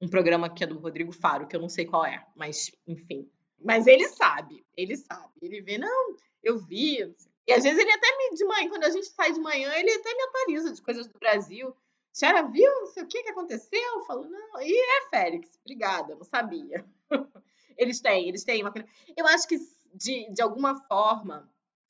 um 0.00 0.08
programa 0.08 0.50
que 0.50 0.62
é 0.62 0.66
do 0.66 0.78
Rodrigo 0.78 1.12
Faro, 1.12 1.46
que 1.46 1.56
eu 1.56 1.60
não 1.60 1.68
sei 1.68 1.86
qual 1.86 2.04
é, 2.04 2.24
mas 2.34 2.70
enfim. 2.86 3.28
Mas 3.62 3.86
ele 3.86 4.06
sabe, 4.08 4.64
ele 4.76 4.96
sabe. 4.96 5.32
Ele 5.40 5.62
vê, 5.62 5.78
não, 5.78 6.16
eu 6.42 6.58
vi. 6.58 7.14
E 7.46 7.52
às 7.52 7.62
vezes 7.62 7.78
ele 7.78 7.92
até 7.92 8.16
me, 8.16 8.36
de 8.36 8.44
manhã, 8.44 8.68
quando 8.68 8.84
a 8.84 8.90
gente 8.90 9.06
sai 9.06 9.32
de 9.32 9.40
manhã, 9.40 9.72
ele 9.74 9.90
até 9.90 10.14
me 10.14 10.22
atualiza 10.22 10.72
de 10.72 10.82
coisas 10.82 11.06
do 11.06 11.18
Brasil. 11.18 11.68
A 11.68 11.72
senhora 12.12 12.42
viu? 12.48 12.70
Não 12.80 12.86
sei 12.86 13.02
o 13.02 13.06
que, 13.06 13.22
que 13.22 13.30
aconteceu? 13.30 13.80
Eu 13.80 14.04
falo, 14.04 14.24
não. 14.28 14.62
E 14.62 14.72
é, 14.72 15.08
Félix, 15.10 15.58
obrigada, 15.60 16.14
não 16.14 16.24
sabia. 16.24 16.84
eles 17.76 18.00
têm, 18.00 18.28
eles 18.28 18.44
têm 18.44 18.62
uma 18.62 18.72
Eu 19.16 19.26
acho 19.26 19.46
que, 19.48 19.58
de, 19.92 20.32
de 20.32 20.42
alguma 20.42 20.76
forma, 20.86 21.48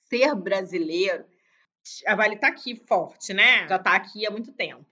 ser 0.08 0.34
brasileiro, 0.34 1.24
a 2.06 2.14
Vale 2.14 2.36
tá 2.36 2.48
aqui 2.48 2.76
forte, 2.86 3.32
né? 3.34 3.68
Já 3.68 3.78
tá 3.78 3.94
aqui 3.94 4.26
há 4.26 4.30
muito 4.30 4.52
tempo. 4.52 4.84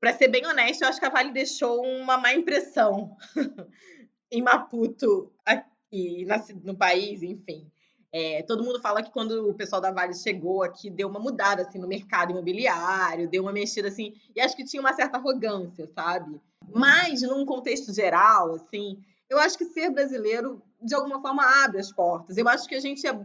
Para 0.00 0.14
ser 0.14 0.28
bem 0.28 0.44
honesto, 0.46 0.82
eu 0.82 0.88
acho 0.88 0.98
que 0.98 1.06
a 1.06 1.10
Vale 1.10 1.32
deixou 1.32 1.84
uma 1.84 2.16
má 2.16 2.32
impressão 2.34 3.16
em 4.30 4.42
Maputo, 4.42 5.32
aqui 5.44 6.26
no 6.64 6.76
país, 6.76 7.22
enfim. 7.22 7.70
É, 8.14 8.42
todo 8.42 8.62
mundo 8.62 8.78
fala 8.78 9.02
que 9.02 9.10
quando 9.10 9.48
o 9.48 9.54
pessoal 9.54 9.80
da 9.80 9.90
Vale 9.90 10.14
chegou 10.14 10.62
aqui, 10.62 10.90
deu 10.90 11.08
uma 11.08 11.18
mudada 11.18 11.62
assim, 11.62 11.78
no 11.78 11.88
mercado 11.88 12.30
imobiliário, 12.30 13.26
deu 13.26 13.42
uma 13.42 13.52
mexida 13.52 13.88
assim, 13.88 14.14
e 14.36 14.40
acho 14.40 14.54
que 14.54 14.66
tinha 14.66 14.82
uma 14.82 14.92
certa 14.92 15.16
arrogância, 15.16 15.90
sabe? 15.94 16.38
Mas, 16.74 17.22
num 17.22 17.46
contexto 17.46 17.92
geral, 17.92 18.54
assim, 18.54 19.02
eu 19.30 19.38
acho 19.38 19.56
que 19.56 19.64
ser 19.64 19.88
brasileiro, 19.90 20.62
de 20.80 20.94
alguma 20.94 21.22
forma, 21.22 21.64
abre 21.64 21.80
as 21.80 21.90
portas. 21.90 22.36
Eu 22.36 22.46
acho 22.46 22.68
que 22.68 22.74
a 22.74 22.80
gente 22.80 23.06
é. 23.06 23.18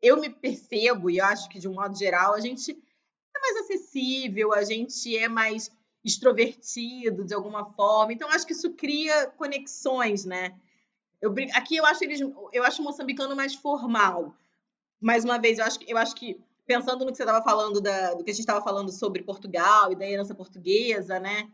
Eu 0.00 0.18
me 0.18 0.30
percebo, 0.30 1.10
e 1.10 1.20
acho 1.20 1.48
que, 1.50 1.58
de 1.58 1.68
um 1.68 1.74
modo 1.74 1.96
geral, 1.96 2.32
a 2.32 2.40
gente 2.40 2.72
é 2.72 3.40
mais 3.40 3.56
acessível, 3.58 4.54
a 4.54 4.64
gente 4.64 5.14
é 5.16 5.28
mais 5.28 5.70
extrovertido 6.02 7.24
de 7.24 7.34
alguma 7.34 7.72
forma. 7.72 8.12
Então, 8.12 8.30
acho 8.30 8.46
que 8.46 8.54
isso 8.54 8.70
cria 8.70 9.26
conexões, 9.26 10.24
né? 10.24 10.58
Eu, 11.20 11.34
aqui 11.54 11.76
eu 11.76 11.86
acho 11.86 12.04
eles, 12.04 12.20
eu 12.52 12.64
acho 12.64 12.80
o 12.80 12.84
moçambicano 12.84 13.34
mais 13.34 13.54
formal. 13.54 14.34
Mais 15.00 15.24
uma 15.24 15.38
vez, 15.38 15.58
eu 15.58 15.64
acho, 15.64 15.78
eu 15.86 15.96
acho 15.96 16.14
que 16.14 16.40
pensando 16.66 17.04
no 17.04 17.10
que 17.10 17.16
você 17.16 17.22
estava 17.22 17.42
falando 17.42 17.80
da, 17.80 18.14
do 18.14 18.22
que 18.22 18.30
a 18.30 18.34
gente 18.34 18.42
estava 18.42 18.62
falando 18.62 18.92
sobre 18.92 19.22
Portugal 19.22 19.90
e 19.90 19.96
da 19.96 20.06
herança 20.06 20.34
portuguesa, 20.34 21.18
né? 21.18 21.48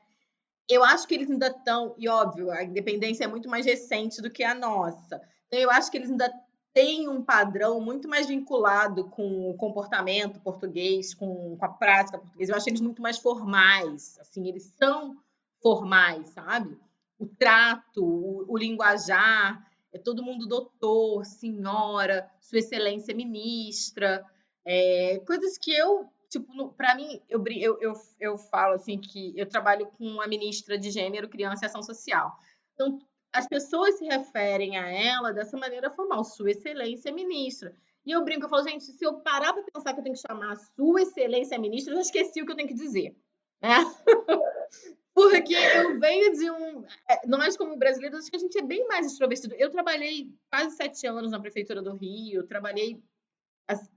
Eu 0.69 0.83
acho 0.83 1.07
que 1.07 1.15
eles 1.15 1.31
ainda 1.31 1.49
estão, 1.49 1.95
e 1.99 2.09
óbvio, 2.09 2.51
a 2.51 2.65
independência 2.65 3.25
é 3.25 3.29
muito 3.29 3.49
mais 3.49 3.67
recente 3.67 4.21
do 4.21 4.31
que 4.31 4.43
a 4.43 4.55
nossa. 4.55 5.21
Então, 5.47 5.61
eu 5.61 5.71
acho 5.71 5.91
que 5.91 5.99
eles 5.99 6.11
ainda 6.11 6.33
têm 6.73 7.09
um 7.09 7.23
padrão 7.23 7.81
muito 7.81 8.09
mais 8.09 8.27
vinculado 8.27 9.09
com 9.11 9.51
o 9.51 9.55
comportamento 9.55 10.41
português, 10.41 11.15
com, 11.15 11.57
com 11.57 11.65
a 11.65 11.69
prática 11.69 12.19
portuguesa. 12.19 12.53
Eu 12.53 12.57
acho 12.57 12.69
eles 12.69 12.81
muito 12.81 13.01
mais 13.01 13.19
formais, 13.19 14.19
assim, 14.21 14.49
eles 14.49 14.65
são 14.77 15.17
formais, 15.63 16.31
sabe? 16.31 16.77
O 17.19 17.27
trato, 17.27 18.05
o, 18.05 18.45
o 18.49 18.57
linguajar, 18.57 19.65
é 19.93 19.99
todo 19.99 20.25
mundo 20.25 20.49
doutor, 20.49 21.25
senhora, 21.25 22.29
sua 22.41 22.59
excelência 22.59 23.15
ministra, 23.15 24.25
é, 24.65 25.21
coisas 25.27 25.57
que 25.57 25.73
eu, 25.73 26.09
tipo, 26.29 26.73
para 26.73 26.97
mim, 26.97 27.21
eu, 27.29 27.43
eu, 27.47 27.79
eu, 27.81 27.93
eu 28.19 28.39
falo 28.39 28.75
assim 28.75 28.99
que 28.99 29.33
eu 29.39 29.47
trabalho 29.47 29.87
com 29.99 30.21
a 30.21 30.27
ministra 30.27 30.77
de 30.77 30.91
Gênero, 30.91 31.29
Criança 31.29 31.65
e 31.65 31.67
Ação 31.67 31.83
Social. 31.83 32.33
Então, 32.75 32.99
as 33.33 33.47
pessoas 33.47 33.99
se 33.99 34.05
referem 34.05 34.77
a 34.77 34.91
ela 34.91 35.33
dessa 35.33 35.57
maneira 35.57 35.91
formal, 35.91 36.25
Sua 36.25 36.51
Excelência 36.51 37.13
Ministra. 37.13 37.75
E 38.07 38.11
eu 38.11 38.25
brinco, 38.25 38.47
eu 38.47 38.49
falo, 38.49 38.63
gente, 38.65 38.85
se 38.85 39.05
eu 39.05 39.21
parar 39.21 39.53
para 39.53 39.63
pensar 39.63 39.93
que 39.93 40.01
eu 40.01 40.05
tenho 40.05 40.17
que 40.17 40.23
chamar 40.27 40.57
Sua 40.57 41.03
Excelência 41.03 41.59
Ministra, 41.59 41.93
eu 41.93 41.97
já 41.97 42.03
esqueci 42.03 42.43
o 42.43 42.47
que 42.47 42.53
eu 42.53 42.57
tenho 42.57 42.69
que 42.69 42.75
dizer. 42.75 43.17
Né? 43.61 43.71
Porque 45.15 45.55
eu 45.55 45.99
venho 46.01 46.33
de 46.33 46.51
um. 46.51 46.85
É, 47.09 47.27
nós, 47.27 47.57
como 47.57 47.77
brasileiros, 47.77 48.19
acho 48.19 48.31
que 48.31 48.37
a 48.37 48.41
gente 48.41 48.59
é 48.59 48.63
bem 48.63 48.87
mais 48.89 49.07
extrovertido. 49.07 49.55
Eu 49.57 49.71
trabalhei 49.71 50.29
quase 50.51 50.77
sete 50.77 51.07
anos 51.07 51.31
na 51.31 51.41
Prefeitura 51.41 51.81
do 51.81 51.95
Rio, 51.95 52.43
trabalhei 52.47 53.01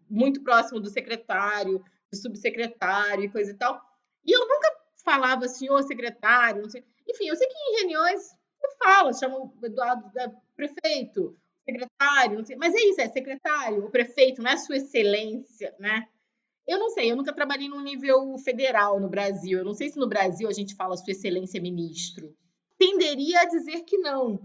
muito 0.09 0.41
próximo 0.43 0.79
do 0.79 0.89
secretário, 0.89 1.83
do 2.11 2.17
subsecretário 2.17 3.23
e 3.23 3.29
coisa 3.29 3.51
e 3.51 3.55
tal. 3.55 3.81
E 4.23 4.31
eu 4.31 4.47
nunca 4.47 4.77
falava 5.03 5.47
senhor 5.47 5.81
secretário, 5.83 6.61
não 6.61 6.69
sei. 6.69 6.83
Enfim, 7.07 7.27
eu 7.27 7.35
sei 7.35 7.47
que 7.47 7.55
em 7.55 7.79
reuniões 7.79 8.37
você 8.61 8.77
fala, 8.77 9.13
chama 9.13 9.37
o 9.37 9.53
Eduardo 9.63 10.11
é, 10.19 10.31
prefeito, 10.55 11.35
secretário, 11.65 12.37
não 12.37 12.45
sei. 12.45 12.55
Mas 12.55 12.75
é 12.75 12.79
isso, 12.79 13.01
é 13.01 13.09
secretário, 13.09 13.85
o 13.85 13.89
prefeito, 13.89 14.41
não 14.41 14.51
é 14.51 14.57
sua 14.57 14.77
excelência, 14.77 15.73
né? 15.79 16.07
Eu 16.67 16.77
não 16.79 16.89
sei, 16.89 17.11
eu 17.11 17.15
nunca 17.15 17.33
trabalhei 17.33 17.69
no 17.69 17.79
nível 17.79 18.37
federal 18.39 18.99
no 18.99 19.09
Brasil. 19.09 19.59
Eu 19.59 19.65
não 19.65 19.73
sei 19.73 19.89
se 19.89 19.97
no 19.97 20.07
Brasil 20.07 20.49
a 20.49 20.53
gente 20.53 20.75
fala 20.75 20.97
sua 20.97 21.11
excelência 21.11 21.61
ministro. 21.61 22.35
Tenderia 22.77 23.41
a 23.41 23.45
dizer 23.45 23.83
que 23.83 23.97
não 23.97 24.39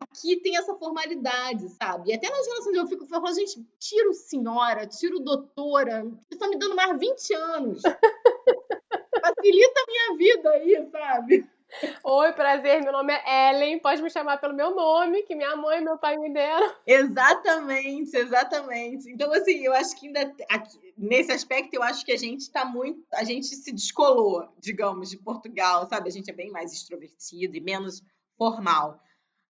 aqui 0.00 0.36
tem 0.40 0.56
essa 0.56 0.74
formalidade, 0.74 1.68
sabe? 1.70 2.10
E 2.10 2.14
até 2.14 2.28
nas 2.28 2.46
relações 2.46 2.76
eu 2.76 2.86
fico 2.86 3.06
falo, 3.06 3.32
gente, 3.32 3.66
tiro 3.78 4.12
senhora, 4.12 4.86
tiro 4.86 5.20
doutora, 5.20 6.02
vocês 6.02 6.32
estão 6.32 6.50
me 6.50 6.58
dando 6.58 6.76
mais 6.76 6.98
20 6.98 7.34
anos. 7.34 7.82
Facilita 9.20 9.80
a 9.80 9.90
minha 9.90 10.16
vida 10.16 10.50
aí, 10.50 10.88
sabe? 10.90 11.50
Oi, 12.04 12.32
prazer, 12.32 12.82
meu 12.82 12.92
nome 12.92 13.12
é 13.12 13.50
Ellen, 13.50 13.78
pode 13.80 14.02
me 14.02 14.10
chamar 14.10 14.38
pelo 14.38 14.54
meu 14.54 14.74
nome, 14.74 15.22
que 15.22 15.34
minha 15.34 15.56
mãe 15.56 15.78
e 15.78 15.84
meu 15.84 15.98
pai 15.98 16.16
me 16.16 16.32
deram. 16.32 16.74
Exatamente, 16.86 18.16
exatamente. 18.16 19.10
Então, 19.10 19.32
assim, 19.32 19.64
eu 19.64 19.72
acho 19.72 19.98
que 19.98 20.06
ainda, 20.06 20.34
aqui, 20.48 20.78
nesse 20.96 21.32
aspecto, 21.32 21.74
eu 21.74 21.82
acho 21.82 22.04
que 22.04 22.12
a 22.12 22.16
gente 22.16 22.42
está 22.42 22.64
muito, 22.64 23.04
a 23.12 23.24
gente 23.24 23.46
se 23.46 23.72
descolou, 23.72 24.48
digamos, 24.58 25.10
de 25.10 25.18
Portugal, 25.18 25.88
sabe? 25.88 26.08
A 26.08 26.12
gente 26.12 26.30
é 26.30 26.34
bem 26.34 26.50
mais 26.50 26.72
extrovertido 26.72 27.56
e 27.56 27.60
menos 27.60 28.02
formal. 28.38 29.00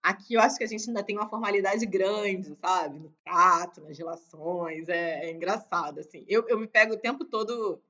Aqui 0.01 0.35
eu 0.35 0.41
acho 0.41 0.57
que 0.57 0.63
a 0.63 0.67
gente 0.67 0.87
ainda 0.87 1.03
tem 1.03 1.17
uma 1.17 1.29
formalidade 1.29 1.85
grande, 1.85 2.55
sabe? 2.61 2.99
No 2.99 3.13
trato, 3.23 3.81
nas 3.81 3.97
relações. 3.97 4.87
É, 4.87 5.25
é 5.25 5.31
engraçado, 5.31 5.99
assim. 5.99 6.23
Eu, 6.27 6.47
eu 6.47 6.57
me 6.57 6.67
pego 6.67 6.93
o 6.93 6.99
tempo 6.99 7.25
todo 7.25 7.81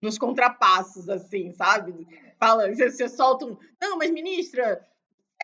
nos 0.00 0.18
contrapassos, 0.18 1.08
assim, 1.08 1.52
sabe? 1.52 2.06
Fala, 2.38 2.68
você, 2.68 2.90
você 2.90 3.08
solta 3.08 3.46
um. 3.46 3.56
Não, 3.80 3.98
mas 3.98 4.10
ministra, 4.10 4.86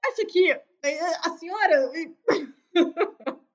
acha 0.04 0.24
que 0.26 0.50
eh, 0.50 1.16
a 1.22 1.30
senhora. 1.38 1.90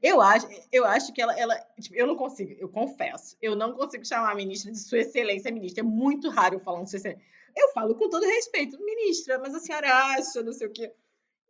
Eu 0.00 0.20
acho, 0.20 0.46
eu 0.70 0.84
acho 0.84 1.12
que 1.12 1.20
ela, 1.20 1.36
ela 1.36 1.56
tipo, 1.80 1.96
eu 1.96 2.06
não 2.06 2.14
consigo, 2.14 2.54
eu 2.60 2.68
confesso, 2.68 3.36
eu 3.42 3.56
não 3.56 3.72
consigo 3.72 4.06
chamar 4.06 4.30
a 4.30 4.34
ministra 4.36 4.70
de 4.70 4.78
Sua 4.78 5.00
Excelência 5.00 5.50
Ministra. 5.50 5.80
É 5.80 5.84
muito 5.84 6.30
raro 6.30 6.54
eu 6.54 6.60
falar 6.60 6.84
de 6.84 6.90
Sua 6.90 6.98
Excelência. 6.98 7.24
Eu 7.56 7.72
falo 7.72 7.96
com 7.96 8.08
todo 8.08 8.24
respeito, 8.24 8.78
ministra, 8.78 9.36
mas 9.40 9.52
a 9.52 9.58
senhora 9.58 9.92
acha, 9.92 10.44
não 10.44 10.52
sei 10.52 10.68
o 10.68 10.72
quê 10.72 10.92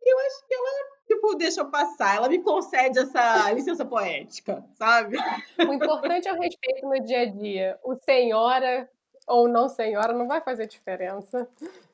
eu 0.05 0.19
acho 0.19 0.47
que 0.47 0.53
ela, 0.53 0.69
tipo, 1.15 1.35
deixa 1.35 1.61
eu 1.61 1.69
passar. 1.69 2.17
Ela 2.17 2.29
me 2.29 2.39
concede 2.39 2.99
essa 2.99 3.51
licença 3.51 3.85
poética, 3.85 4.63
sabe? 4.75 5.17
O 5.57 5.73
importante 5.73 6.27
é 6.27 6.33
o 6.33 6.39
respeito 6.39 6.87
no 6.87 6.99
dia 7.03 7.21
a 7.21 7.25
dia. 7.25 7.79
O 7.83 7.95
senhora 7.95 8.89
ou 9.27 9.47
não 9.47 9.67
senhora 9.67 10.13
não 10.13 10.27
vai 10.27 10.41
fazer 10.41 10.67
diferença. 10.67 11.47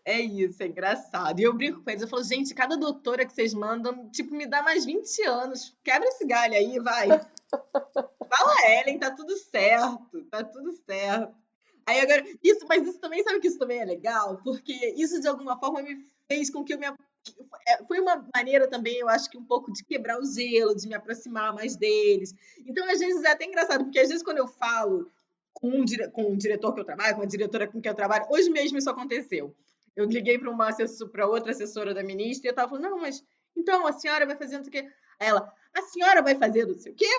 É 0.03 0.19
isso, 0.19 0.61
é 0.61 0.67
engraçado. 0.67 1.39
E 1.39 1.43
eu 1.43 1.53
brinco 1.53 1.81
com 1.81 1.89
eles, 1.89 2.01
eu 2.01 2.07
falo, 2.07 2.23
gente, 2.23 2.53
cada 2.53 2.75
doutora 2.75 3.25
que 3.25 3.33
vocês 3.33 3.53
mandam, 3.53 4.09
tipo, 4.09 4.33
me 4.33 4.45
dá 4.45 4.61
mais 4.61 4.83
20 4.83 5.23
anos. 5.23 5.77
Quebra 5.83 6.07
esse 6.09 6.25
galho 6.25 6.55
aí, 6.55 6.79
vai. 6.79 7.07
Fala, 7.49 8.55
Ellen, 8.79 8.97
tá 8.97 9.11
tudo 9.11 9.37
certo, 9.37 10.23
tá 10.29 10.43
tudo 10.43 10.73
certo. 10.85 11.33
Aí 11.85 11.99
agora, 11.99 12.23
isso, 12.43 12.65
mas 12.67 12.87
isso 12.87 12.99
também, 12.99 13.23
sabe 13.23 13.39
que 13.39 13.47
isso 13.47 13.59
também 13.59 13.79
é 13.79 13.85
legal? 13.85 14.39
Porque 14.43 14.73
isso 14.97 15.19
de 15.21 15.27
alguma 15.27 15.57
forma 15.59 15.81
me 15.81 16.05
fez 16.27 16.49
com 16.49 16.63
que 16.63 16.73
eu 16.73 16.79
me 16.79 16.85
foi 17.87 17.99
uma 17.99 18.25
maneira 18.35 18.67
também, 18.67 18.97
eu 18.97 19.09
acho 19.09 19.29
que 19.29 19.37
um 19.37 19.43
pouco 19.43 19.71
de 19.71 19.83
quebrar 19.83 20.19
o 20.19 20.25
gelo, 20.25 20.75
de 20.75 20.87
me 20.87 20.95
aproximar 20.95 21.53
mais 21.53 21.75
deles. 21.75 22.33
Então, 22.65 22.89
às 22.89 22.99
vezes, 22.99 23.23
é 23.23 23.31
até 23.31 23.45
engraçado, 23.45 23.83
porque 23.83 23.99
às 23.99 24.09
vezes 24.09 24.23
quando 24.23 24.39
eu 24.39 24.47
falo 24.47 25.11
com 25.53 25.69
um, 25.69 25.85
com 26.11 26.23
um 26.31 26.37
diretor 26.37 26.73
que 26.73 26.79
eu 26.79 26.85
trabalho, 26.85 27.15
com 27.15 27.21
uma 27.21 27.27
diretora 27.27 27.67
com 27.67 27.81
quem 27.81 27.89
eu 27.89 27.95
trabalho, 27.95 28.25
hoje 28.29 28.49
mesmo 28.49 28.77
isso 28.77 28.89
aconteceu. 28.89 29.55
Eu 29.95 30.05
liguei 30.05 30.39
para 30.39 30.49
uma 30.49 30.69
para 31.11 31.27
outra 31.27 31.51
assessora 31.51 31.93
da 31.93 32.03
ministra 32.03 32.47
e 32.47 32.49
eu 32.49 32.51
estava 32.51 32.69
falando, 32.69 32.89
não, 32.89 32.99
mas 32.99 33.23
então 33.55 33.85
a 33.85 33.93
senhora 33.93 34.25
vai 34.25 34.35
fazer 34.35 34.57
o 34.57 34.63
quê. 34.63 34.89
Aí 35.19 35.27
ela, 35.27 35.53
a 35.73 35.81
senhora 35.83 36.21
vai 36.21 36.35
fazer 36.35 36.65
não 36.65 36.73
sei 36.73 36.93
o 36.93 36.95
quê? 36.95 37.09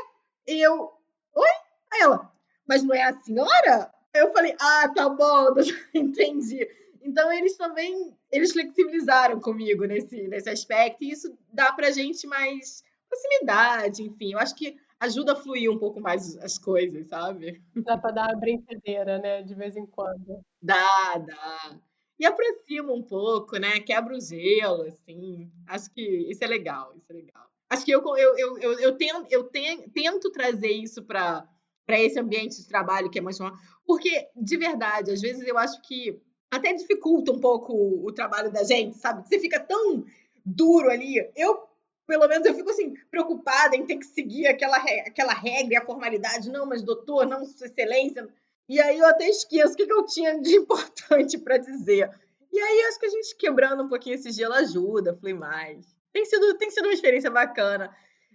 E 0.46 0.60
eu, 0.60 0.92
oi? 1.34 1.48
Aí 1.92 2.00
ela, 2.00 2.32
mas 2.66 2.82
não 2.82 2.94
é 2.94 3.02
a 3.02 3.20
senhora? 3.20 3.92
Eu 4.14 4.32
falei, 4.32 4.56
ah, 4.58 4.88
tá 4.94 5.08
bom, 5.08 5.54
entendi. 5.94 6.68
Então 7.04 7.32
eles 7.32 7.56
também 7.56 8.16
eles 8.30 8.52
flexibilizaram 8.52 9.40
comigo 9.40 9.84
nesse, 9.84 10.28
nesse 10.28 10.48
aspecto 10.48 11.02
e 11.02 11.10
isso 11.10 11.36
dá 11.52 11.72
pra 11.72 11.90
gente 11.90 12.26
mais 12.26 12.82
proximidade, 13.08 14.02
enfim. 14.02 14.32
Eu 14.32 14.38
acho 14.38 14.54
que 14.54 14.76
ajuda 14.98 15.32
a 15.32 15.36
fluir 15.36 15.70
um 15.70 15.78
pouco 15.78 16.00
mais 16.00 16.36
as 16.38 16.58
coisas, 16.58 17.08
sabe? 17.08 17.62
Dá 17.76 17.98
pra 17.98 18.12
dar 18.12 18.28
uma 18.28 18.40
brincadeira, 18.40 19.18
né, 19.18 19.42
de 19.42 19.54
vez 19.54 19.76
em 19.76 19.84
quando. 19.84 20.40
Dá, 20.62 21.18
dá. 21.18 21.78
E 22.18 22.24
aproxima 22.24 22.92
um 22.92 23.02
pouco, 23.02 23.56
né? 23.58 23.80
Quebra 23.80 24.14
o 24.14 24.20
gelo, 24.20 24.82
assim. 24.82 25.50
Acho 25.66 25.90
que 25.90 26.00
isso 26.30 26.44
é 26.44 26.46
legal, 26.46 26.94
isso 26.96 27.10
é 27.10 27.14
legal. 27.14 27.50
Acho 27.68 27.84
que 27.84 27.90
eu, 27.90 28.00
eu, 28.16 28.38
eu, 28.38 28.58
eu, 28.58 28.78
eu, 28.78 28.96
tento, 28.96 29.26
eu 29.30 29.44
tento 29.44 30.30
trazer 30.30 30.70
isso 30.70 31.02
para 31.02 31.48
esse 31.88 32.20
ambiente 32.20 32.58
de 32.58 32.68
trabalho 32.68 33.10
que 33.10 33.18
é 33.18 33.22
mais 33.22 33.38
porque, 33.84 34.28
de 34.36 34.56
verdade, 34.56 35.10
às 35.10 35.20
vezes 35.20 35.46
eu 35.46 35.58
acho 35.58 35.80
que 35.82 36.20
até 36.52 36.70
dificulta 36.74 37.32
um 37.32 37.40
pouco 37.40 37.72
o 37.74 38.12
trabalho 38.12 38.52
da 38.52 38.62
gente, 38.62 38.98
sabe? 38.98 39.26
Você 39.26 39.40
fica 39.40 39.58
tão 39.58 40.04
duro 40.44 40.90
ali. 40.90 41.16
Eu, 41.34 41.66
pelo 42.06 42.28
menos, 42.28 42.46
eu 42.46 42.54
fico 42.54 42.68
assim, 42.68 42.92
preocupada 43.10 43.74
em 43.74 43.86
ter 43.86 43.96
que 43.96 44.04
seguir 44.04 44.46
aquela, 44.46 44.76
aquela 44.76 45.32
regra 45.32 45.72
e 45.72 45.76
a 45.76 45.84
formalidade. 45.84 46.50
Não, 46.50 46.66
mas 46.66 46.82
doutor, 46.82 47.26
não, 47.26 47.42
sua 47.46 47.66
excelência. 47.66 48.28
E 48.68 48.78
aí 48.82 48.98
eu 48.98 49.06
até 49.06 49.26
esqueço 49.30 49.72
o 49.72 49.76
que, 49.76 49.86
que 49.86 49.92
eu 49.92 50.04
tinha 50.04 50.38
de 50.38 50.52
importante 50.56 51.38
para 51.38 51.56
dizer. 51.56 52.10
E 52.52 52.60
aí 52.60 52.82
acho 52.82 53.00
que 53.00 53.06
a 53.06 53.10
gente 53.10 53.34
quebrando 53.36 53.84
um 53.84 53.88
pouquinho 53.88 54.16
esse 54.16 54.30
gelo 54.30 54.52
ajuda, 54.52 55.16
flui 55.16 55.32
mais. 55.32 55.86
Tem 56.12 56.26
sido, 56.26 56.52
tem 56.58 56.70
sido 56.70 56.84
uma 56.84 56.92
experiência 56.92 57.30
bacana. 57.30 57.90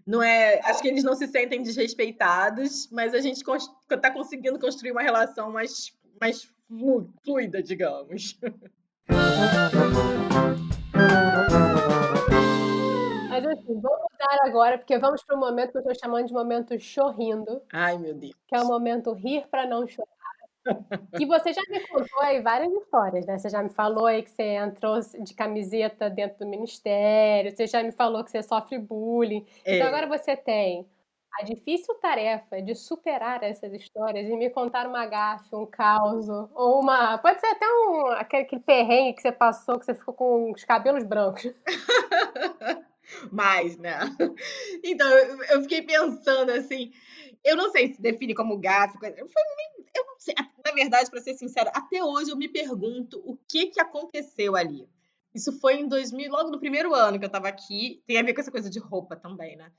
Não 0.08 0.24
é, 0.24 0.60
acho 0.64 0.82
que 0.82 0.88
eles 0.88 1.04
não 1.04 1.14
se 1.14 1.28
sentem 1.28 1.62
desrespeitados, 1.62 2.90
mas 2.90 3.14
a 3.14 3.20
gente 3.20 3.44
está 3.92 4.10
conseguindo 4.10 4.58
construir 4.58 4.92
uma 4.92 5.04
relação 5.04 5.52
mais, 5.52 5.94
mais 6.20 6.50
fluida, 7.24 7.62
digamos. 7.62 8.40
Mas 13.30 13.46
assim, 13.46 13.80
vamos 13.80 14.00
mudar 14.12 14.38
agora, 14.44 14.78
porque 14.78 14.98
vamos 14.98 15.24
para 15.24 15.36
um 15.36 15.40
momento 15.40 15.72
que 15.72 15.78
eu 15.78 15.82
estou 15.82 15.96
chamando 15.96 16.28
de 16.28 16.34
momento 16.34 16.80
chorrindo. 16.80 17.62
Ai, 17.72 17.98
meu 17.98 18.14
Deus. 18.14 18.34
Que 18.48 18.56
é 18.56 18.62
o 18.62 18.68
momento 18.68 19.14
rir 19.14 19.48
para 19.48 19.66
não 19.66 19.88
chorar. 19.88 20.08
E 21.20 21.26
você 21.26 21.54
já 21.54 21.62
me 21.70 21.80
contou 21.88 22.20
aí 22.22 22.42
várias 22.42 22.74
histórias, 22.74 23.26
né? 23.26 23.38
Você 23.38 23.50
já 23.50 23.64
me 23.64 23.70
falou 23.70 24.06
aí 24.06 24.22
que 24.22 24.30
você 24.30 24.56
entrou 24.56 25.00
de 25.00 25.34
camiseta 25.34 26.10
dentro 26.10 26.40
do 26.40 26.46
ministério, 26.46 27.56
você 27.56 27.68
já 27.68 27.82
me 27.82 27.92
falou 27.92 28.24
que 28.24 28.32
você 28.32 28.44
sofre 28.44 28.78
bullying. 28.78 29.46
Então, 29.62 29.74
é. 29.74 29.76
Então 29.78 29.88
agora 29.88 30.08
você 30.08 30.36
tem 30.36 30.86
a 31.40 31.44
difícil 31.44 31.94
tarefa 31.96 32.62
de 32.62 32.74
superar 32.74 33.44
essas 33.44 33.72
histórias 33.74 34.28
e 34.28 34.36
me 34.36 34.50
contar 34.50 34.88
uma 34.88 35.06
gafe, 35.06 35.56
um 35.56 35.66
caos, 35.66 36.28
ou 36.28 36.82
uma. 36.82 37.18
Pode 37.20 37.40
ser 37.40 37.48
até 37.48 37.66
um 37.66 38.08
aquele, 38.08 38.44
aquele 38.44 38.62
perrengue 38.62 39.14
que 39.14 39.22
você 39.22 39.32
passou, 39.32 39.80
que 39.80 39.86
você 39.86 39.94
ficou 39.94 40.14
com 40.14 40.52
os 40.52 40.64
cabelos 40.64 41.04
brancos. 41.04 41.54
Mais, 43.32 43.78
né? 43.78 44.00
Então, 44.84 45.08
eu 45.08 45.62
fiquei 45.62 45.82
pensando 45.82 46.52
assim. 46.52 46.92
Eu 47.44 47.56
não 47.56 47.72
sei 47.72 47.94
se 47.94 48.02
define 48.02 48.34
como 48.34 48.58
gafe. 48.58 48.98
Eu, 49.02 49.10
eu 49.96 50.06
não 50.06 50.20
sei. 50.20 50.36
Na 50.66 50.72
verdade, 50.72 51.10
para 51.10 51.22
ser 51.22 51.36
sincera, 51.36 51.72
até 51.74 52.04
hoje 52.04 52.32
eu 52.32 52.38
me 52.38 52.50
pergunto 52.50 53.22
o 53.26 53.38
que, 53.48 53.68
que 53.68 53.80
aconteceu 53.80 54.56
ali. 54.56 54.90
Isso 55.34 55.58
foi 55.60 55.76
em 55.76 55.88
2000, 55.88 56.32
logo 56.32 56.50
no 56.50 56.60
primeiro 56.60 56.94
ano 56.94 57.20
que 57.20 57.26
eu 57.26 57.28
estava 57.28 57.48
aqui. 57.48 58.02
Tem 58.08 58.18
a 58.18 58.24
ver 58.24 58.34
com 58.34 58.42
essa 58.42 58.52
coisa 58.52 58.70
de 58.70 58.80
roupa 58.80 59.16
também, 59.16 59.56
né? 59.56 59.72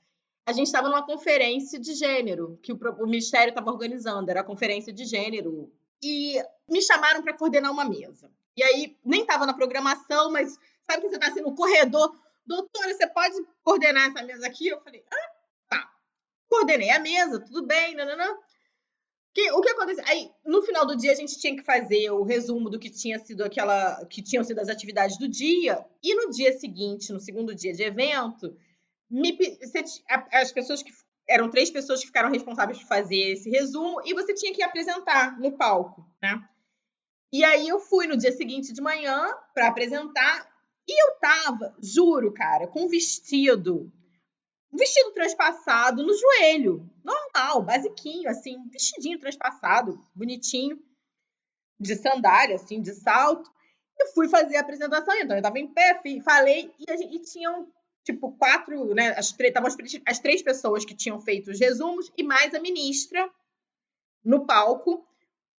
A 0.49 0.53
gente 0.53 0.68
estava 0.68 0.88
numa 0.88 1.05
conferência 1.05 1.78
de 1.78 1.94
gênero 1.94 2.59
que 2.62 2.72
o, 2.72 2.78
o 3.01 3.05
Ministério 3.05 3.51
estava 3.51 3.70
organizando, 3.70 4.30
era 4.30 4.40
a 4.40 4.44
conferência 4.44 4.90
de 4.90 5.05
gênero. 5.05 5.70
E 6.03 6.42
me 6.66 6.80
chamaram 6.80 7.22
para 7.22 7.36
coordenar 7.36 7.70
uma 7.70 7.84
mesa. 7.84 8.32
E 8.57 8.62
aí, 8.62 8.96
nem 9.05 9.20
estava 9.20 9.44
na 9.44 9.53
programação, 9.53 10.32
mas 10.32 10.59
sabe 10.90 11.03
que 11.03 11.11
você 11.11 11.16
está 11.16 11.28
assim 11.28 11.42
no 11.42 11.55
corredor? 11.55 12.18
Doutora, 12.46 12.94
você 12.94 13.07
pode 13.09 13.34
coordenar 13.62 14.09
essa 14.09 14.24
mesa 14.24 14.46
aqui? 14.46 14.68
Eu 14.68 14.80
falei, 14.80 15.05
ah, 15.12 15.30
tá. 15.68 15.90
Coordenei 16.49 16.92
a 16.92 16.99
mesa, 16.99 17.40
tudo 17.40 17.66
bem, 17.66 17.94
nananã. 17.94 18.34
Que, 19.34 19.53
o 19.53 19.61
que 19.61 19.68
aconteceu? 19.68 20.03
Aí, 20.07 20.30
no 20.46 20.62
final 20.62 20.86
do 20.86 20.96
dia, 20.96 21.12
a 21.12 21.14
gente 21.14 21.38
tinha 21.38 21.55
que 21.55 21.62
fazer 21.62 22.11
o 22.11 22.22
resumo 22.22 22.70
do 22.70 22.78
que 22.78 22.88
tinha 22.88 23.18
sido 23.18 23.44
aquela. 23.44 24.03
que 24.07 24.22
tinham 24.22 24.42
sido 24.42 24.61
as 24.61 24.70
atividades 24.70 25.18
do 25.18 25.28
dia. 25.28 25.84
E 26.03 26.14
no 26.14 26.30
dia 26.30 26.59
seguinte, 26.59 27.12
no 27.12 27.20
segundo 27.20 27.55
dia 27.55 27.74
de 27.74 27.82
evento, 27.82 28.57
me, 29.11 29.32
você, 29.32 29.84
as 30.32 30.52
pessoas 30.52 30.82
que 30.82 30.92
eram 31.28 31.50
três 31.50 31.70
pessoas 31.70 32.00
que 32.00 32.06
ficaram 32.06 32.30
responsáveis 32.30 32.78
por 32.78 32.88
fazer 32.88 33.32
esse 33.32 33.50
resumo 33.50 34.00
e 34.04 34.14
você 34.14 34.34
tinha 34.34 34.52
que 34.52 34.62
apresentar 34.62 35.38
no 35.38 35.52
palco, 35.52 36.04
né? 36.22 36.42
E 37.30 37.44
aí 37.44 37.68
eu 37.68 37.78
fui 37.78 38.06
no 38.06 38.16
dia 38.16 38.32
seguinte 38.32 38.72
de 38.72 38.80
manhã 38.80 39.28
para 39.52 39.68
apresentar 39.68 40.48
e 40.88 41.02
eu 41.02 41.18
tava, 41.20 41.76
juro, 41.82 42.32
cara, 42.32 42.66
com 42.66 42.84
um 42.84 42.88
vestido, 42.88 43.92
um 44.72 44.76
vestido 44.76 45.12
transpassado 45.12 46.02
no 46.02 46.14
joelho, 46.16 46.88
normal, 47.04 47.62
basiquinho, 47.62 48.30
assim, 48.30 48.56
vestidinho 48.70 49.18
transpassado, 49.18 50.00
bonitinho, 50.14 50.78
de 51.78 51.94
sandália, 51.94 52.56
assim, 52.56 52.80
de 52.80 52.94
salto. 52.94 53.50
Eu 54.00 54.06
fui 54.14 54.28
fazer 54.28 54.56
a 54.56 54.61
apresentação, 54.61 55.14
então 55.16 55.36
eu 55.36 55.42
tava 55.42 55.59
em 55.59 55.72
pé, 55.72 56.00
falei, 56.24 56.72
e, 56.78 56.96
gente, 56.96 57.16
e 57.16 57.20
tinham 57.20 57.70
tipo, 58.12 58.32
quatro, 58.32 58.94
né? 58.94 59.11
As, 59.11 59.34
as, 60.06 60.18
três 60.18 60.42
pessoas 60.42 60.84
que 60.84 60.94
tinham 60.94 61.20
feito 61.20 61.50
os 61.50 61.61
resumos 61.61 62.11
e 62.16 62.22
mais 62.22 62.54
a 62.54 62.61
ministra 62.61 63.30
no 64.24 64.46
palco. 64.46 65.06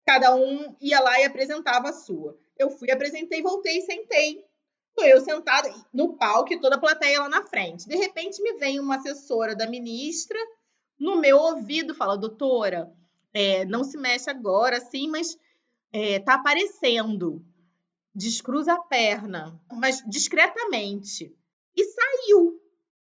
Cada 0.07 0.35
um 0.35 0.75
ia 0.81 0.99
lá 1.01 1.21
e 1.21 1.25
apresentava 1.25 1.91
a 1.91 1.93
sua. 1.93 2.39
Eu 2.59 2.71
fui, 2.71 2.91
apresentei, 2.91 3.43
voltei, 3.43 3.83
sentei. 3.83 4.43
Estou 4.89 5.05
eu 5.05 5.21
sentada 5.21 5.73
no 5.93 6.17
palco 6.17 6.53
e 6.53 6.61
toda 6.61 6.77
a 6.77 6.81
plateia 6.81 7.21
lá 7.21 7.29
na 7.29 7.47
frente. 7.47 7.87
De 7.87 7.95
repente 7.95 8.43
me 8.43 8.55
vem 8.55 8.81
uma 8.81 8.97
assessora 8.97 9.55
da 9.55 9.69
ministra 9.69 10.39
no 10.99 11.21
meu 11.21 11.37
ouvido, 11.37 11.95
fala, 11.95 12.17
doutora, 12.17 12.91
é, 13.33 13.65
não 13.67 13.85
se 13.85 13.97
mexe 13.99 14.31
agora, 14.31 14.79
assim, 14.79 15.07
mas 15.09 15.39
é, 15.93 16.19
tá 16.19 16.35
aparecendo. 16.35 17.45
Descruza 18.15 18.73
a 18.73 18.81
perna, 18.81 19.61
mas 19.71 20.03
discretamente 20.09 21.38
e 21.81 21.85
saiu. 21.85 22.61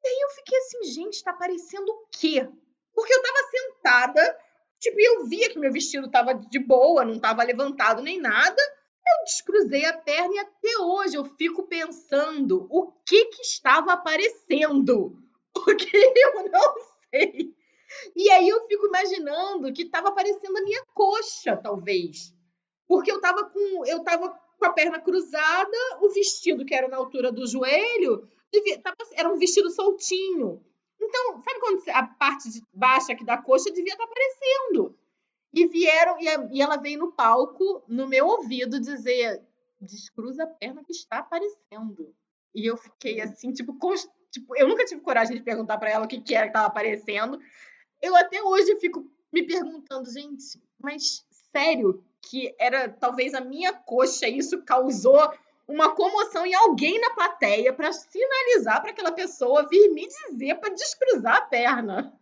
E 0.03 0.07
aí 0.07 0.19
eu 0.21 0.29
fiquei 0.29 0.57
assim, 0.57 0.83
gente, 0.83 1.23
tá 1.23 1.33
parecendo 1.33 1.91
o 1.91 2.07
quê? 2.11 2.47
Porque 2.93 3.13
eu 3.13 3.21
tava 3.21 3.49
sentada, 3.49 4.39
tipo, 4.79 4.99
e 4.99 5.03
eu 5.03 5.25
via 5.25 5.49
que 5.49 5.59
meu 5.59 5.71
vestido 5.71 6.09
tava 6.09 6.33
de 6.33 6.59
boa, 6.59 7.05
não 7.05 7.19
tava 7.19 7.43
levantado 7.43 8.01
nem 8.01 8.19
nada. 8.19 8.61
Eu 9.07 9.25
descruzei 9.25 9.85
a 9.85 9.97
perna 9.97 10.33
e 10.33 10.39
até 10.39 10.77
hoje 10.79 11.15
eu 11.15 11.25
fico 11.37 11.67
pensando 11.67 12.67
o 12.71 12.91
que 13.05 13.25
que 13.25 13.41
estava 13.41 13.93
aparecendo. 13.93 15.15
Porque 15.53 15.95
eu 15.95 16.49
não 16.49 16.75
sei. 17.09 17.53
E 18.15 18.29
aí 18.31 18.49
eu 18.49 18.67
fico 18.67 18.87
imaginando 18.87 19.71
que 19.73 19.83
estava 19.83 20.09
aparecendo 20.09 20.57
a 20.57 20.63
minha 20.63 20.83
coxa, 20.93 21.55
talvez. 21.55 22.33
Porque 22.87 23.11
eu 23.11 23.21
tava 23.21 23.49
com 23.49 23.85
eu 23.85 24.03
tava 24.03 24.29
com 24.57 24.65
a 24.65 24.73
perna 24.73 24.99
cruzada, 24.99 25.77
o 26.01 26.09
vestido 26.09 26.65
que 26.65 26.73
era 26.73 26.87
na 26.87 26.97
altura 26.97 27.31
do 27.31 27.45
joelho 27.45 28.27
era 29.13 29.31
um 29.31 29.37
vestido 29.37 29.69
soltinho. 29.69 30.63
Então, 30.99 31.41
sabe 31.43 31.59
quando 31.59 31.83
a 31.89 32.03
parte 32.03 32.49
de 32.49 32.63
baixo 32.73 33.11
aqui 33.11 33.23
da 33.25 33.37
coxa 33.37 33.71
devia 33.71 33.93
estar 33.93 34.05
tá 34.05 34.11
aparecendo? 34.11 34.97
E 35.53 35.67
vieram, 35.67 36.19
e, 36.19 36.27
a, 36.27 36.49
e 36.51 36.61
ela 36.61 36.77
veio 36.77 36.99
no 36.99 37.11
palco, 37.11 37.83
no 37.87 38.07
meu 38.07 38.27
ouvido, 38.27 38.79
dizer: 38.79 39.41
descruza 39.79 40.43
a 40.43 40.47
perna 40.47 40.83
que 40.83 40.91
está 40.91 41.19
aparecendo. 41.19 42.13
E 42.53 42.65
eu 42.65 42.77
fiquei 42.77 43.21
assim, 43.21 43.51
tipo, 43.51 43.77
const... 43.77 44.09
tipo 44.31 44.55
eu 44.55 44.67
nunca 44.67 44.85
tive 44.85 45.01
coragem 45.01 45.35
de 45.35 45.43
perguntar 45.43 45.77
para 45.77 45.89
ela 45.89 46.05
o 46.05 46.07
que, 46.07 46.21
que 46.21 46.35
era 46.35 46.45
que 46.45 46.49
estava 46.49 46.67
aparecendo. 46.67 47.39
Eu 48.01 48.15
até 48.15 48.41
hoje 48.41 48.77
fico 48.79 49.05
me 49.31 49.43
perguntando, 49.43 50.11
gente, 50.11 50.61
mas 50.79 51.25
sério 51.51 52.03
que 52.21 52.55
era 52.59 52.89
talvez 52.89 53.33
a 53.33 53.41
minha 53.41 53.73
coxa, 53.73 54.27
isso 54.27 54.63
causou 54.63 55.31
uma 55.67 55.95
comoção 55.95 56.45
em 56.45 56.53
alguém 56.53 56.99
na 56.99 57.11
plateia 57.11 57.73
para 57.73 57.91
sinalizar 57.91 58.81
para 58.81 58.91
aquela 58.91 59.11
pessoa 59.11 59.67
vir 59.67 59.89
me 59.89 60.07
dizer 60.07 60.55
para 60.55 60.73
descruzar 60.73 61.37
a 61.37 61.41
perna. 61.41 62.13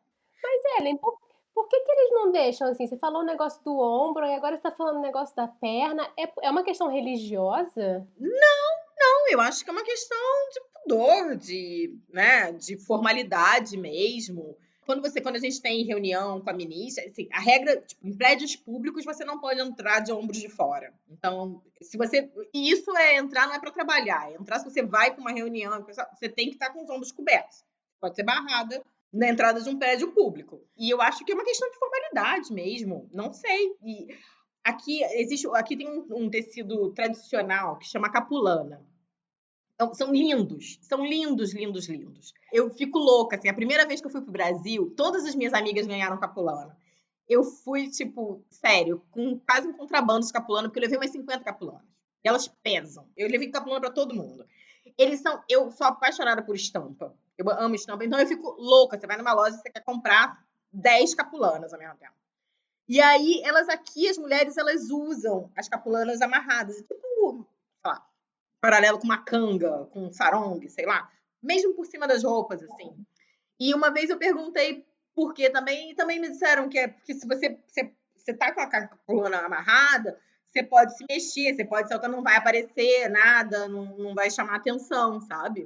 Mas, 0.41 0.79
Ellen, 0.79 0.97
por, 0.97 1.17
por 1.53 1.67
que, 1.67 1.79
que 1.79 1.91
eles 1.91 2.11
não 2.11 2.31
deixam 2.31 2.67
assim? 2.67 2.87
Você 2.87 2.97
falou 2.97 3.21
o 3.21 3.25
negócio 3.25 3.63
do 3.63 3.77
ombro 3.77 4.25
e 4.25 4.33
agora 4.33 4.55
está 4.55 4.71
falando 4.71 4.97
o 4.97 5.01
negócio 5.01 5.35
da 5.35 5.47
perna. 5.47 6.09
É, 6.17 6.31
é 6.41 6.51
uma 6.51 6.63
questão 6.63 6.89
religiosa? 6.89 8.07
Não, 8.17 8.69
não. 8.97 9.29
Eu 9.29 9.41
acho 9.41 9.63
que 9.63 9.69
é 9.69 9.73
uma 9.73 9.83
questão 9.83 10.17
de 10.51 10.61
pudor, 10.73 11.35
de, 11.35 11.97
né, 12.09 12.51
de 12.51 12.77
formalidade 12.77 13.77
mesmo. 13.77 14.57
Quando 14.85 15.01
você, 15.01 15.21
quando 15.21 15.35
a 15.35 15.39
gente 15.39 15.61
tem 15.61 15.83
reunião 15.83 16.41
com 16.41 16.49
a 16.49 16.53
ministra, 16.53 17.05
assim, 17.05 17.27
a 17.31 17.39
regra, 17.39 17.81
tipo, 17.81 18.07
em 18.07 18.15
prédios 18.15 18.55
públicos 18.55 19.05
você 19.05 19.23
não 19.23 19.39
pode 19.39 19.59
entrar 19.59 19.99
de 19.99 20.11
ombros 20.11 20.39
de 20.39 20.49
fora. 20.49 20.93
Então, 21.09 21.61
se 21.81 21.97
você, 21.97 22.31
e 22.53 22.71
isso 22.71 22.95
é 22.97 23.17
entrar 23.17 23.47
não 23.47 23.55
é 23.55 23.59
para 23.59 23.71
trabalhar, 23.71 24.31
é 24.31 24.35
entrar 24.35 24.59
se 24.59 24.65
você 24.65 24.81
vai 24.81 25.11
para 25.11 25.21
uma 25.21 25.31
reunião, 25.31 25.85
você 26.13 26.29
tem 26.29 26.47
que 26.47 26.55
estar 26.55 26.71
com 26.71 26.83
os 26.83 26.89
ombros 26.89 27.11
cobertos. 27.11 27.63
Pode 27.99 28.15
ser 28.15 28.23
barrada 28.23 28.83
na 29.11 29.29
entrada 29.29 29.61
de 29.61 29.69
um 29.69 29.77
prédio 29.77 30.11
público. 30.11 30.61
E 30.77 30.89
eu 30.89 31.01
acho 31.01 31.23
que 31.23 31.31
é 31.31 31.35
uma 31.35 31.45
questão 31.45 31.69
de 31.69 31.77
formalidade 31.77 32.51
mesmo, 32.51 33.09
não 33.13 33.31
sei. 33.31 33.75
E 33.83 34.07
aqui 34.63 35.03
existe, 35.15 35.47
aqui 35.53 35.77
tem 35.77 35.87
um, 35.87 36.05
um 36.09 36.29
tecido 36.29 36.91
tradicional 36.93 37.77
que 37.77 37.87
chama 37.87 38.11
capulana 38.11 38.81
então, 39.83 39.93
são 39.93 40.13
lindos, 40.13 40.79
são 40.81 41.05
lindos, 41.05 41.53
lindos, 41.53 41.87
lindos. 41.87 42.33
Eu 42.51 42.69
fico 42.69 42.97
louca, 42.99 43.35
assim, 43.35 43.49
a 43.49 43.53
primeira 43.53 43.85
vez 43.85 44.01
que 44.01 44.07
eu 44.07 44.11
fui 44.11 44.21
pro 44.21 44.31
Brasil, 44.31 44.93
todas 44.95 45.25
as 45.25 45.35
minhas 45.35 45.53
amigas 45.53 45.87
ganharam 45.87 46.19
capulana. 46.19 46.77
Eu 47.27 47.43
fui, 47.43 47.89
tipo, 47.89 48.43
sério, 48.49 49.01
com 49.11 49.39
quase 49.39 49.67
um 49.67 49.73
contrabando 49.73 50.25
de 50.25 50.33
capulana, 50.33 50.67
porque 50.67 50.79
eu 50.79 50.83
levei 50.83 50.97
umas 50.97 51.11
50 51.11 51.43
capulanas. 51.43 51.87
Elas 52.23 52.47
pesam. 52.47 53.07
Eu 53.17 53.29
levei 53.29 53.49
capulana 53.49 53.81
para 53.81 53.91
todo 53.91 54.15
mundo. 54.15 54.45
Eles 54.97 55.21
são. 55.21 55.41
Eu 55.49 55.71
sou 55.71 55.87
apaixonada 55.87 56.41
por 56.41 56.55
estampa. 56.55 57.13
Eu 57.37 57.49
amo 57.49 57.75
estampa. 57.75 58.05
Então 58.05 58.19
eu 58.19 58.27
fico 58.27 58.55
louca. 58.57 58.99
Você 58.99 59.07
vai 59.07 59.17
numa 59.17 59.33
loja 59.33 59.55
e 59.55 59.59
você 59.59 59.69
quer 59.69 59.83
comprar 59.83 60.45
10 60.71 61.15
capulanas 61.15 61.73
ao 61.73 61.79
mesmo 61.79 61.95
tempo. 61.97 62.13
E 62.87 63.01
aí, 63.01 63.41
elas 63.43 63.69
aqui, 63.69 64.09
as 64.09 64.17
mulheres, 64.17 64.57
elas 64.57 64.89
usam 64.89 65.49
as 65.55 65.67
capulanas 65.67 66.21
amarradas. 66.21 66.77
Tipo, 66.77 67.47
sei 67.81 67.91
lá, 67.91 68.05
paralelo 68.63 68.97
com 68.97 69.03
uma 69.03 69.17
canga, 69.17 69.89
com 69.91 70.05
um 70.05 70.11
sarong, 70.13 70.65
sei 70.69 70.85
lá, 70.85 71.11
mesmo 71.41 71.73
por 71.73 71.85
cima 71.85 72.07
das 72.07 72.23
roupas, 72.23 72.63
assim. 72.63 72.95
E 73.59 73.73
uma 73.73 73.91
vez 73.91 74.09
eu 74.09 74.17
perguntei 74.17 74.85
por 75.13 75.33
quê 75.33 75.49
também, 75.49 75.91
e 75.91 75.95
também 75.95 76.17
me 76.17 76.29
disseram 76.29 76.69
que 76.69 76.79
é 76.79 76.87
porque 76.87 77.13
se 77.13 77.27
você, 77.27 77.59
você, 77.67 77.93
você 78.15 78.33
tá 78.33 78.53
com 78.53 78.61
a 78.61 78.87
coluna 79.05 79.39
amarrada, 79.39 80.17
você 80.47 80.63
pode 80.63 80.95
se 80.97 81.03
mexer, 81.09 81.53
você 81.53 81.65
pode 81.65 81.89
saltar, 81.89 82.09
não 82.09 82.23
vai 82.23 82.37
aparecer 82.37 83.09
nada, 83.09 83.67
não, 83.67 83.97
não 83.97 84.15
vai 84.15 84.31
chamar 84.31 84.55
atenção, 84.55 85.19
sabe? 85.19 85.63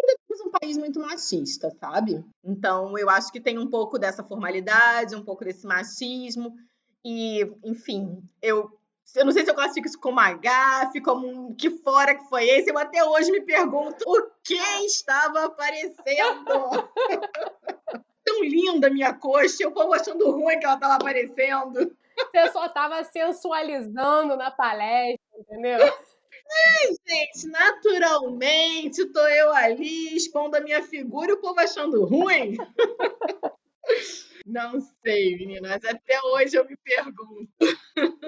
Ainda 0.00 0.18
temos 0.26 0.46
um 0.46 0.50
país 0.50 0.78
muito 0.78 0.98
machista, 1.00 1.70
sabe? 1.78 2.24
Então, 2.42 2.96
eu 2.96 3.10
acho 3.10 3.30
que 3.30 3.42
tem 3.42 3.58
um 3.58 3.68
pouco 3.68 3.98
dessa 3.98 4.24
formalidade, 4.24 5.14
um 5.14 5.24
pouco 5.24 5.44
desse 5.44 5.66
machismo. 5.66 6.56
E, 7.04 7.42
enfim, 7.62 8.22
eu 8.40 8.77
eu 9.14 9.24
não 9.24 9.32
sei 9.32 9.44
se 9.44 9.50
eu 9.50 9.54
classifico 9.54 9.86
isso 9.86 9.98
como 9.98 10.20
agafe, 10.20 11.00
como 11.00 11.54
que 11.54 11.70
fora 11.70 12.14
que 12.14 12.28
foi 12.28 12.48
esse. 12.48 12.70
Eu 12.70 12.78
até 12.78 13.02
hoje 13.04 13.30
me 13.30 13.40
pergunto 13.40 14.04
o 14.06 14.30
que 14.42 14.54
estava 14.84 15.44
aparecendo. 15.44 16.44
Tão 18.24 18.42
linda 18.42 18.88
a 18.88 18.90
minha 18.90 19.14
coxa, 19.14 19.66
o 19.66 19.72
povo 19.72 19.94
achando 19.94 20.30
ruim 20.30 20.58
que 20.58 20.66
ela 20.66 20.74
estava 20.74 20.94
aparecendo. 20.94 21.96
Você 22.30 22.52
só 22.52 22.68
tava 22.68 23.02
sensualizando 23.04 24.36
na 24.36 24.50
palestra, 24.50 25.38
entendeu? 25.38 25.78
É, 25.80 26.88
gente, 27.06 27.46
naturalmente 27.48 29.04
tô 29.06 29.26
eu 29.26 29.52
ali 29.52 30.16
expondo 30.16 30.56
a 30.56 30.60
minha 30.60 30.82
figura 30.82 31.30
e 31.30 31.34
o 31.34 31.40
povo 31.40 31.58
achando 31.60 32.04
ruim. 32.04 32.56
Não 34.48 34.80
sei, 34.80 35.36
meninas. 35.36 35.84
Até 35.84 36.18
hoje 36.22 36.56
eu 36.56 36.64
me 36.64 36.74
pergunto. 36.76 37.48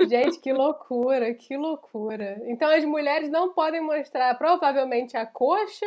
Gente, 0.06 0.38
que 0.38 0.52
loucura, 0.52 1.32
que 1.32 1.56
loucura. 1.56 2.42
Então 2.44 2.68
as 2.68 2.84
mulheres 2.84 3.30
não 3.30 3.54
podem 3.54 3.80
mostrar 3.80 4.36
provavelmente 4.36 5.16
a 5.16 5.24
coxa. 5.24 5.86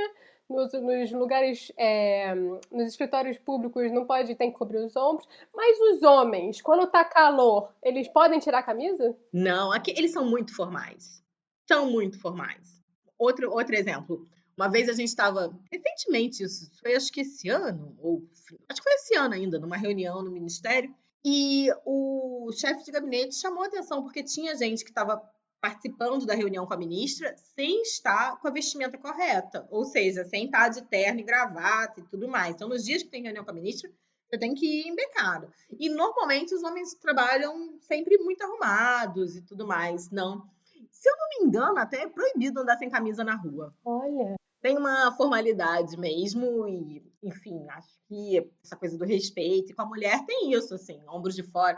Nos, 0.50 0.74
nos 0.74 1.12
lugares, 1.12 1.72
é, 1.78 2.34
nos 2.36 2.88
escritórios 2.88 3.38
públicos 3.38 3.92
não 3.92 4.06
pode, 4.06 4.36
tem 4.36 4.52
que 4.52 4.58
cobrir 4.58 4.80
os 4.80 4.96
ombros. 4.96 5.28
Mas 5.54 5.80
os 5.80 6.04
homens, 6.04 6.62
quando 6.62 6.88
tá 6.88 7.06
calor, 7.06 7.72
eles 7.82 8.08
podem 8.08 8.40
tirar 8.40 8.60
a 8.60 8.64
camisa? 8.64 9.16
Não, 9.32 9.72
aqui 9.72 9.92
eles 9.96 10.12
são 10.12 10.26
muito 10.26 10.54
formais. 10.56 11.24
São 11.68 11.90
muito 11.90 12.20
formais. 12.20 12.84
Outro, 13.18 13.52
outro 13.52 13.76
exemplo. 13.76 14.28
Uma 14.56 14.70
vez 14.70 14.88
a 14.88 14.94
gente 14.94 15.08
estava, 15.08 15.58
recentemente, 15.72 16.44
isso 16.44 16.72
foi 16.80 16.96
acho 16.96 17.12
que 17.12 17.22
esse 17.22 17.50
ano, 17.50 17.96
ou 18.00 18.24
acho 18.70 18.82
que 18.82 18.84
foi 18.84 18.94
esse 18.94 19.16
ano 19.16 19.34
ainda, 19.34 19.60
numa 19.60 19.78
reunião 19.78 20.22
no 20.22 20.32
Ministério, 20.32 20.94
e 21.26 21.70
o 21.86 22.52
chefe 22.52 22.84
de 22.84 22.92
gabinete 22.92 23.36
chamou 23.36 23.64
a 23.64 23.68
atenção 23.68 24.04
porque 24.04 24.24
tinha 24.24 24.56
gente 24.56 24.84
que 24.84 24.92
estava 24.92 25.22
participando 25.62 26.26
da 26.26 26.36
reunião 26.36 26.68
com 26.68 26.74
a 26.74 26.78
ministra 26.78 27.34
sem 27.56 27.82
estar 27.84 28.38
com 28.42 28.48
a 28.50 28.52
vestimenta 28.52 28.98
correta, 28.98 29.66
ou 29.72 29.86
seja, 29.86 30.26
sem 30.26 30.46
estar 30.46 30.68
de 30.68 30.82
terno 30.82 31.22
e 31.22 31.24
gravata 31.24 32.02
e 32.02 32.04
tudo 32.04 32.28
mais. 32.28 32.54
Então, 32.54 32.68
nos 32.68 32.84
dias 32.84 33.02
que 33.02 33.10
tem 33.10 33.24
reunião 33.24 33.46
com 33.46 33.52
a 33.52 33.54
ministra, 33.54 33.90
você 34.30 34.38
tem 34.38 34.54
que 34.54 34.66
ir 34.66 34.90
embecado. 34.90 35.52
E 35.80 35.90
normalmente 35.90 36.54
os 36.54 36.64
homens 36.64 36.94
trabalham 36.96 37.80
sempre 37.80 38.18
muito 38.18 38.44
arrumados 38.44 39.38
e 39.38 39.42
tudo 39.42 39.66
mais. 39.66 40.12
Não. 40.12 40.46
Se 40.92 41.10
eu 41.10 41.16
não 41.18 41.30
me 41.30 41.48
engano, 41.48 41.80
até 41.80 42.02
é 42.02 42.10
proibido 42.10 42.60
andar 42.60 42.78
sem 42.78 42.90
camisa 42.90 43.24
na 43.24 43.36
rua. 43.36 43.74
Olha 43.86 44.36
tem 44.64 44.78
uma 44.78 45.14
formalidade 45.18 45.98
mesmo 45.98 46.66
e, 46.70 47.04
enfim, 47.22 47.68
acho 47.72 47.90
que 48.08 48.50
essa 48.64 48.78
coisa 48.78 48.98
do 48.98 49.04
respeito 49.04 49.72
e 49.72 49.76
com 49.76 49.82
a 49.82 49.86
mulher 49.86 50.26
tem 50.26 50.54
isso, 50.54 50.74
assim, 50.74 51.04
ombros 51.10 51.36
de 51.36 51.44
fora. 51.44 51.78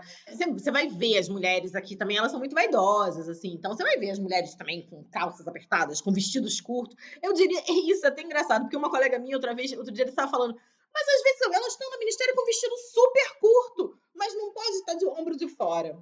Você, 0.53 0.69
vai 0.69 0.87
ver 0.87 1.17
as 1.17 1.27
mulheres 1.27 1.73
aqui 1.73 1.95
também, 1.95 2.15
elas 2.15 2.29
são 2.29 2.39
muito 2.39 2.53
vaidosas, 2.53 3.27
assim, 3.27 3.55
então 3.55 3.75
você 3.75 3.81
vai 3.81 3.97
ver 3.97 4.11
as 4.11 4.19
mulheres 4.19 4.53
também 4.53 4.87
com 4.87 5.03
calças 5.05 5.47
apertadas, 5.47 5.99
com 5.99 6.13
vestidos 6.13 6.61
curtos. 6.61 6.95
Eu 7.23 7.33
diria, 7.33 7.63
isso, 7.91 8.05
é 8.05 8.09
até 8.09 8.21
engraçado, 8.21 8.61
porque 8.61 8.77
uma 8.77 8.91
colega 8.91 9.17
minha 9.17 9.35
outra 9.35 9.55
vez, 9.55 9.71
outro 9.71 9.91
dia, 9.91 10.03
ele 10.03 10.11
estava 10.11 10.29
falando, 10.29 10.55
mas 10.93 11.07
às 11.07 11.23
vezes 11.23 11.41
elas 11.41 11.73
estão 11.73 11.89
no 11.89 11.97
ministério 11.97 12.35
com 12.35 12.45
vestido 12.45 12.77
super 12.77 13.39
curto, 13.39 13.97
mas 14.13 14.31
não 14.35 14.53
pode 14.53 14.75
estar 14.75 14.93
de 14.93 15.07
ombro 15.07 15.35
de 15.35 15.49
fora. 15.49 15.97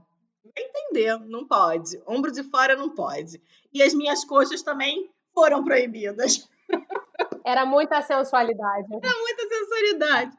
Entender, 0.54 1.18
não 1.22 1.48
pode. 1.48 2.04
Ombro 2.06 2.30
de 2.30 2.44
fora 2.44 2.76
não 2.76 2.90
pode. 2.94 3.42
E 3.74 3.82
as 3.82 3.94
minhas 3.94 4.26
coxas 4.26 4.62
também 4.62 5.10
foram 5.34 5.64
proibidas. 5.64 6.46
Era 7.46 7.66
muita 7.66 8.02
sensualidade. 8.02 8.88
Era 8.92 9.20
muita 9.20 9.48
sensualidade. 9.48 10.38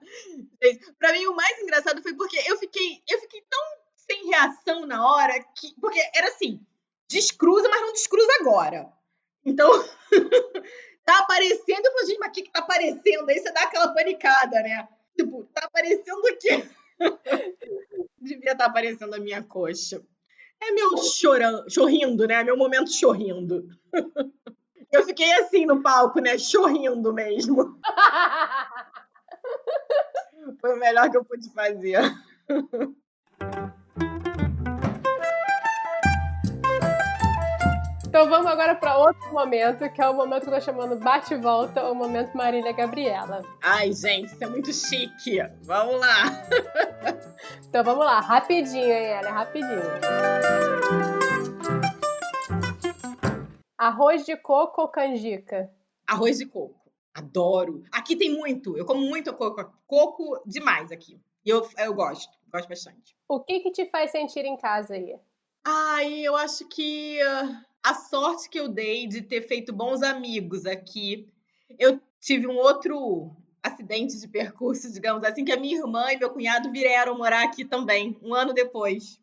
Para 0.98 1.12
mim, 1.12 1.26
o 1.26 1.36
mais 1.36 1.60
engraçado 1.60 2.02
foi 2.02 2.14
porque 2.14 2.38
eu 2.46 2.56
fiquei, 2.58 3.02
eu 3.08 3.20
fiquei 3.20 3.42
tão 3.48 3.60
sem 3.94 4.26
reação 4.26 4.86
na 4.86 5.06
hora 5.06 5.34
que. 5.54 5.74
Porque 5.80 6.00
era 6.14 6.28
assim: 6.28 6.60
descruza, 7.08 7.68
mas 7.68 7.82
não 7.82 7.92
descruza 7.92 8.30
agora. 8.40 8.90
Então, 9.44 9.70
tá 11.04 11.18
aparecendo. 11.18 11.84
Eu 11.84 11.92
falei, 11.92 12.06
gente, 12.06 12.18
mas 12.18 12.28
o 12.28 12.32
que, 12.32 12.42
que 12.42 12.52
tá 12.52 12.60
aparecendo? 12.60 13.28
Aí 13.28 13.38
você 13.38 13.52
dá 13.52 13.62
aquela 13.62 13.92
panicada, 13.92 14.62
né? 14.62 14.88
Tipo, 15.16 15.44
tá 15.52 15.66
aparecendo 15.66 16.18
o 16.18 16.38
quê? 16.38 16.68
Devia 18.18 18.52
estar 18.52 18.64
tá 18.64 18.66
aparecendo 18.66 19.14
a 19.14 19.18
minha 19.18 19.42
coxa. 19.42 20.02
É 20.62 20.70
meu 20.70 20.96
chorando, 20.96 21.70
chorrindo, 21.70 22.26
né? 22.26 22.42
Meu 22.42 22.56
momento 22.56 22.90
chorrindo. 22.90 23.68
Eu 24.94 25.04
fiquei 25.04 25.30
assim 25.40 25.66
no 25.66 25.82
palco, 25.82 26.20
né? 26.20 26.38
Chorrindo 26.38 27.12
mesmo. 27.12 27.76
Foi 30.60 30.72
o 30.72 30.78
melhor 30.78 31.10
que 31.10 31.16
eu 31.16 31.24
pude 31.24 31.52
fazer. 31.52 31.98
Então 38.06 38.28
vamos 38.28 38.46
agora 38.46 38.76
para 38.76 38.96
outro 38.96 39.32
momento, 39.32 39.90
que 39.90 40.00
é 40.00 40.08
o 40.08 40.14
momento 40.14 40.44
que 40.44 40.50
eu 40.50 40.54
tô 40.54 40.60
chamando 40.60 40.94
bate 40.94 41.34
volta, 41.34 41.82
o 41.90 41.96
momento 41.96 42.36
Marília 42.36 42.72
Gabriela. 42.72 43.42
Ai, 43.60 43.92
gente, 43.92 44.26
isso 44.26 44.44
é 44.44 44.46
muito 44.46 44.72
chique. 44.72 45.40
Vamos 45.64 45.98
lá. 45.98 46.26
então 47.66 47.82
vamos 47.82 48.06
lá, 48.06 48.20
rapidinho, 48.20 48.84
hein, 48.84 49.06
Ela, 49.06 49.32
rapidinho. 49.32 49.82
Arroz 53.76 54.24
de 54.24 54.36
coco 54.36 54.82
ou 54.82 54.88
canjica? 54.88 55.70
Arroz 56.06 56.38
de 56.38 56.46
coco. 56.46 56.90
Adoro. 57.12 57.82
Aqui 57.92 58.16
tem 58.16 58.30
muito. 58.30 58.76
Eu 58.76 58.84
como 58.84 59.00
muito 59.00 59.32
coco. 59.34 59.72
Coco 59.86 60.42
demais 60.46 60.90
aqui. 60.90 61.20
E 61.44 61.50
eu, 61.50 61.68
eu 61.78 61.94
gosto. 61.94 62.32
Gosto 62.50 62.68
bastante. 62.68 63.16
O 63.28 63.40
que 63.40 63.60
que 63.60 63.70
te 63.70 63.86
faz 63.86 64.10
sentir 64.10 64.44
em 64.44 64.56
casa 64.56 64.94
aí? 64.94 65.16
Ai, 65.64 66.20
eu 66.20 66.36
acho 66.36 66.68
que 66.68 67.18
uh, 67.22 67.64
a 67.82 67.94
sorte 67.94 68.48
que 68.48 68.58
eu 68.58 68.68
dei 68.68 69.06
de 69.06 69.22
ter 69.22 69.42
feito 69.42 69.72
bons 69.72 70.02
amigos 70.02 70.66
aqui. 70.66 71.28
Eu 71.78 72.00
tive 72.20 72.46
um 72.46 72.56
outro 72.56 73.34
acidente 73.62 74.20
de 74.20 74.28
percurso, 74.28 74.92
digamos 74.92 75.24
assim, 75.24 75.44
que 75.44 75.52
a 75.52 75.58
minha 75.58 75.76
irmã 75.76 76.12
e 76.12 76.18
meu 76.18 76.30
cunhado 76.30 76.70
vieram 76.70 77.16
morar 77.16 77.44
aqui 77.44 77.64
também, 77.64 78.18
um 78.22 78.34
ano 78.34 78.52
depois. 78.52 79.18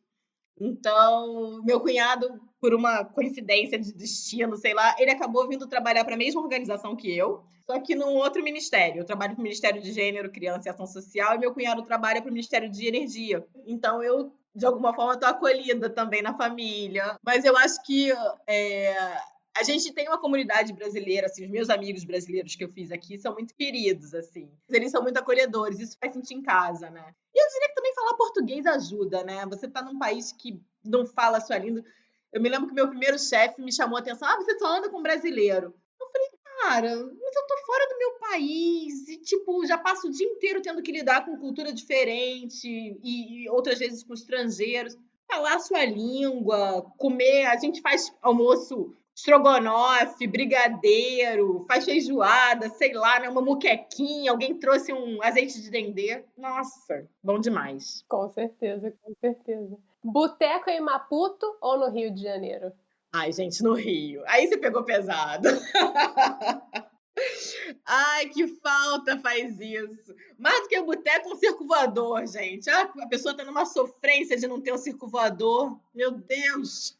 Então, 0.60 1.62
meu 1.64 1.80
cunhado, 1.80 2.42
por 2.62 2.76
uma 2.76 3.04
coincidência 3.04 3.80
de 3.80 3.92
destino, 3.92 4.56
sei 4.56 4.76
lá, 4.76 4.96
ele 5.00 5.10
acabou 5.10 5.48
vindo 5.50 5.68
trabalhar 5.68 6.06
para 6.06 6.14
a 6.14 6.18
mesma 6.18 6.40
organização 6.40 6.96
que 6.96 7.12
eu, 7.12 7.44
só 7.66 7.80
que 7.80 7.96
num 7.96 8.14
outro 8.16 8.44
ministério. 8.44 9.02
Eu 9.02 9.06
trabalho 9.06 9.34
para 9.34 9.40
o 9.40 9.44
Ministério 9.44 9.82
de 9.82 9.92
Gênero, 9.92 10.32
Criança 10.32 10.70
e 10.70 10.72
Ação 10.72 10.86
Social, 10.86 11.36
e 11.36 11.40
meu 11.40 11.54
cunhado 11.54 11.82
trabalha 11.82 12.22
para 12.22 12.30
o 12.30 12.34
Ministério 12.34 12.70
de 12.70 12.88
Energia. 12.88 13.44
Então, 13.66 14.04
eu, 14.04 14.32
de 14.54 14.66
alguma 14.66 14.94
forma, 14.94 15.14
estou 15.14 15.28
acolhida 15.28 15.90
também 15.90 16.22
na 16.22 16.38
família. 16.38 17.18
Mas 17.26 17.46
eu 17.46 17.58
acho 17.58 17.82
que 17.84 18.12
é, 18.46 19.18
a 19.58 19.64
gente 19.64 19.92
tem 19.92 20.08
uma 20.08 20.20
comunidade 20.20 20.72
brasileira, 20.72 21.26
assim, 21.26 21.46
os 21.46 21.52
meus 21.52 21.70
amigos 21.70 22.04
brasileiros 22.04 22.56
que 22.56 22.64
eu 22.64 22.70
fiz 22.70 22.92
aqui 22.92 23.18
são 23.18 23.34
muito 23.34 23.56
queridos, 23.56 24.14
assim. 24.14 24.50
Eles 24.70 24.92
são 24.92 25.02
muito 25.02 25.18
acolhedores, 25.18 25.80
isso 25.80 25.98
faz 26.00 26.14
sentir 26.14 26.36
em 26.36 26.42
casa, 26.42 26.90
né? 26.90 27.14
E 27.34 27.44
eu 27.44 27.48
diria 27.52 27.70
que 27.70 27.76
também 27.76 27.94
falar 27.96 28.14
português 28.16 28.66
ajuda, 28.66 29.24
né? 29.24 29.46
Você 29.48 29.68
tá 29.68 29.82
num 29.82 29.98
país 29.98 30.32
que 30.32 30.62
não 30.84 31.06
fala 31.06 31.38
a 31.38 31.42
sua 31.42 31.58
língua. 31.58 31.84
Eu 32.32 32.42
me 32.42 32.50
lembro 32.50 32.68
que 32.68 32.74
meu 32.74 32.88
primeiro 32.88 33.20
chefe 33.20 33.62
me 33.62 33.74
chamou 33.74 33.98
a 33.98 34.00
atenção, 34.00 34.28
ah, 34.28 34.38
você 34.38 34.58
só 34.58 34.78
anda 34.78 34.90
com 34.90 35.02
brasileiro. 35.02 35.76
Eu 36.00 36.08
falei, 36.12 36.30
cara, 36.62 36.96
mas 36.96 37.36
eu 37.36 37.48
tô 37.48 37.58
fora 37.66 37.88
do 37.90 37.98
meu 37.98 38.12
país 38.20 39.08
e, 39.10 39.18
tipo, 39.18 39.66
já 39.66 39.78
passo 39.78 40.08
o 40.08 40.12
dia 40.12 40.28
inteiro 40.28 40.62
tendo 40.62 40.82
que 40.82 40.92
lidar 40.92 41.26
com 41.26 41.38
cultura 41.38 41.74
diferente 41.74 42.68
e, 42.68 43.44
e 43.46 43.50
outras 43.50 43.80
vezes 43.80 44.04
com 44.04 44.14
estrangeiros. 44.14 44.98
Falar 45.30 45.56
a 45.56 45.60
sua 45.60 45.86
língua, 45.86 46.84
comer, 46.98 47.46
a 47.46 47.58
gente 47.58 47.82
faz 47.82 48.14
almoço 48.22 48.96
estrogonofe, 49.16 50.26
brigadeiro, 50.28 51.66
faz 51.68 51.86
feijoada, 51.86 52.70
sei 52.70 52.94
lá, 52.94 53.20
né? 53.20 53.30
Uma 53.30 53.42
muquequinha, 53.42 54.32
alguém 54.32 54.58
trouxe 54.58 54.92
um 54.94 55.22
azeite 55.22 55.62
de 55.62 55.70
dendê. 55.70 56.24
Nossa, 56.38 57.08
bom 57.24 57.40
demais. 57.40 58.04
Com 58.08 58.28
certeza, 58.30 58.94
com 59.04 59.14
certeza. 59.20 59.78
Boteco 60.04 60.70
em 60.70 60.82
Maputo 60.82 61.46
ou 61.62 61.78
no 61.78 61.90
Rio 61.90 62.14
de 62.14 62.24
Janeiro? 62.24 62.72
Ai, 63.14 63.32
gente, 63.32 63.62
no 63.62 63.74
Rio. 63.74 64.24
Aí 64.26 64.48
você 64.48 64.58
pegou 64.58 64.84
pesado. 64.84 65.48
Ai, 67.86 68.30
que 68.30 68.48
falta 68.48 69.20
faz 69.20 69.60
isso. 69.60 70.16
Mais 70.38 70.62
do 70.62 70.68
que 70.70 70.80
o 70.80 70.86
boteco, 70.86 71.30
um 71.30 71.36
circo 71.36 71.68
voador, 71.68 72.26
gente. 72.26 72.70
Ah, 72.70 72.90
a 73.00 73.08
pessoa 73.08 73.36
tá 73.36 73.44
numa 73.44 73.66
sofrência 73.66 74.38
de 74.38 74.48
não 74.48 74.62
ter 74.62 74.74
um 74.74 74.78
circo 74.78 75.08
voador. 75.08 75.78
Meu 75.94 76.12
Deus. 76.12 76.98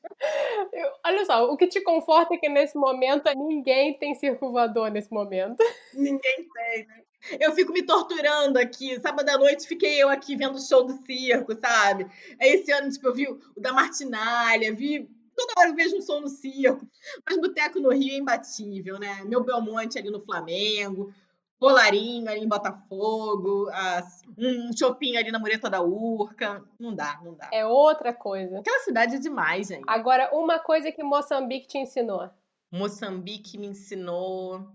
Eu, 0.74 0.92
olha 1.06 1.26
só, 1.26 1.46
o 1.50 1.58
que 1.58 1.68
te 1.68 1.82
conforta 1.82 2.34
é 2.34 2.38
que 2.38 2.50
nesse 2.50 2.78
momento 2.78 3.32
ninguém 3.36 3.98
tem 3.98 4.14
circo 4.16 4.52
voador 4.52 4.92
nesse 4.92 5.12
momento. 5.12 5.64
Ninguém 5.94 6.48
tem, 6.54 6.86
né? 6.88 7.04
Eu 7.40 7.54
fico 7.54 7.72
me 7.72 7.84
torturando 7.84 8.60
aqui. 8.60 9.00
Sábado 9.00 9.30
à 9.30 9.38
noite 9.38 9.68
fiquei 9.68 10.02
eu 10.02 10.10
aqui 10.10 10.36
vendo 10.36 10.56
o 10.56 10.62
show 10.62 10.84
do 10.84 10.94
circo, 11.06 11.56
sabe? 11.60 12.08
Aí 12.40 12.54
esse 12.54 12.72
ano, 12.72 12.90
tipo, 12.90 13.08
eu 13.08 13.14
vi 13.14 13.28
o 13.28 13.40
da 13.58 13.72
Martinalha, 13.72 14.74
vi 14.74 15.10
toda 15.36 15.54
hora 15.58 15.70
eu 15.70 15.76
vejo 15.76 15.98
um 15.98 16.02
som 16.02 16.20
no 16.22 16.28
circo. 16.28 16.88
Mas 17.26 17.40
boteco 17.40 17.80
no 17.80 17.90
Rio 17.90 18.14
é 18.14 18.18
imbatível, 18.18 19.00
né? 19.00 19.24
Meu 19.26 19.44
Belmonte 19.44 19.98
ali 19.98 20.10
no 20.10 20.22
Flamengo, 20.22 21.14
Polarinho 21.60 22.30
ali 22.30 22.42
em 22.42 22.48
Botafogo, 22.48 23.70
as, 23.72 24.24
um 24.38 24.76
shopping 24.76 25.18
ali 25.18 25.32
na 25.32 25.40
Mureta 25.40 25.70
da 25.70 25.82
Urca. 25.82 26.64
Não 26.80 26.94
dá, 26.94 27.20
não 27.24 27.36
dá. 27.36 27.50
É 27.52 27.66
outra 27.66 28.14
coisa. 28.14 28.60
Aquela 28.60 28.80
cidade 28.80 29.16
é 29.16 29.20
demais, 29.20 29.68
gente. 29.68 29.84
Agora, 29.88 30.30
uma 30.34 30.60
coisa 30.60 30.92
que 30.92 31.04
Moçambique 31.04 31.68
te 31.68 31.78
ensinou. 31.78 32.30
Moçambique 32.72 33.58
me 33.58 33.68
ensinou. 33.68 34.72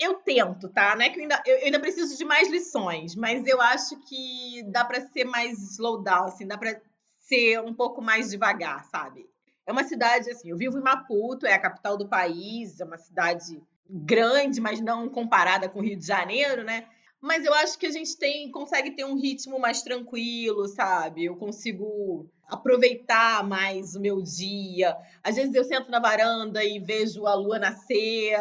Eu 0.00 0.14
tento, 0.14 0.68
tá? 0.70 0.96
Não 0.96 1.02
é 1.02 1.10
que 1.10 1.18
eu 1.18 1.22
ainda, 1.22 1.42
eu, 1.46 1.58
ainda 1.58 1.78
preciso 1.78 2.16
de 2.16 2.24
mais 2.24 2.48
lições, 2.48 3.14
mas 3.14 3.46
eu 3.46 3.60
acho 3.60 3.96
que 4.00 4.62
dá 4.68 4.82
para 4.84 5.00
ser 5.02 5.24
mais 5.24 5.58
slow 5.72 6.02
down, 6.02 6.24
assim, 6.24 6.46
dá 6.46 6.56
para 6.56 6.80
ser 7.18 7.60
um 7.60 7.74
pouco 7.74 8.00
mais 8.00 8.30
devagar, 8.30 8.84
sabe? 8.86 9.28
É 9.66 9.72
uma 9.72 9.84
cidade 9.84 10.30
assim, 10.30 10.50
eu 10.50 10.56
vivo 10.56 10.78
em 10.78 10.82
Maputo, 10.82 11.46
é 11.46 11.52
a 11.52 11.60
capital 11.60 11.96
do 11.98 12.08
país, 12.08 12.80
é 12.80 12.84
uma 12.84 12.96
cidade 12.96 13.62
grande, 13.88 14.60
mas 14.60 14.80
não 14.80 15.08
comparada 15.08 15.68
com 15.68 15.80
o 15.80 15.82
Rio 15.82 15.98
de 15.98 16.06
Janeiro, 16.06 16.64
né? 16.64 16.88
Mas 17.20 17.44
eu 17.44 17.52
acho 17.52 17.78
que 17.78 17.86
a 17.86 17.90
gente 17.90 18.16
tem 18.16 18.50
consegue 18.50 18.92
ter 18.92 19.04
um 19.04 19.14
ritmo 19.14 19.58
mais 19.58 19.82
tranquilo, 19.82 20.66
sabe? 20.68 21.26
Eu 21.26 21.36
consigo 21.36 22.26
aproveitar 22.48 23.46
mais 23.46 23.94
o 23.94 24.00
meu 24.00 24.22
dia. 24.22 24.96
Às 25.22 25.36
vezes 25.36 25.54
eu 25.54 25.64
sento 25.64 25.90
na 25.90 26.00
varanda 26.00 26.64
e 26.64 26.78
vejo 26.78 27.26
a 27.26 27.34
lua 27.34 27.58
nascer, 27.58 28.36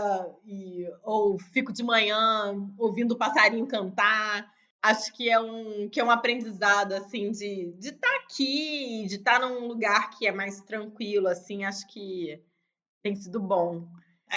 e, 0.46 0.88
ou 1.04 1.38
fico 1.38 1.74
de 1.74 1.84
manhã 1.84 2.56
ouvindo 2.78 3.12
o 3.12 3.18
passarinho 3.18 3.68
cantar. 3.68 4.50
Acho 4.82 5.14
que 5.14 5.30
é 5.30 5.38
um, 5.40 5.90
que 5.90 6.00
é 6.00 6.04
um 6.04 6.10
aprendizado, 6.10 6.94
assim, 6.94 7.32
de 7.32 7.74
estar 7.76 7.80
de 7.80 7.92
tá 7.92 8.08
aqui, 8.24 9.06
de 9.08 9.16
estar 9.16 9.40
tá 9.40 9.50
num 9.50 9.68
lugar 9.68 10.10
que 10.12 10.26
é 10.26 10.32
mais 10.32 10.62
tranquilo, 10.62 11.28
assim, 11.28 11.66
acho 11.66 11.86
que 11.88 12.42
tem 13.04 13.14
sido 13.14 13.42
bom. 13.42 13.86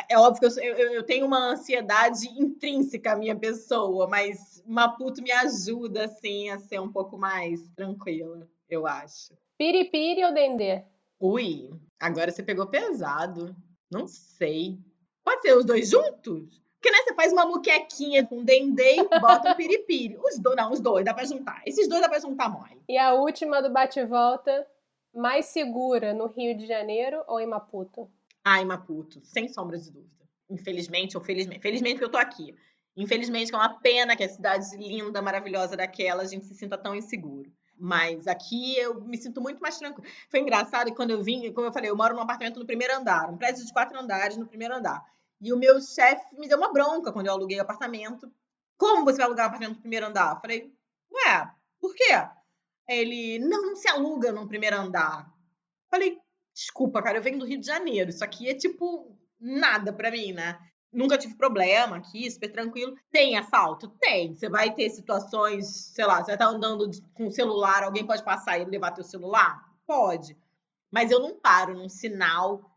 É, 0.09 0.19
óbvio 0.19 0.51
que 0.51 0.61
eu, 0.61 0.65
eu, 0.65 0.93
eu, 0.95 1.03
tenho 1.03 1.27
uma 1.27 1.53
ansiedade 1.53 2.27
intrínseca 2.29 3.13
à 3.13 3.17
minha 3.17 3.37
pessoa, 3.37 4.09
mas 4.09 4.63
Maputo 4.67 5.23
me 5.23 5.31
ajuda, 5.31 6.07
assim, 6.07 6.49
a 6.49 6.59
ser 6.59 6.81
um 6.81 6.91
pouco 6.91 7.19
mais 7.19 7.69
tranquila, 7.77 8.49
eu 8.69 8.87
acho. 8.87 9.35
Piripiri 9.59 10.25
ou 10.25 10.33
Dendê? 10.33 10.83
Ui, 11.21 11.71
agora 12.01 12.33
você 12.33 12.43
pegou 12.43 12.67
pesado. 12.67 13.55
Não 13.91 14.09
sei. 14.09 14.79
Pode 15.23 15.43
ser 15.43 15.57
os 15.57 15.65
dois 15.65 15.89
juntos? 15.89 16.63
Porque, 16.83 16.91
né, 16.91 17.05
você 17.05 17.15
faz 17.15 17.33
uma 17.33 17.47
muquequinha 17.47 18.27
com 18.27 18.43
dendê 18.43 18.97
e 18.97 19.21
bota 19.21 19.53
um 19.53 19.55
piripiri. 19.55 20.19
Os 20.19 20.37
dois, 20.41 20.57
não, 20.57 20.73
os 20.73 20.81
dois, 20.81 21.05
dá 21.05 21.15
pra 21.15 21.25
juntar. 21.25 21.63
Esses 21.65 21.87
dois 21.87 22.01
dá 22.01 22.09
pra 22.09 22.19
juntar 22.19 22.49
mole. 22.49 22.83
E 22.89 22.99
a 22.99 23.15
última 23.15 23.63
do 23.63 23.71
bate-volta, 23.71 24.67
mais 25.15 25.47
segura 25.47 26.13
no 26.13 26.27
Rio 26.27 26.57
de 26.57 26.67
Janeiro 26.67 27.23
ou 27.29 27.39
em 27.39 27.47
Maputo? 27.47 28.11
Em 28.47 28.65
Maputo, 28.65 29.21
sem 29.25 29.49
sombra 29.49 29.79
de 29.79 29.91
dúvida. 29.91 30.29
Infelizmente 30.51 31.17
ou 31.17 31.23
felizmente. 31.23 31.61
Felizmente 31.61 31.99
que 31.99 32.05
eu 32.05 32.11
tô 32.11 32.19
aqui. 32.19 32.55
Infelizmente 32.97 33.51
que 33.51 33.55
é 33.55 33.59
uma 33.59 33.81
pena 33.81 34.17
que 34.17 34.25
a 34.25 34.29
cidade 34.29 34.77
linda, 34.77 35.23
maravilhosa 35.23 35.77
daquela, 35.77 36.23
a 36.23 36.27
gente 36.27 36.45
se 36.45 36.55
sinta 36.55 36.77
tão 36.77 36.95
inseguro. 36.95 37.51
Mas 37.79 38.27
aqui 38.27 38.77
eu 38.77 39.01
me 39.03 39.17
sinto 39.17 39.41
muito 39.41 39.61
mais 39.61 39.79
tranquilo. 39.79 40.09
Foi 40.29 40.41
engraçado 40.41 40.89
que 40.89 40.97
quando 40.97 41.11
eu 41.11 41.23
vim, 41.23 41.53
como 41.53 41.67
eu 41.67 41.73
falei, 41.73 41.91
eu 41.91 41.97
moro 41.97 42.15
num 42.15 42.21
apartamento 42.21 42.59
no 42.59 42.67
primeiro 42.67 42.95
andar, 42.97 43.31
um 43.31 43.37
prédio 43.37 43.65
de 43.65 43.73
quatro 43.73 43.99
andares 43.99 44.37
no 44.37 44.47
primeiro 44.47 44.75
andar. 44.75 45.03
E 45.41 45.53
o 45.53 45.59
meu 45.59 45.81
chefe 45.81 46.25
me 46.39 46.47
deu 46.47 46.59
uma 46.59 46.73
bronca 46.73 47.13
quando 47.13 47.27
eu 47.27 47.33
aluguei 47.33 47.59
o 47.59 47.63
apartamento. 47.63 48.31
Como 48.77 49.05
você 49.05 49.19
vai 49.19 49.27
alugar 49.27 49.47
um 49.47 49.49
apartamento 49.49 49.77
no 49.77 49.81
primeiro 49.81 50.07
andar? 50.07 50.35
Eu 50.35 50.41
falei, 50.41 50.73
ué, 51.13 51.51
por 51.81 51.95
quê? 51.95 52.13
Ele, 52.89 53.39
não, 53.41 53.63
não 53.63 53.77
se 53.77 53.89
aluga 53.89 54.31
no 54.31 54.47
primeiro 54.47 54.77
andar. 54.77 55.27
Eu 55.27 55.89
falei, 55.91 56.19
desculpa, 56.55 57.03
cara, 57.03 57.19
eu 57.19 57.23
venho 57.23 57.39
do 57.39 57.47
Rio 57.47 57.61
de 57.61 57.67
Janeiro. 57.67 58.11
Isso 58.11 58.25
aqui 58.25 58.49
é 58.49 58.55
tipo 58.55 59.17
nada 59.41 59.93
para 59.93 60.11
mim, 60.11 60.33
né? 60.33 60.59
Nunca 60.93 61.17
tive 61.17 61.35
problema 61.35 61.97
aqui, 61.97 62.31
super 62.31 62.53
tranquilo. 62.53 62.95
Tem 63.11 63.37
assalto? 63.37 63.89
Tem. 63.99 64.35
Você 64.35 64.49
vai 64.49 64.75
ter 64.75 64.91
situações, 64.91 65.67
sei 65.95 66.05
lá, 66.05 66.17
você 66.17 66.27
vai 66.27 66.35
estar 66.35 66.47
andando 66.47 66.91
com 67.15 67.27
o 67.27 67.33
celular, 67.33 67.83
alguém 67.83 68.07
pode 68.07 68.23
passar 68.23 68.59
e 68.59 68.65
levar 68.65 68.91
teu 68.91 69.03
celular? 69.03 69.65
Pode. 69.87 70.37
Mas 70.91 71.11
eu 71.11 71.19
não 71.19 71.35
paro 71.39 71.75
num 71.75 71.89
sinal 71.89 72.71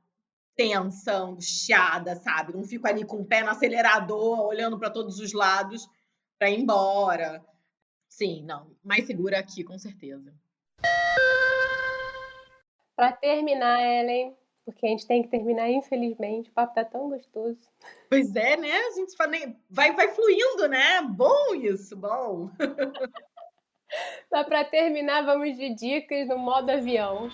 tensa, 0.55 1.17
angustiada, 1.17 2.15
sabe? 2.15 2.53
Não 2.53 2.63
fico 2.63 2.87
ali 2.87 3.03
com 3.03 3.17
o 3.17 3.25
pé 3.25 3.43
no 3.43 3.49
acelerador, 3.49 4.39
olhando 4.39 4.79
para 4.79 4.89
todos 4.89 5.19
os 5.19 5.33
lados 5.33 5.85
para 6.39 6.49
ir 6.49 6.61
embora. 6.61 7.43
Sim, 8.07 8.43
não. 8.43 8.71
Mais 8.81 9.05
segura 9.05 9.37
aqui, 9.39 9.63
com 9.63 9.77
certeza. 9.77 10.33
Para 12.95 13.11
terminar, 13.11 13.81
Ellen, 13.81 14.35
porque 14.65 14.85
a 14.85 14.89
gente 14.89 15.05
tem 15.05 15.21
que 15.21 15.29
terminar, 15.29 15.69
infelizmente, 15.69 16.49
o 16.49 16.53
papo 16.53 16.73
tá 16.73 16.83
tão 16.83 17.09
gostoso. 17.09 17.59
Pois 18.09 18.35
é, 18.35 18.57
né? 18.57 18.71
A 18.71 18.91
gente 18.91 19.15
vai, 19.69 19.93
vai 19.93 20.07
fluindo, 20.09 20.67
né? 20.67 21.01
Bom 21.01 21.53
isso, 21.55 21.95
bom. 21.95 22.49
Mas 24.31 24.47
para 24.47 24.63
terminar, 24.65 25.23
vamos 25.23 25.55
de 25.55 25.73
dicas 25.73 26.27
no 26.27 26.37
modo 26.37 26.69
avião, 26.71 27.29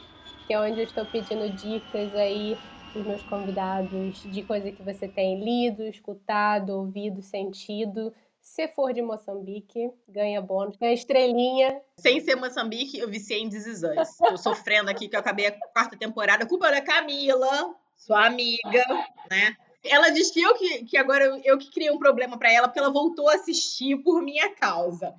que 0.46 0.54
é 0.54 0.60
onde 0.60 0.80
eu 0.80 0.84
estou 0.84 1.06
pedindo 1.06 1.50
dicas 1.56 2.14
aí 2.16 2.58
os 2.94 3.06
meus 3.06 3.24
convidados 3.24 4.22
de 4.24 4.44
coisa 4.44 4.72
que 4.72 4.84
você 4.84 5.08
tem 5.08 5.40
lido, 5.40 5.84
escutado, 5.84 6.72
ouvido, 6.72 7.22
sentido. 7.22 8.14
Se 8.42 8.68
for 8.70 8.92
de 8.92 9.02
Moçambique, 9.02 9.92
ganha 10.10 10.42
bônus, 10.42 10.76
ganha 10.76 10.94
estrelinha. 10.94 11.82
Sem 11.98 12.20
ser 12.20 12.36
Moçambique, 12.36 12.98
eu 12.98 13.08
viciei 13.08 13.40
em 13.40 13.48
Us. 13.48 14.18
Tô 14.18 14.36
sofrendo 14.36 14.90
aqui 14.90 15.08
que 15.08 15.16
eu 15.16 15.20
acabei 15.20 15.48
a 15.48 15.52
quarta 15.72 15.96
temporada. 15.96 16.46
Culpa 16.48 16.72
da 16.72 16.82
Camila, 16.82 17.76
sua 17.96 18.26
amiga, 18.26 18.84
né? 19.30 19.56
Ela 19.84 20.10
diz 20.10 20.32
que 20.32 20.42
eu 20.42 20.56
que, 20.56 20.86
que 20.86 20.98
agora 20.98 21.24
eu, 21.24 21.42
eu 21.44 21.58
que 21.58 21.72
criei 21.72 21.92
um 21.92 22.00
problema 22.00 22.38
para 22.38 22.52
ela, 22.52 22.68
porque 22.68 22.80
ela 22.80 22.92
voltou 22.92 23.30
a 23.30 23.36
assistir 23.36 23.98
por 23.98 24.22
minha 24.22 24.54
causa. 24.56 25.16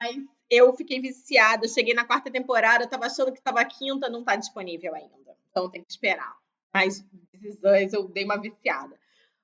Mas 0.00 0.16
eu 0.48 0.72
fiquei 0.74 1.00
viciada, 1.00 1.68
cheguei 1.68 1.94
na 1.94 2.04
quarta 2.04 2.30
temporada, 2.30 2.88
tava 2.88 3.06
achando 3.06 3.32
que 3.32 3.42
tava 3.42 3.64
quinta, 3.64 4.08
não 4.08 4.24
tá 4.24 4.36
disponível 4.36 4.94
ainda. 4.94 5.36
Então 5.50 5.70
tem 5.70 5.82
que 5.82 5.90
esperar 5.90 6.36
mais 6.72 7.04
decisões, 7.32 7.92
eu 7.92 8.08
dei 8.08 8.24
uma 8.24 8.40
viciada. 8.40 8.98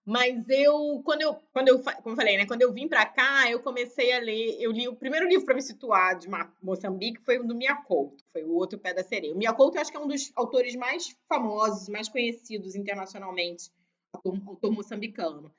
Mas 0.07 0.48
eu, 0.48 1.02
quando 1.04 1.22
eu, 1.22 1.34
quando 1.52 1.66
eu, 1.66 1.82
como 1.82 2.12
eu 2.12 2.16
falei, 2.16 2.36
né, 2.36 2.46
quando 2.46 2.62
eu 2.62 2.72
vim 2.72 2.86
para 2.86 3.04
cá, 3.04 3.50
eu 3.50 3.59
comecei 3.59 4.12
a 4.12 4.20
ler, 4.20 4.57
eu 4.61 4.70
li 4.70 4.86
o 4.86 4.94
primeiro 4.94 5.26
livro 5.26 5.44
para 5.44 5.57
me 5.57 5.61
situar 5.61 6.16
de 6.16 6.28
Moçambique 6.62 7.20
foi 7.24 7.40
o 7.40 7.44
do 7.44 7.57
Mia 7.57 7.74
Couto, 7.74 8.22
foi 8.32 8.44
o 8.44 8.52
Outro 8.52 8.78
Pé 8.78 8.94
da 8.94 9.02
Sereia. 9.02 9.34
O 9.34 9.36
Mia 9.36 9.52
Couto 9.52 9.76
eu 9.76 9.80
acho 9.80 9.90
que 9.90 9.96
é 9.96 10.00
um 10.00 10.07
dos 10.07 10.30
autores 10.36 10.76
mais 10.76 11.16
famosos, 11.28 11.88
mais 11.88 12.09
conhecidos 12.09 12.76
internacionalmente, 12.76 13.68
autor, 14.12 14.40
autor 14.46 14.70
moçambicano. 14.70 15.52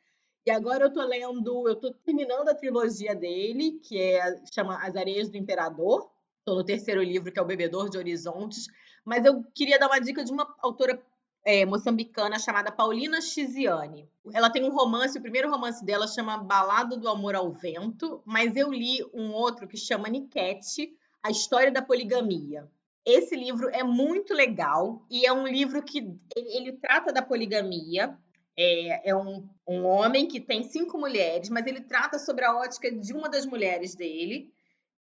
E 0.46 0.50
agora 0.50 0.86
eu 0.86 0.94
tô 0.94 1.04
lendo, 1.04 1.68
eu 1.68 1.76
tô 1.76 1.92
terminando 1.92 2.48
a 2.48 2.56
trilogia 2.56 3.14
dele, 3.14 3.82
que 3.84 4.02
é 4.02 4.42
chama 4.54 4.78
As 4.78 4.96
Areias 4.96 5.28
do 5.30 5.36
Imperador. 5.36 6.10
Estou 6.40 6.56
no 6.56 6.64
terceiro 6.64 7.04
livro, 7.04 7.34
que 7.34 7.38
é 7.38 7.42
O 7.42 7.46
Bebedor 7.46 7.90
de 7.90 7.98
Horizontes, 7.98 8.68
mas 9.04 9.26
eu 9.26 9.44
queria 9.54 9.78
dar 9.78 9.88
uma 9.88 10.00
dica 10.00 10.24
de 10.24 10.32
uma 10.32 10.56
autora 10.60 11.02
é, 11.48 11.66
moçambicana 11.66 12.38
chamada 12.38 12.74
Paulina 12.74 13.22
Chiziane. 13.22 14.10
Ela 14.34 14.50
tem 14.50 14.66
um 14.66 14.76
romance, 14.76 15.18
o 15.18 15.22
primeiro 15.22 15.50
romance 15.50 15.84
dela 15.84 16.06
chama 16.06 16.38
Balada 16.38 16.98
do 16.98 17.08
Amor 17.08 17.36
ao 17.36 17.50
Vento, 17.54 18.22
mas 18.26 18.58
eu 18.58 18.70
li 18.70 19.02
um 19.14 19.32
outro 19.32 19.66
que 19.66 19.78
chama 19.78 20.10
Niquete, 20.10 20.92
A 21.24 21.32
História 21.32 21.72
da 21.72 21.82
Poligamia. 21.82 22.70
Esse 23.06 23.34
livro 23.34 23.70
é 23.70 23.82
muito 23.82 24.34
legal 24.34 25.06
e 25.10 25.26
é 25.26 25.32
um 25.32 25.48
livro 25.48 25.82
que 25.82 26.00
ele, 26.36 26.58
ele 26.58 26.74
trata 26.74 27.14
da 27.14 27.22
poligamia. 27.22 28.18
É, 28.60 29.12
é 29.12 29.16
um, 29.16 29.48
um 29.66 29.86
homem 29.86 30.28
que 30.28 30.42
tem 30.42 30.64
cinco 30.64 30.98
mulheres, 30.98 31.48
mas 31.48 31.66
ele 31.66 31.80
trata 31.80 32.20
sobre 32.20 32.44
a 32.44 32.58
ótica 32.58 32.92
de 32.92 33.14
uma 33.14 33.30
das 33.30 33.46
mulheres 33.46 33.96
dele 33.96 34.52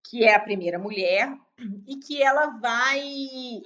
que 0.10 0.24
é 0.24 0.36
a 0.36 0.40
primeira 0.40 0.78
mulher, 0.78 1.36
e 1.88 1.96
que 1.96 2.22
ela 2.22 2.48
vai 2.48 3.02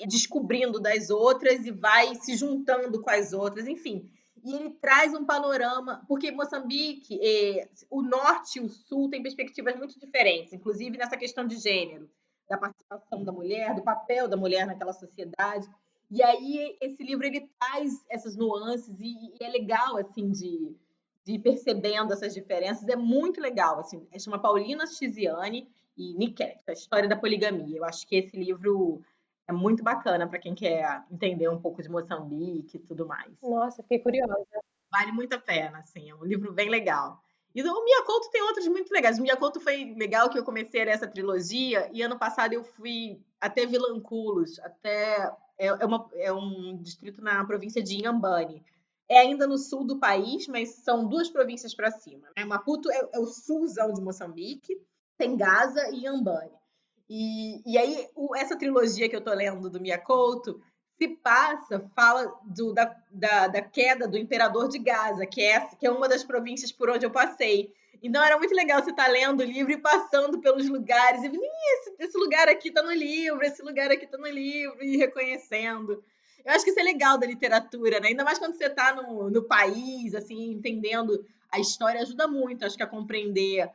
descobrindo 0.08 0.80
das 0.80 1.10
outras 1.10 1.66
e 1.66 1.72
vai 1.72 2.16
se 2.16 2.36
juntando 2.36 3.02
com 3.02 3.10
as 3.10 3.34
outras, 3.34 3.68
enfim. 3.68 4.10
E 4.44 4.56
ele 4.56 4.70
traz 4.70 5.14
um 5.14 5.26
panorama, 5.26 6.04
porque 6.08 6.32
Moçambique, 6.32 7.20
é, 7.22 7.68
o 7.90 8.02
norte 8.02 8.60
e 8.60 8.62
o 8.62 8.70
sul 8.70 9.10
têm 9.10 9.24
perspectivas 9.24 9.76
muito 9.76 10.00
diferentes, 10.00 10.54
inclusive 10.54 10.98
nessa 10.98 11.18
questão 11.18 11.46
de 11.46 11.58
gênero, 11.58 12.10
da 12.48 12.58
participação 12.58 13.24
da 13.24 13.32
mulher, 13.32 13.76
do 13.76 13.82
papel 13.82 14.28
da 14.28 14.38
mulher 14.38 14.66
naquela 14.66 14.94
sociedade. 14.94 15.68
E 16.10 16.24
aí 16.24 16.78
esse 16.80 17.04
livro 17.04 17.26
ele 17.26 17.50
traz 17.60 18.06
essas 18.10 18.36
nuances 18.36 19.00
e, 19.00 19.34
e 19.40 19.44
é 19.44 19.50
legal 19.50 19.98
assim 19.98 20.32
de, 20.32 20.76
de 21.26 21.34
ir 21.34 21.40
percebendo 21.40 22.14
essas 22.14 22.34
diferenças, 22.34 22.88
é 22.88 22.96
muito 22.96 23.42
legal 23.42 23.80
assim. 23.80 24.08
É 24.12 24.18
chama 24.18 24.40
Paulina 24.40 24.88
Chiziane 24.88 25.68
e 25.98 26.14
Niket, 26.14 26.62
a 26.68 26.74
história 26.74 27.10
da 27.10 27.16
poligamia. 27.16 27.78
Eu 27.78 27.86
acho 27.86 28.08
que 28.08 28.16
esse 28.16 28.38
livro 28.38 29.02
é 29.48 29.52
muito 29.52 29.84
bacana 29.84 30.28
para 30.28 30.40
quem 30.40 30.54
quer 30.54 31.04
entender 31.12 31.50
um 31.50 31.60
pouco 31.60 31.82
de 31.82 31.90
Moçambique 31.90 32.78
e 32.78 32.80
tudo 32.80 33.08
mais. 33.08 33.34
Nossa, 33.42 33.82
fiquei 33.82 34.00
curiosa. 34.00 34.46
Vale 34.92 35.12
muito 35.12 35.34
a 35.34 35.40
pena, 35.40 35.80
assim, 35.80 36.10
é 36.10 36.16
um 36.16 36.24
livro 36.24 36.54
bem 36.54 36.70
legal. 36.70 37.22
E 37.54 37.64
o 37.64 37.84
Miyakoto 37.84 38.30
tem 38.32 38.44
outros 38.44 38.68
muito 38.68 38.92
legais. 38.92 39.18
O 39.18 39.22
Miyakoto 39.22 39.60
foi 39.60 39.96
legal 39.98 40.30
que 40.30 40.38
eu 40.38 40.44
comecei 40.44 40.82
essa 40.82 41.08
trilogia 41.08 41.90
e 41.92 42.02
ano 42.02 42.18
passado 42.18 42.54
eu 42.54 42.64
fui 42.64 43.20
até 43.42 43.66
Vilanculos, 43.66 44.60
até 44.60 45.32
é, 45.58 45.68
é, 45.68 45.86
uma, 45.86 46.10
é 46.14 46.32
um 46.32 46.78
distrito 46.78 47.22
na 47.22 47.44
província 47.46 47.82
de 47.82 47.98
Inhambane. 47.98 48.64
É 49.10 49.18
ainda 49.18 49.48
no 49.48 49.58
sul 49.58 49.84
do 49.84 50.00
país, 50.00 50.48
mas 50.48 50.76
são 50.76 51.08
duas 51.08 51.28
províncias 51.28 51.74
para 51.74 51.90
cima. 51.90 52.28
Né? 52.38 52.46
Maputo 52.46 52.92
é, 52.92 53.10
é 53.14 53.20
o 53.20 53.26
sulzão 53.26 53.92
de 53.92 54.02
Moçambique 54.02 54.80
tem 55.20 55.36
Gaza 55.36 55.90
e 55.92 56.08
Ambani. 56.08 56.50
E, 57.10 57.62
e 57.70 57.78
aí, 57.78 58.08
o, 58.16 58.34
essa 58.36 58.58
trilogia 58.58 59.10
que 59.10 59.16
eu 59.16 59.22
tô 59.22 59.34
lendo 59.34 59.70
do 59.70 59.82
Mia 59.82 59.98
Couto 59.98 60.62
se 60.98 61.10
passa, 61.10 61.92
fala 61.94 62.34
do, 62.46 62.74
da, 62.74 62.96
da, 63.12 63.48
da, 63.48 63.62
queda 63.62 64.08
do 64.08 64.18
imperador 64.18 64.70
de 64.70 64.80
Gaza, 64.80 65.26
que 65.26 65.42
é, 65.42 65.60
que 65.78 65.86
é 65.86 65.92
uma 65.92 66.08
das 66.08 66.24
províncias 66.24 66.72
por 66.72 66.90
onde 66.90 67.06
eu 67.06 67.12
passei. 67.12 67.74
Então 68.02 68.24
era 68.24 68.38
muito 68.38 68.56
legal 68.56 68.82
você 68.82 68.92
estar 68.92 69.06
tá 69.06 69.12
lendo 69.12 69.42
o 69.42 69.46
livro 69.46 69.74
e 69.74 69.78
passando 69.78 70.40
pelos 70.40 70.70
lugares, 70.70 71.22
e 71.22 71.28
esse, 71.28 71.96
esse 72.00 72.18
lugar 72.18 72.48
aqui 72.48 72.70
está 72.70 72.82
no 72.82 72.94
livro, 72.94 73.44
esse 73.44 73.62
lugar 73.62 73.92
aqui 73.92 74.06
está 74.06 74.18
no 74.18 74.28
livro, 74.28 74.82
e 74.82 74.96
reconhecendo. 74.96 76.02
Eu 76.46 76.54
acho 76.54 76.64
que 76.64 76.72
isso 76.72 76.80
é 76.80 76.84
legal 76.84 77.18
da 77.18 77.28
literatura, 77.28 78.00
né? 78.00 78.10
Ainda 78.10 78.24
mais 78.24 78.40
quando 78.40 78.56
você 78.56 78.68
está 78.68 78.96
no, 78.96 79.30
no 79.30 79.44
país, 79.44 80.16
assim, 80.16 80.52
entendendo 80.52 81.26
a 81.52 81.60
história, 81.60 82.02
ajuda 82.02 82.28
muito, 82.28 82.66
acho 82.66 82.78
que 82.78 82.84
a 82.84 82.88
compreender 82.88 83.70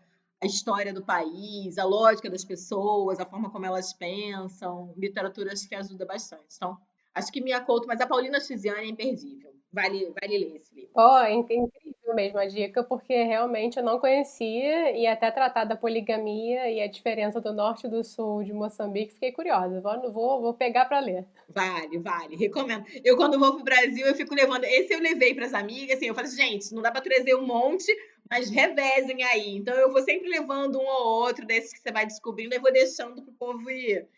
a 0.44 0.46
história 0.46 0.92
do 0.92 1.02
país, 1.02 1.78
a 1.78 1.84
lógica 1.84 2.30
das 2.30 2.44
pessoas, 2.44 3.18
a 3.18 3.26
forma 3.26 3.50
como 3.50 3.66
elas 3.66 3.92
pensam. 3.92 4.92
Literatura 4.96 5.52
acho 5.52 5.68
que 5.68 5.74
ajuda 5.74 6.04
bastante. 6.04 6.56
Então, 6.56 6.78
Acho 7.14 7.30
que 7.30 7.40
Mia 7.40 7.60
Couto, 7.60 7.86
mas 7.86 8.00
a 8.00 8.06
Paulina 8.06 8.40
Chiziane 8.40 8.88
é 8.88 8.90
imperdível. 8.90 9.54
Vale, 9.72 10.12
vale 10.20 10.38
ler 10.38 10.56
esse 10.56 10.74
livro. 10.74 10.90
Oh, 10.94 11.24
incrível 11.26 12.14
mesmo 12.14 12.38
a 12.38 12.46
dica, 12.46 12.84
porque 12.84 13.24
realmente 13.24 13.76
eu 13.76 13.82
não 13.82 13.98
conhecia 13.98 14.96
e 14.96 15.04
até 15.04 15.30
tratar 15.32 15.64
da 15.64 15.76
poligamia 15.76 16.70
e 16.70 16.80
a 16.80 16.86
diferença 16.86 17.40
do 17.40 17.52
norte 17.52 17.86
e 17.86 17.90
do 17.90 18.04
sul 18.04 18.44
de 18.44 18.52
Moçambique, 18.52 19.14
fiquei 19.14 19.32
curiosa. 19.32 19.80
Vou, 19.80 20.12
vou, 20.12 20.40
vou 20.42 20.54
pegar 20.54 20.84
para 20.84 21.00
ler. 21.00 21.26
Vale, 21.48 21.98
vale, 21.98 22.36
recomendo. 22.36 22.84
Eu, 23.04 23.16
quando 23.16 23.38
vou 23.38 23.54
pro 23.54 23.64
Brasil, 23.64 24.06
eu 24.06 24.14
fico 24.14 24.34
levando. 24.34 24.64
Esse 24.64 24.94
eu 24.94 25.00
levei 25.00 25.34
para 25.34 25.46
as 25.46 25.54
amigas, 25.54 25.96
assim, 25.96 26.06
eu 26.06 26.14
assim, 26.18 26.36
gente, 26.36 26.72
não 26.72 26.82
dá 26.82 26.92
para 26.92 27.00
trazer 27.00 27.34
um 27.34 27.46
monte, 27.46 27.92
mas 28.30 28.50
revezem 28.50 29.22
aí. 29.22 29.56
Então 29.56 29.74
eu 29.74 29.92
vou 29.92 30.02
sempre 30.02 30.28
levando 30.28 30.78
um 30.78 30.86
ou 30.86 31.22
outro 31.24 31.46
desses 31.46 31.72
que 31.72 31.80
você 31.80 31.92
vai 31.92 32.06
descobrindo 32.06 32.54
e 32.54 32.58
vou 32.58 32.72
deixando 32.72 33.22
pro 33.22 33.32
povo 33.32 33.70
ir 33.70 34.08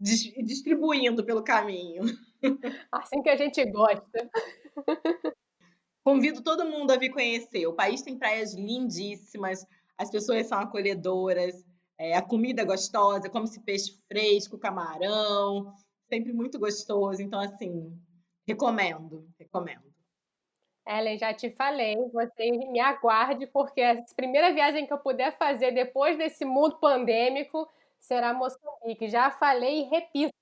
distribuindo 0.00 1.24
pelo 1.24 1.42
caminho. 1.42 2.02
Assim 2.90 3.22
que 3.22 3.28
a 3.28 3.36
gente 3.36 3.64
gosta. 3.66 4.30
Convido 6.02 6.42
todo 6.42 6.64
mundo 6.64 6.90
a 6.90 6.96
vir 6.96 7.10
conhecer. 7.10 7.66
O 7.66 7.74
país 7.74 8.00
tem 8.00 8.18
praias 8.18 8.54
lindíssimas, 8.54 9.66
as 9.98 10.10
pessoas 10.10 10.46
são 10.46 10.58
acolhedoras, 10.58 11.62
é, 11.98 12.16
a 12.16 12.22
comida 12.22 12.62
é 12.62 12.64
gostosa, 12.64 13.28
come-se 13.28 13.60
peixe 13.60 14.00
fresco, 14.08 14.58
camarão, 14.58 15.70
sempre 16.08 16.32
muito 16.32 16.58
gostoso. 16.58 17.20
Então, 17.20 17.38
assim, 17.38 17.94
recomendo, 18.46 19.28
recomendo. 19.38 19.89
Ellen, 20.90 21.16
já 21.16 21.32
te 21.32 21.50
falei, 21.50 21.96
você 22.12 22.50
me 22.50 22.80
aguarde, 22.80 23.46
porque 23.46 23.80
a 23.80 24.02
primeira 24.16 24.52
viagem 24.52 24.86
que 24.86 24.92
eu 24.92 24.98
puder 24.98 25.36
fazer 25.38 25.70
depois 25.70 26.18
desse 26.18 26.44
mundo 26.44 26.78
pandêmico 26.80 27.68
será 28.00 28.34
Moçambique. 28.34 29.08
Já 29.08 29.30
falei 29.30 29.82
e 29.82 29.84
repito. 29.84 30.34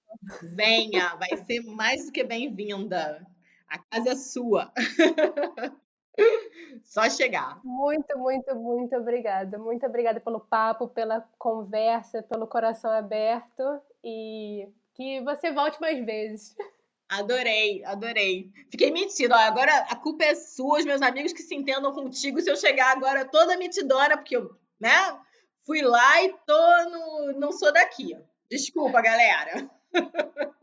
Venha, 0.54 1.14
vai 1.16 1.36
ser 1.44 1.60
mais 1.64 2.06
do 2.06 2.12
que 2.12 2.24
bem-vinda. 2.24 3.26
A 3.68 3.78
casa 3.78 4.12
é 4.12 4.16
sua. 4.16 4.72
Só 6.82 7.08
chegar. 7.10 7.60
Muito, 7.62 8.18
muito, 8.18 8.54
muito 8.56 8.96
obrigada. 8.96 9.58
Muito 9.58 9.84
obrigada 9.84 10.18
pelo 10.18 10.40
papo, 10.40 10.88
pela 10.88 11.28
conversa, 11.38 12.22
pelo 12.22 12.46
coração 12.46 12.90
aberto 12.90 13.62
e 14.02 14.68
que 14.94 15.20
você 15.20 15.52
volte 15.52 15.78
mais 15.80 16.04
vezes. 16.04 16.56
Adorei, 17.08 17.82
adorei. 17.84 18.52
Fiquei 18.70 18.90
metida. 18.90 19.34
Ó, 19.34 19.38
agora 19.38 19.74
a 19.88 19.96
culpa 19.96 20.24
é 20.24 20.34
sua, 20.34 20.78
os 20.78 20.84
meus 20.84 21.00
amigos 21.00 21.32
que 21.32 21.42
se 21.42 21.54
entendam 21.54 21.92
contigo. 21.92 22.40
Se 22.40 22.50
eu 22.50 22.56
chegar 22.56 22.92
agora 22.92 23.24
toda 23.24 23.56
metidona, 23.56 24.16
porque 24.16 24.36
eu, 24.36 24.50
né? 24.78 25.18
Fui 25.64 25.80
lá 25.80 26.22
e 26.22 26.34
tô 26.46 26.90
no. 26.90 27.38
Não 27.38 27.52
sou 27.52 27.72
daqui. 27.72 28.16
Desculpa, 28.50 29.00
galera. 29.00 29.70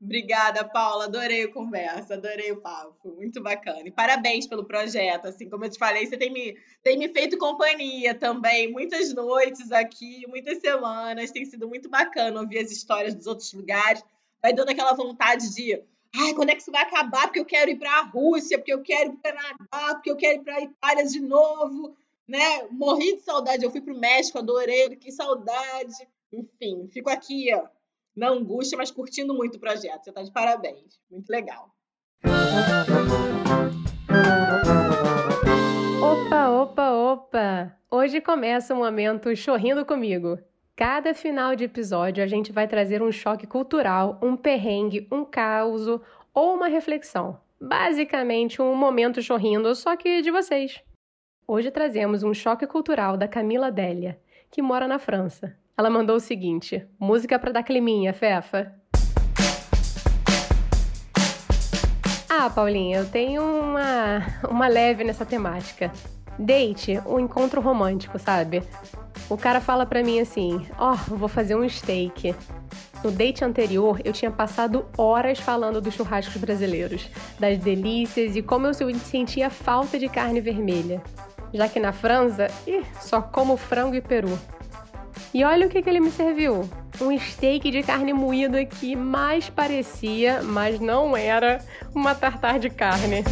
Obrigada, 0.00 0.64
Paula. 0.64 1.04
Adorei 1.04 1.44
a 1.44 1.52
conversa, 1.52 2.14
adorei 2.14 2.52
o 2.52 2.60
papo. 2.60 3.14
Muito 3.14 3.42
bacana. 3.42 3.82
E 3.86 3.90
parabéns 3.90 4.46
pelo 4.46 4.64
projeto. 4.64 5.26
Assim, 5.26 5.48
como 5.48 5.64
eu 5.64 5.70
te 5.70 5.78
falei, 5.78 6.06
você 6.06 6.16
tem 6.16 6.30
me, 6.30 6.56
tem 6.82 6.98
me 6.98 7.08
feito 7.08 7.38
companhia 7.38 8.14
também. 8.14 8.70
Muitas 8.70 9.12
noites 9.12 9.72
aqui, 9.72 10.26
muitas 10.28 10.58
semanas. 10.58 11.30
Tem 11.30 11.44
sido 11.44 11.68
muito 11.68 11.88
bacana 11.88 12.40
ouvir 12.40 12.58
as 12.58 12.70
histórias 12.70 13.14
dos 13.14 13.26
outros 13.26 13.52
lugares. 13.52 14.04
Vai 14.44 14.52
dando 14.52 14.68
aquela 14.68 14.92
vontade 14.92 15.54
de. 15.54 15.82
Ai, 16.14 16.34
quando 16.34 16.50
é 16.50 16.54
que 16.54 16.60
isso 16.60 16.70
vai 16.70 16.82
acabar? 16.82 17.22
Porque 17.22 17.40
eu 17.40 17.46
quero 17.46 17.70
ir 17.70 17.76
para 17.76 17.90
a 17.90 18.02
Rússia, 18.02 18.58
porque 18.58 18.74
eu 18.74 18.82
quero 18.82 19.12
ir 19.12 19.16
para 19.16 19.32
o 19.32 19.36
Canadá, 19.36 19.94
porque 19.94 20.10
eu 20.10 20.16
quero 20.16 20.40
ir 20.40 20.44
para 20.44 20.56
a 20.56 20.60
Itália 20.60 21.06
de 21.06 21.20
novo. 21.20 21.96
Né? 22.28 22.64
Morri 22.70 23.16
de 23.16 23.22
saudade. 23.22 23.64
Eu 23.64 23.70
fui 23.70 23.80
para 23.80 23.94
o 23.94 23.98
México, 23.98 24.38
adorei, 24.38 24.94
que 24.96 25.10
saudade. 25.10 25.94
Enfim, 26.30 26.88
fico 26.92 27.08
aqui, 27.08 27.54
ó 27.54 27.68
na 28.16 28.28
angústia, 28.28 28.78
mas 28.78 28.90
curtindo 28.90 29.34
muito 29.34 29.56
o 29.56 29.60
projeto. 29.60 30.04
Você 30.04 30.10
está 30.10 30.22
de 30.22 30.30
parabéns. 30.30 31.00
Muito 31.10 31.28
legal. 31.30 31.70
Opa, 36.00 36.50
opa, 36.50 36.90
opa! 36.92 37.76
Hoje 37.90 38.20
começa 38.20 38.74
um 38.74 38.78
momento 38.78 39.34
chorrindo 39.34 39.84
comigo. 39.84 40.38
Cada 40.76 41.14
final 41.14 41.54
de 41.54 41.62
episódio 41.62 42.24
a 42.24 42.26
gente 42.26 42.50
vai 42.50 42.66
trazer 42.66 43.00
um 43.00 43.12
choque 43.12 43.46
cultural, 43.46 44.18
um 44.20 44.36
perrengue, 44.36 45.06
um 45.08 45.24
caos 45.24 45.86
ou 45.86 46.54
uma 46.54 46.66
reflexão. 46.66 47.38
Basicamente 47.60 48.60
um 48.60 48.74
momento 48.74 49.22
chorrindo, 49.22 49.72
só 49.76 49.96
que 49.96 50.20
de 50.20 50.32
vocês. 50.32 50.82
Hoje 51.46 51.70
trazemos 51.70 52.24
um 52.24 52.34
choque 52.34 52.66
cultural 52.66 53.16
da 53.16 53.28
Camila 53.28 53.70
Délia, 53.70 54.18
que 54.50 54.60
mora 54.60 54.88
na 54.88 54.98
França. 54.98 55.56
Ela 55.78 55.88
mandou 55.88 56.16
o 56.16 56.20
seguinte: 56.20 56.84
música 56.98 57.38
para 57.38 57.52
dar 57.52 57.62
climinha, 57.62 58.12
Fefa. 58.12 58.74
Ah, 62.28 62.50
Paulinha, 62.50 62.98
eu 62.98 63.08
tenho 63.08 63.44
uma, 63.44 64.26
uma 64.50 64.66
leve 64.66 65.04
nessa 65.04 65.24
temática. 65.24 65.92
Date, 66.38 67.00
um 67.06 67.20
encontro 67.20 67.60
romântico, 67.60 68.18
sabe? 68.18 68.62
O 69.28 69.36
cara 69.36 69.60
fala 69.60 69.86
pra 69.86 70.02
mim 70.02 70.20
assim: 70.20 70.66
Ó, 70.78 70.92
oh, 70.92 71.16
vou 71.16 71.28
fazer 71.28 71.54
um 71.54 71.68
steak. 71.68 72.34
No 73.02 73.10
date 73.10 73.44
anterior, 73.44 74.00
eu 74.02 74.12
tinha 74.12 74.30
passado 74.30 74.86
horas 74.96 75.38
falando 75.38 75.80
dos 75.80 75.94
churrascos 75.94 76.36
brasileiros, 76.36 77.10
das 77.38 77.58
delícias 77.58 78.34
e 78.34 78.42
como 78.42 78.66
eu 78.66 78.72
sentia 78.72 79.50
falta 79.50 79.98
de 79.98 80.08
carne 80.08 80.40
vermelha. 80.40 81.02
Já 81.52 81.68
que 81.68 81.78
na 81.78 81.92
França, 81.92 82.48
ih, 82.66 82.82
só 83.00 83.20
como 83.20 83.56
frango 83.56 83.94
e 83.94 84.00
peru. 84.00 84.38
E 85.32 85.44
olha 85.44 85.66
o 85.66 85.70
que, 85.70 85.82
que 85.82 85.88
ele 85.90 86.00
me 86.00 86.10
serviu: 86.10 86.68
um 87.00 87.16
steak 87.18 87.70
de 87.70 87.82
carne 87.82 88.12
moída 88.12 88.64
que 88.64 88.96
mais 88.96 89.50
parecia, 89.50 90.42
mas 90.42 90.80
não 90.80 91.16
era, 91.16 91.60
uma 91.94 92.14
tartar 92.14 92.58
de 92.58 92.70
carne. 92.70 93.22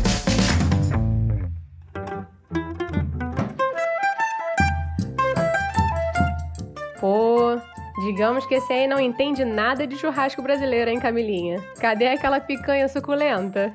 Pô, 7.03 7.59
digamos 8.05 8.46
que 8.46 8.55
esse 8.55 8.72
aí 8.72 8.86
não 8.86 9.00
entende 9.00 9.44
nada 9.44 9.88
de 9.88 9.96
churrasco 9.96 10.40
brasileiro, 10.40 10.88
hein, 10.88 11.00
Camilinha? 11.00 11.61
Cadê 11.80 12.07
aquela 12.07 12.38
picanha 12.38 12.86
suculenta? 12.86 13.74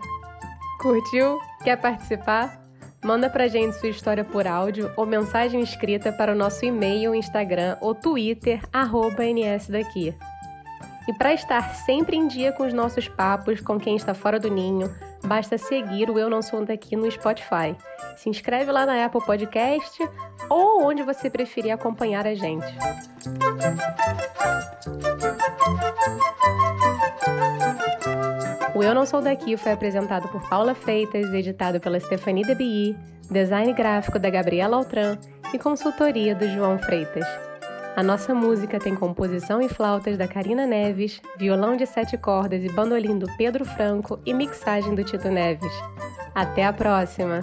Curtiu? 0.80 1.38
Quer 1.62 1.76
participar? 1.76 2.58
Manda 3.04 3.30
pra 3.30 3.50
gente 3.50 3.76
sua 3.76 3.90
história 3.90 4.24
por 4.24 4.48
áudio 4.48 4.90
ou 4.96 5.06
mensagem 5.06 5.60
escrita 5.60 6.10
para 6.10 6.32
o 6.32 6.38
nosso 6.38 6.64
e-mail, 6.64 7.14
Instagram 7.14 7.76
ou 7.82 7.94
Twitter, 7.94 8.62
nsdaqui. 9.58 10.16
E 11.06 11.14
para 11.14 11.34
estar 11.34 11.76
sempre 11.76 12.16
em 12.16 12.30
dia 12.30 12.54
com 12.54 12.66
os 12.66 12.74
nossos 12.74 13.10
papos 13.10 13.60
com 13.60 13.78
quem 13.78 13.98
está 13.98 14.14
fora 14.14 14.40
do 14.40 14.50
ninho, 14.50 14.90
basta 15.24 15.58
seguir 15.58 16.10
o 16.10 16.20
Eu 16.20 16.30
Não 16.30 16.42
Sou 16.42 16.66
Daqui 16.66 16.96
no 16.96 17.10
Spotify. 17.10 17.76
Se 18.16 18.30
inscreve 18.30 18.72
lá 18.72 18.86
na 18.86 19.06
Apple 19.06 19.24
Podcast 19.24 19.98
ou 20.50 20.84
onde 20.84 21.04
você 21.04 21.30
preferir 21.30 21.72
acompanhar 21.72 22.26
a 22.26 22.34
gente. 22.36 22.66
O 28.76 28.84
Eu 28.84 28.94
Não 28.94 29.06
Sou 29.06 29.22
Daqui 29.22 29.58
foi 29.58 29.72
apresentado 29.72 30.28
por 30.28 30.48
Paula 30.48 30.76
Freitas, 30.76 31.34
editado 31.34 31.80
pela 31.80 32.00
Stephanie 32.00 32.44
DeBi, 32.44 32.96
design 33.30 33.74
gráfico 33.74 34.20
da 34.20 34.30
Gabriela 34.30 34.78
Altran 34.78 35.18
e 35.54 35.58
consultoria 35.58 36.36
do 36.36 36.48
João 36.48 36.78
Freitas. 36.78 37.47
A 37.98 38.04
nossa 38.04 38.32
música 38.32 38.80
tem 38.80 38.94
composição 38.94 39.60
e 39.60 39.68
flautas 39.68 40.20
da 40.20 40.28
Karina 40.28 40.68
Neves, 40.68 41.20
violão 41.36 41.76
de 41.76 41.88
sete 41.88 42.16
cordas 42.16 42.64
e 42.64 42.70
bandolim 42.70 43.18
do 43.18 43.26
Pedro 43.38 43.66
Franco 43.66 44.20
e 44.24 44.36
mixagem 44.36 44.94
do 44.94 45.04
Tito 45.04 45.30
Neves. 45.30 45.74
Até 46.36 46.64
a 46.64 46.72
próxima! 46.72 47.40